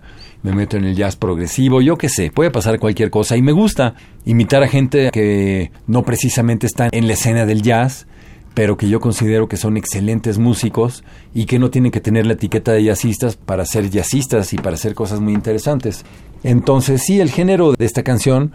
me 0.44 0.54
meto 0.54 0.76
en 0.76 0.86
el 0.86 0.96
jazz 0.96 1.16
progresivo, 1.16 1.82
yo 1.82 1.98
qué 1.98 2.10
sé, 2.10 2.32
puede 2.32 2.50
pasar 2.50 2.80
cualquier 2.80 3.12
cosa 3.12 3.38
y 3.38 3.44
me 3.44 3.52
gusta 3.52 3.94
imitar 4.26 4.64
a 4.64 4.68
gente 4.68 5.12
que 5.12 5.72
no 5.86 6.04
precisamente 6.04 6.66
está 6.66 6.90
en 6.92 7.08
la 7.08 7.14
escena 7.14 7.46
del 7.46 7.62
jazz, 7.62 8.08
pero 8.54 8.78
que 8.78 8.90
yo 8.90 9.00
considero 9.00 9.48
que 9.48 9.58
son 9.58 9.78
excelentes 9.78 10.38
músicos 10.38 11.04
y 11.34 11.46
que 11.46 11.60
no 11.60 11.70
tienen 11.70 11.92
que 11.92 12.02
tener 12.02 12.26
la 12.26 12.34
etiqueta 12.34 12.74
de 12.74 12.84
jazzistas 12.84 13.38
para 13.38 13.66
ser 13.66 13.90
jazzistas 13.90 14.54
y 14.54 14.58
para 14.58 14.76
hacer 14.76 14.94
cosas 14.94 15.20
muy 15.20 15.34
interesantes. 15.34 16.04
Entonces, 16.44 17.04
sí, 17.06 17.20
el 17.20 17.32
género 17.32 17.74
de 17.78 17.86
esta 17.86 18.04
canción, 18.04 18.52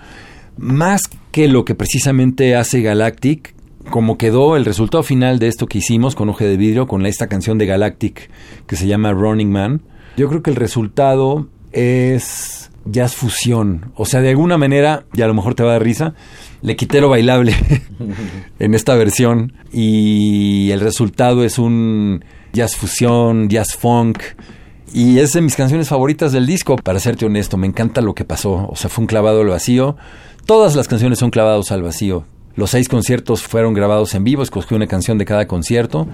más 0.58 1.02
que 1.30 1.48
lo 1.48 1.64
que 1.64 1.74
precisamente 1.74 2.56
hace 2.56 2.82
Galactic, 2.82 3.54
como 3.90 4.18
quedó 4.18 4.56
el 4.56 4.64
resultado 4.64 5.02
final 5.02 5.38
de 5.38 5.48
esto 5.48 5.66
que 5.66 5.78
hicimos 5.78 6.14
con 6.14 6.28
Oje 6.28 6.46
de 6.46 6.56
Vidrio, 6.56 6.86
con 6.86 7.06
esta 7.06 7.28
canción 7.28 7.56
de 7.56 7.66
Galactic 7.66 8.30
que 8.66 8.76
se 8.76 8.86
llama 8.86 9.12
Running 9.12 9.50
Man, 9.50 9.82
yo 10.16 10.28
creo 10.28 10.42
que 10.42 10.50
el 10.50 10.56
resultado 10.56 11.46
es 11.72 12.65
jazz 12.86 13.14
fusión. 13.14 13.92
O 13.94 14.04
sea, 14.04 14.20
de 14.20 14.30
alguna 14.30 14.58
manera, 14.58 15.04
y 15.12 15.22
a 15.22 15.26
lo 15.26 15.34
mejor 15.34 15.54
te 15.54 15.62
va 15.62 15.70
a 15.70 15.72
dar 15.74 15.82
risa, 15.82 16.14
le 16.62 16.76
quité 16.76 17.00
lo 17.00 17.08
bailable 17.08 17.54
en 18.58 18.74
esta 18.74 18.94
versión 18.94 19.52
y 19.72 20.70
el 20.70 20.80
resultado 20.80 21.44
es 21.44 21.58
un 21.58 22.24
jazz 22.52 22.76
fusión, 22.76 23.48
jazz 23.48 23.76
funk 23.76 24.22
Y 24.92 25.18
es 25.18 25.32
de 25.32 25.42
mis 25.42 25.56
canciones 25.56 25.88
favoritas 25.88 26.32
del 26.32 26.46
disco, 26.46 26.76
para 26.76 27.00
serte 27.00 27.26
honesto, 27.26 27.56
me 27.56 27.66
encanta 27.66 28.00
lo 28.00 28.14
que 28.14 28.24
pasó. 28.24 28.68
O 28.68 28.76
sea, 28.76 28.88
fue 28.88 29.02
un 29.02 29.06
clavado 29.06 29.40
al 29.40 29.48
vacío. 29.48 29.96
Todas 30.46 30.76
las 30.76 30.88
canciones 30.88 31.18
son 31.18 31.30
clavados 31.30 31.72
al 31.72 31.82
vacío. 31.82 32.24
Los 32.54 32.70
seis 32.70 32.88
conciertos 32.88 33.42
fueron 33.42 33.74
grabados 33.74 34.14
en 34.14 34.24
vivo, 34.24 34.42
escogí 34.42 34.74
una 34.74 34.86
canción 34.86 35.18
de 35.18 35.26
cada 35.26 35.46
concierto. 35.46 36.08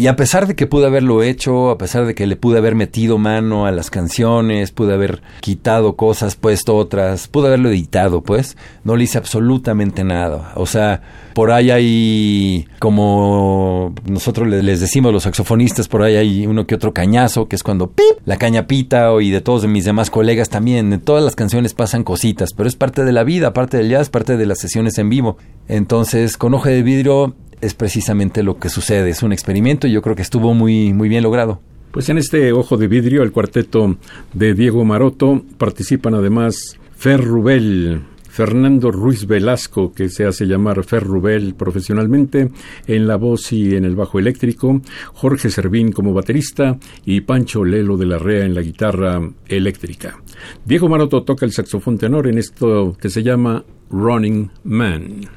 Y 0.00 0.06
a 0.06 0.14
pesar 0.14 0.46
de 0.46 0.54
que 0.54 0.68
pude 0.68 0.86
haberlo 0.86 1.24
hecho, 1.24 1.70
a 1.70 1.76
pesar 1.76 2.06
de 2.06 2.14
que 2.14 2.28
le 2.28 2.36
pude 2.36 2.58
haber 2.58 2.76
metido 2.76 3.18
mano 3.18 3.66
a 3.66 3.72
las 3.72 3.90
canciones, 3.90 4.70
pude 4.70 4.94
haber 4.94 5.22
quitado 5.40 5.96
cosas, 5.96 6.36
puesto 6.36 6.76
otras, 6.76 7.26
pude 7.26 7.48
haberlo 7.48 7.68
editado, 7.68 8.22
pues, 8.22 8.56
no 8.84 8.94
le 8.94 9.02
hice 9.02 9.18
absolutamente 9.18 10.04
nada. 10.04 10.52
O 10.54 10.66
sea, 10.66 11.02
por 11.34 11.50
ahí 11.50 11.72
hay, 11.72 12.68
como 12.78 13.92
nosotros 14.08 14.46
les 14.46 14.78
decimos 14.78 15.12
los 15.12 15.24
saxofonistas, 15.24 15.88
por 15.88 16.02
ahí 16.02 16.14
hay 16.14 16.46
uno 16.46 16.64
que 16.64 16.76
otro 16.76 16.94
cañazo, 16.94 17.48
que 17.48 17.56
es 17.56 17.64
cuando 17.64 17.90
¡pip! 17.90 18.04
la 18.24 18.36
caña 18.36 18.68
pita, 18.68 19.10
y 19.20 19.32
de 19.32 19.40
todos 19.40 19.66
mis 19.66 19.84
demás 19.84 20.10
colegas 20.10 20.48
también. 20.48 20.92
En 20.92 21.00
todas 21.00 21.24
las 21.24 21.34
canciones 21.34 21.74
pasan 21.74 22.04
cositas, 22.04 22.52
pero 22.52 22.68
es 22.68 22.76
parte 22.76 23.04
de 23.04 23.10
la 23.10 23.24
vida, 23.24 23.52
parte 23.52 23.78
del 23.78 23.90
jazz, 23.90 24.10
parte 24.10 24.36
de 24.36 24.46
las 24.46 24.60
sesiones 24.60 24.96
en 24.98 25.10
vivo. 25.10 25.38
Entonces, 25.66 26.36
con 26.36 26.54
Ojo 26.54 26.68
de 26.68 26.84
Vidrio 26.84 27.34
es 27.60 27.74
precisamente 27.74 28.42
lo 28.42 28.58
que 28.58 28.68
sucede. 28.68 29.10
Es 29.10 29.22
un 29.22 29.32
experimento 29.32 29.86
y 29.86 29.92
yo 29.92 30.02
creo 30.02 30.16
que 30.16 30.22
estuvo 30.22 30.54
muy, 30.54 30.92
muy 30.92 31.08
bien 31.08 31.22
logrado. 31.22 31.60
Pues 31.90 32.08
en 32.10 32.18
este 32.18 32.52
Ojo 32.52 32.76
de 32.76 32.86
Vidrio, 32.86 33.22
el 33.22 33.32
cuarteto 33.32 33.96
de 34.34 34.54
Diego 34.54 34.84
Maroto, 34.84 35.42
participan 35.56 36.14
además 36.14 36.78
Fer 36.96 37.24
Rubel, 37.24 38.02
Fernando 38.28 38.92
Ruiz 38.92 39.26
Velasco, 39.26 39.92
que 39.92 40.08
se 40.08 40.24
hace 40.24 40.46
llamar 40.46 40.84
Fer 40.84 41.02
Rubel 41.02 41.54
profesionalmente, 41.54 42.50
en 42.86 43.08
la 43.08 43.16
voz 43.16 43.52
y 43.52 43.74
en 43.74 43.84
el 43.84 43.96
bajo 43.96 44.18
eléctrico, 44.18 44.80
Jorge 45.14 45.50
Servín 45.50 45.90
como 45.90 46.12
baterista 46.12 46.78
y 47.04 47.22
Pancho 47.22 47.64
Lelo 47.64 47.96
de 47.96 48.06
la 48.06 48.18
Rea 48.18 48.44
en 48.44 48.54
la 48.54 48.60
guitarra 48.60 49.20
eléctrica. 49.48 50.22
Diego 50.64 50.88
Maroto 50.88 51.24
toca 51.24 51.46
el 51.46 51.52
saxofón 51.52 51.98
tenor 51.98 52.28
en 52.28 52.38
esto 52.38 52.96
que 53.00 53.08
se 53.08 53.22
llama 53.22 53.64
Running 53.90 54.50
Man. 54.62 55.28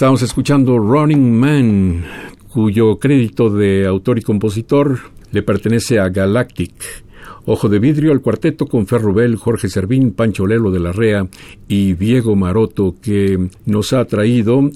Estamos 0.00 0.22
escuchando 0.22 0.78
Running 0.78 1.38
Man, 1.38 2.04
cuyo 2.48 2.98
crédito 2.98 3.50
de 3.50 3.86
autor 3.86 4.18
y 4.18 4.22
compositor 4.22 4.98
le 5.30 5.42
pertenece 5.42 6.00
a 6.00 6.08
Galactic. 6.08 6.72
Ojo 7.44 7.68
de 7.68 7.80
vidrio 7.80 8.10
al 8.10 8.22
cuarteto 8.22 8.64
con 8.64 8.86
Ferrubel, 8.86 9.36
Jorge 9.36 9.68
Servín, 9.68 10.12
Pancho 10.12 10.46
Lelo 10.46 10.70
de 10.70 10.80
la 10.80 10.92
Rea 10.92 11.28
y 11.68 11.92
Diego 11.92 12.34
Maroto, 12.34 12.94
que 12.98 13.50
nos 13.66 13.92
ha 13.92 14.06
traído 14.06 14.70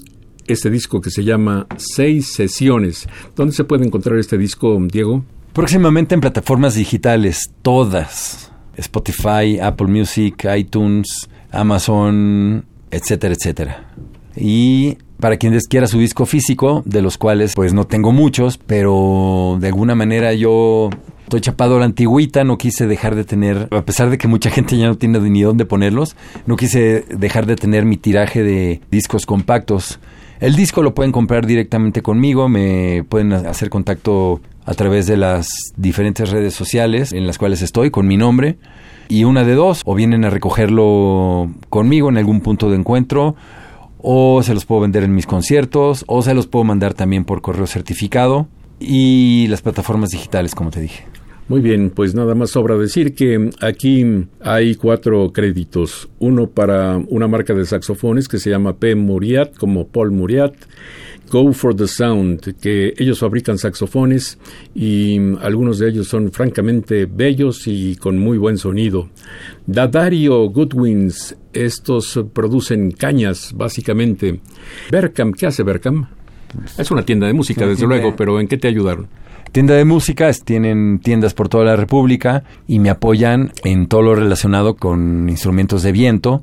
este 0.47 0.69
disco 0.69 1.01
que 1.01 1.09
se 1.09 1.25
llama 1.25 1.69
Seis 1.79 2.35
Sesiones. 2.35 3.09
¿Dónde 3.35 3.55
se 3.55 3.65
puede 3.65 3.87
encontrar 3.87 4.19
este 4.19 4.37
disco, 4.37 4.79
Diego? 4.93 5.25
Próximamente 5.55 6.15
en 6.15 6.21
plataformas 6.21 6.75
digitales, 6.75 7.51
todas. 7.63 8.53
Spotify, 8.77 9.59
Apple 9.59 9.87
Music, 9.87 10.47
iTunes, 10.55 11.31
Amazon, 11.51 12.67
etcétera, 12.91 13.33
etcétera. 13.33 13.91
Y 14.37 14.99
para 15.25 15.39
quienes 15.39 15.69
quiera 15.69 15.87
su 15.87 15.99
disco 15.99 16.27
físico, 16.27 16.83
de 16.85 17.01
los 17.01 17.17
cuales 17.17 17.55
pues 17.55 17.73
no 17.73 17.87
tengo 17.87 18.13
muchos, 18.13 18.59
pero 18.59 19.57
de 19.59 19.69
alguna 19.69 19.95
manera 19.95 20.35
yo 20.35 20.91
estoy 21.23 21.41
chapado 21.41 21.77
a 21.77 21.79
la 21.79 21.87
antigüita, 21.87 22.45
no 22.45 22.59
quise 22.59 22.87
dejar 22.87 23.15
de 23.15 23.25
tener, 23.25 23.69
a 23.71 23.87
pesar 23.87 24.11
de 24.11 24.19
que 24.19 24.29
mucha 24.29 24.51
gente 24.51 24.77
ya 24.77 24.87
no 24.87 24.99
tiene 24.99 25.19
ni 25.21 25.41
dónde 25.41 25.65
ponerlos, 25.65 26.15
no 26.45 26.57
quise 26.57 27.07
dejar 27.09 27.47
de 27.47 27.57
tener 27.57 27.87
mi 27.87 27.97
tiraje 27.97 28.43
de 28.43 28.83
discos 28.91 29.25
compactos. 29.25 29.99
El 30.41 30.57
disco 30.57 30.83
lo 30.83 30.95
pueden 30.95 31.11
comprar 31.11 31.47
directamente 31.47 32.03
conmigo, 32.03 32.51
me 32.51 33.03
pueden 33.09 33.33
hacer 33.33 33.71
contacto 33.71 34.43
a 34.67 34.75
través 34.75 35.07
de 35.07 35.17
las 35.17 35.49
diferentes 35.79 36.29
redes 36.33 36.53
sociales 36.53 37.15
en 37.15 37.27
las 37.27 37.39
cuales 37.39 37.63
estoy 37.63 37.91
con 37.91 38.07
mi 38.07 38.19
nombre 38.19 38.59
y 39.09 39.25
una 39.25 39.43
de 39.45 39.55
dos, 39.55 39.81
o 39.87 39.95
vienen 39.95 40.27
a 40.27 40.29
recogerlo 40.29 41.51
conmigo 41.71 42.11
en 42.11 42.19
algún 42.19 42.43
punto 42.43 42.69
de 42.69 42.77
encuentro 42.77 43.37
o 44.07 44.43
se 44.43 44.53
los 44.53 44.67
puedo 44.67 44.83
vender 44.83 45.03
en 45.03 45.15
mis 45.15 45.27
conciertos, 45.27 46.05
o 46.07 46.21
se 46.21 46.35
los 46.35 46.47
puedo 46.47 46.63
mandar 46.63 46.93
también 46.93 47.25
por 47.25 47.41
correo 47.41 47.67
certificado 47.67 48.47
y 48.79 49.47
las 49.49 49.63
plataformas 49.63 50.11
digitales, 50.11 50.55
como 50.55 50.71
te 50.71 50.83
dije. 50.83 51.07
Muy 51.49 51.63
bien, 51.63 51.91
pues 51.91 52.15
nada 52.15 52.35
más 52.35 52.51
sobra 52.51 52.77
decir 52.77 53.15
que 53.15 53.51
aquí 53.61 54.05
hay 54.41 54.75
cuatro 54.75 55.33
créditos. 55.33 56.09
Uno 56.19 56.49
para 56.49 56.99
una 57.09 57.29
marca 57.29 57.55
de 57.55 57.65
saxofones 57.65 58.29
que 58.29 58.39
se 58.39 58.51
llama 58.51 58.77
P. 58.77 58.95
Muriat, 58.95 59.57
como 59.57 59.89
Paul 59.89 60.11
Muriat. 60.11 60.55
Go 61.31 61.53
for 61.53 61.75
the 61.75 61.89
Sound, 61.89 62.55
que 62.61 62.95
ellos 62.97 63.19
fabrican 63.19 63.59
saxofones 63.59 64.39
y 64.75 65.19
algunos 65.41 65.79
de 65.79 65.89
ellos 65.89 66.09
son 66.09 66.31
francamente 66.33 67.07
bellos 67.07 67.67
y 67.67 67.97
con 67.97 68.19
muy 68.19 68.39
buen 68.39 68.59
sonido. 68.59 69.09
Dadario 69.67 70.49
Goodwins, 70.51 71.37
estos 71.53 72.21
producen 72.33 72.93
cañas 72.93 73.53
básicamente. 73.55 74.41
Berkham, 74.91 75.33
¿qué 75.33 75.47
hace 75.47 75.63
Berkham? 75.63 76.07
Es 76.79 76.91
una 76.91 77.05
tienda 77.05 77.27
de 77.27 77.33
música, 77.33 77.67
desde 77.67 77.87
luego, 77.87 78.15
pero 78.15 78.39
¿en 78.39 78.47
qué 78.47 78.57
te 78.57 78.69
ayudaron? 78.69 79.09
Tienda 79.51 79.75
de 79.75 79.85
música, 79.85 80.31
tienen 80.33 81.01
tiendas 81.01 81.35
por 81.35 81.49
toda 81.49 81.65
la 81.65 81.77
República 81.77 82.45
y 82.67 82.79
me 82.79 82.91
apoyan 82.91 83.53
en 83.65 83.87
todo 83.87 84.03
lo 84.03 84.15
relacionado 84.15 84.77
con 84.77 85.29
instrumentos 85.29 85.83
de 85.83 85.93
viento 85.93 86.43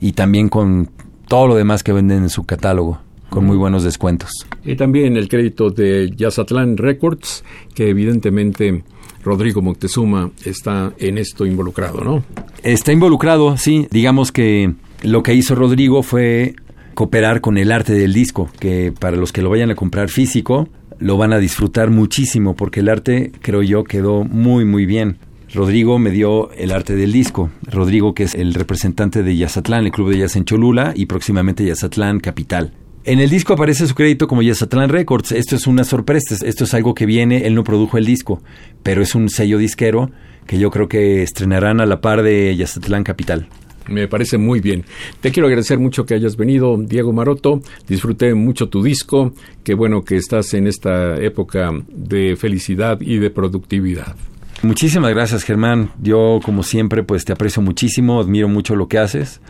y 0.00 0.12
también 0.12 0.48
con 0.48 0.90
todo 1.28 1.46
lo 1.48 1.54
demás 1.54 1.82
que 1.82 1.92
venden 1.92 2.24
en 2.24 2.28
su 2.28 2.44
catálogo 2.44 3.00
con 3.32 3.46
muy 3.46 3.56
buenos 3.56 3.82
descuentos. 3.82 4.30
Y 4.62 4.76
también 4.76 5.16
el 5.16 5.26
crédito 5.26 5.70
de 5.70 6.10
Yazatlán 6.14 6.76
Records, 6.76 7.42
que 7.74 7.88
evidentemente 7.88 8.84
Rodrigo 9.24 9.62
Moctezuma 9.62 10.30
está 10.44 10.92
en 10.98 11.16
esto 11.16 11.46
involucrado, 11.46 12.04
¿no? 12.04 12.22
Está 12.62 12.92
involucrado, 12.92 13.56
sí. 13.56 13.88
Digamos 13.90 14.32
que 14.32 14.74
lo 15.02 15.22
que 15.22 15.32
hizo 15.32 15.54
Rodrigo 15.54 16.02
fue 16.02 16.54
cooperar 16.92 17.40
con 17.40 17.56
el 17.56 17.72
arte 17.72 17.94
del 17.94 18.12
disco, 18.12 18.50
que 18.60 18.92
para 18.92 19.16
los 19.16 19.32
que 19.32 19.40
lo 19.40 19.48
vayan 19.48 19.70
a 19.70 19.76
comprar 19.76 20.10
físico, 20.10 20.68
lo 20.98 21.16
van 21.16 21.32
a 21.32 21.38
disfrutar 21.38 21.90
muchísimo 21.90 22.54
porque 22.54 22.80
el 22.80 22.90
arte, 22.90 23.32
creo 23.40 23.62
yo, 23.62 23.82
quedó 23.84 24.24
muy, 24.24 24.66
muy 24.66 24.84
bien. 24.84 25.16
Rodrigo 25.54 25.98
me 25.98 26.10
dio 26.10 26.50
el 26.52 26.70
arte 26.70 26.96
del 26.96 27.12
disco. 27.12 27.50
Rodrigo, 27.62 28.12
que 28.12 28.24
es 28.24 28.34
el 28.34 28.52
representante 28.52 29.22
de 29.22 29.36
Yazatlán, 29.36 29.86
el 29.86 29.90
club 29.90 30.10
de 30.10 30.18
jazz 30.18 30.36
en 30.36 30.44
Cholula 30.44 30.92
y 30.94 31.06
próximamente 31.06 31.64
Yazatlán 31.64 32.20
Capital. 32.20 32.72
En 33.04 33.18
el 33.18 33.30
disco 33.30 33.54
aparece 33.54 33.88
su 33.88 33.96
crédito 33.96 34.28
como 34.28 34.42
Yazatlán 34.42 34.88
Records. 34.88 35.32
Esto 35.32 35.56
es 35.56 35.66
una 35.66 35.82
sorpresa, 35.82 36.36
esto 36.46 36.62
es 36.62 36.72
algo 36.72 36.94
que 36.94 37.04
viene, 37.04 37.48
él 37.48 37.54
no 37.56 37.64
produjo 37.64 37.98
el 37.98 38.06
disco, 38.06 38.40
pero 38.84 39.02
es 39.02 39.16
un 39.16 39.28
sello 39.28 39.58
disquero 39.58 40.12
que 40.46 40.56
yo 40.56 40.70
creo 40.70 40.88
que 40.88 41.24
estrenarán 41.24 41.80
a 41.80 41.86
la 41.86 42.00
par 42.00 42.22
de 42.22 42.54
Yazatlán 42.54 43.02
Capital. 43.02 43.48
Me 43.88 44.06
parece 44.06 44.38
muy 44.38 44.60
bien. 44.60 44.84
Te 45.20 45.32
quiero 45.32 45.48
agradecer 45.48 45.80
mucho 45.80 46.06
que 46.06 46.14
hayas 46.14 46.36
venido, 46.36 46.76
Diego 46.78 47.12
Maroto. 47.12 47.60
Disfruté 47.88 48.34
mucho 48.34 48.68
tu 48.68 48.84
disco. 48.84 49.34
Qué 49.64 49.74
bueno 49.74 50.02
que 50.02 50.16
estás 50.16 50.54
en 50.54 50.68
esta 50.68 51.16
época 51.16 51.72
de 51.88 52.36
felicidad 52.36 53.00
y 53.00 53.18
de 53.18 53.30
productividad. 53.30 54.14
Muchísimas 54.62 55.10
gracias, 55.10 55.42
Germán. 55.42 55.90
Yo, 56.00 56.38
como 56.44 56.62
siempre, 56.62 57.02
pues 57.02 57.24
te 57.24 57.32
aprecio 57.32 57.62
muchísimo, 57.62 58.20
admiro 58.20 58.46
mucho 58.46 58.76
lo 58.76 58.86
que 58.86 58.98
haces 58.98 59.40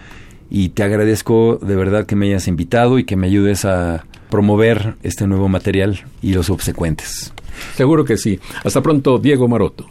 y 0.54 0.68
te 0.68 0.82
agradezco 0.82 1.58
de 1.62 1.76
verdad 1.76 2.04
que 2.04 2.14
me 2.14 2.26
hayas 2.26 2.46
invitado 2.46 2.98
y 2.98 3.04
que 3.04 3.16
me 3.16 3.26
ayudes 3.26 3.64
a 3.64 4.04
promover 4.28 4.96
este 5.02 5.26
nuevo 5.26 5.48
material 5.48 6.00
y 6.20 6.34
los 6.34 6.44
subsecuentes. 6.46 7.32
Seguro 7.74 8.04
que 8.04 8.18
sí. 8.18 8.38
Hasta 8.62 8.82
pronto, 8.82 9.18
Diego 9.18 9.48
Maroto. 9.48 9.86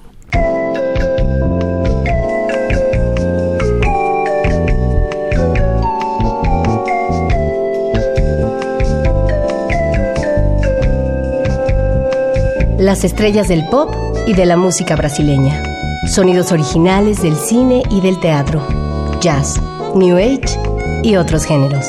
Las 12.78 13.04
estrellas 13.04 13.48
del 13.48 13.66
pop 13.72 13.92
y 14.28 14.36
de 14.36 14.46
la 14.46 14.58
música 14.58 14.96
brasileña. 14.96 15.64
Sonidos 16.08 16.52
originales 16.52 17.24
del 17.24 17.36
cine 17.36 17.82
y 17.90 18.02
del 18.02 18.20
teatro. 18.20 18.62
Jazz, 19.22 19.60
New 19.96 20.18
Age 20.18 20.58
y 21.04 21.16
otros 21.16 21.46
géneros. 21.46 21.86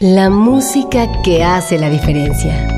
La 0.00 0.30
música 0.30 1.22
que 1.22 1.44
hace 1.44 1.78
la 1.78 1.90
diferencia. 1.90 2.77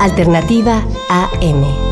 Alternativa 0.00 0.82
AM. 1.10 1.89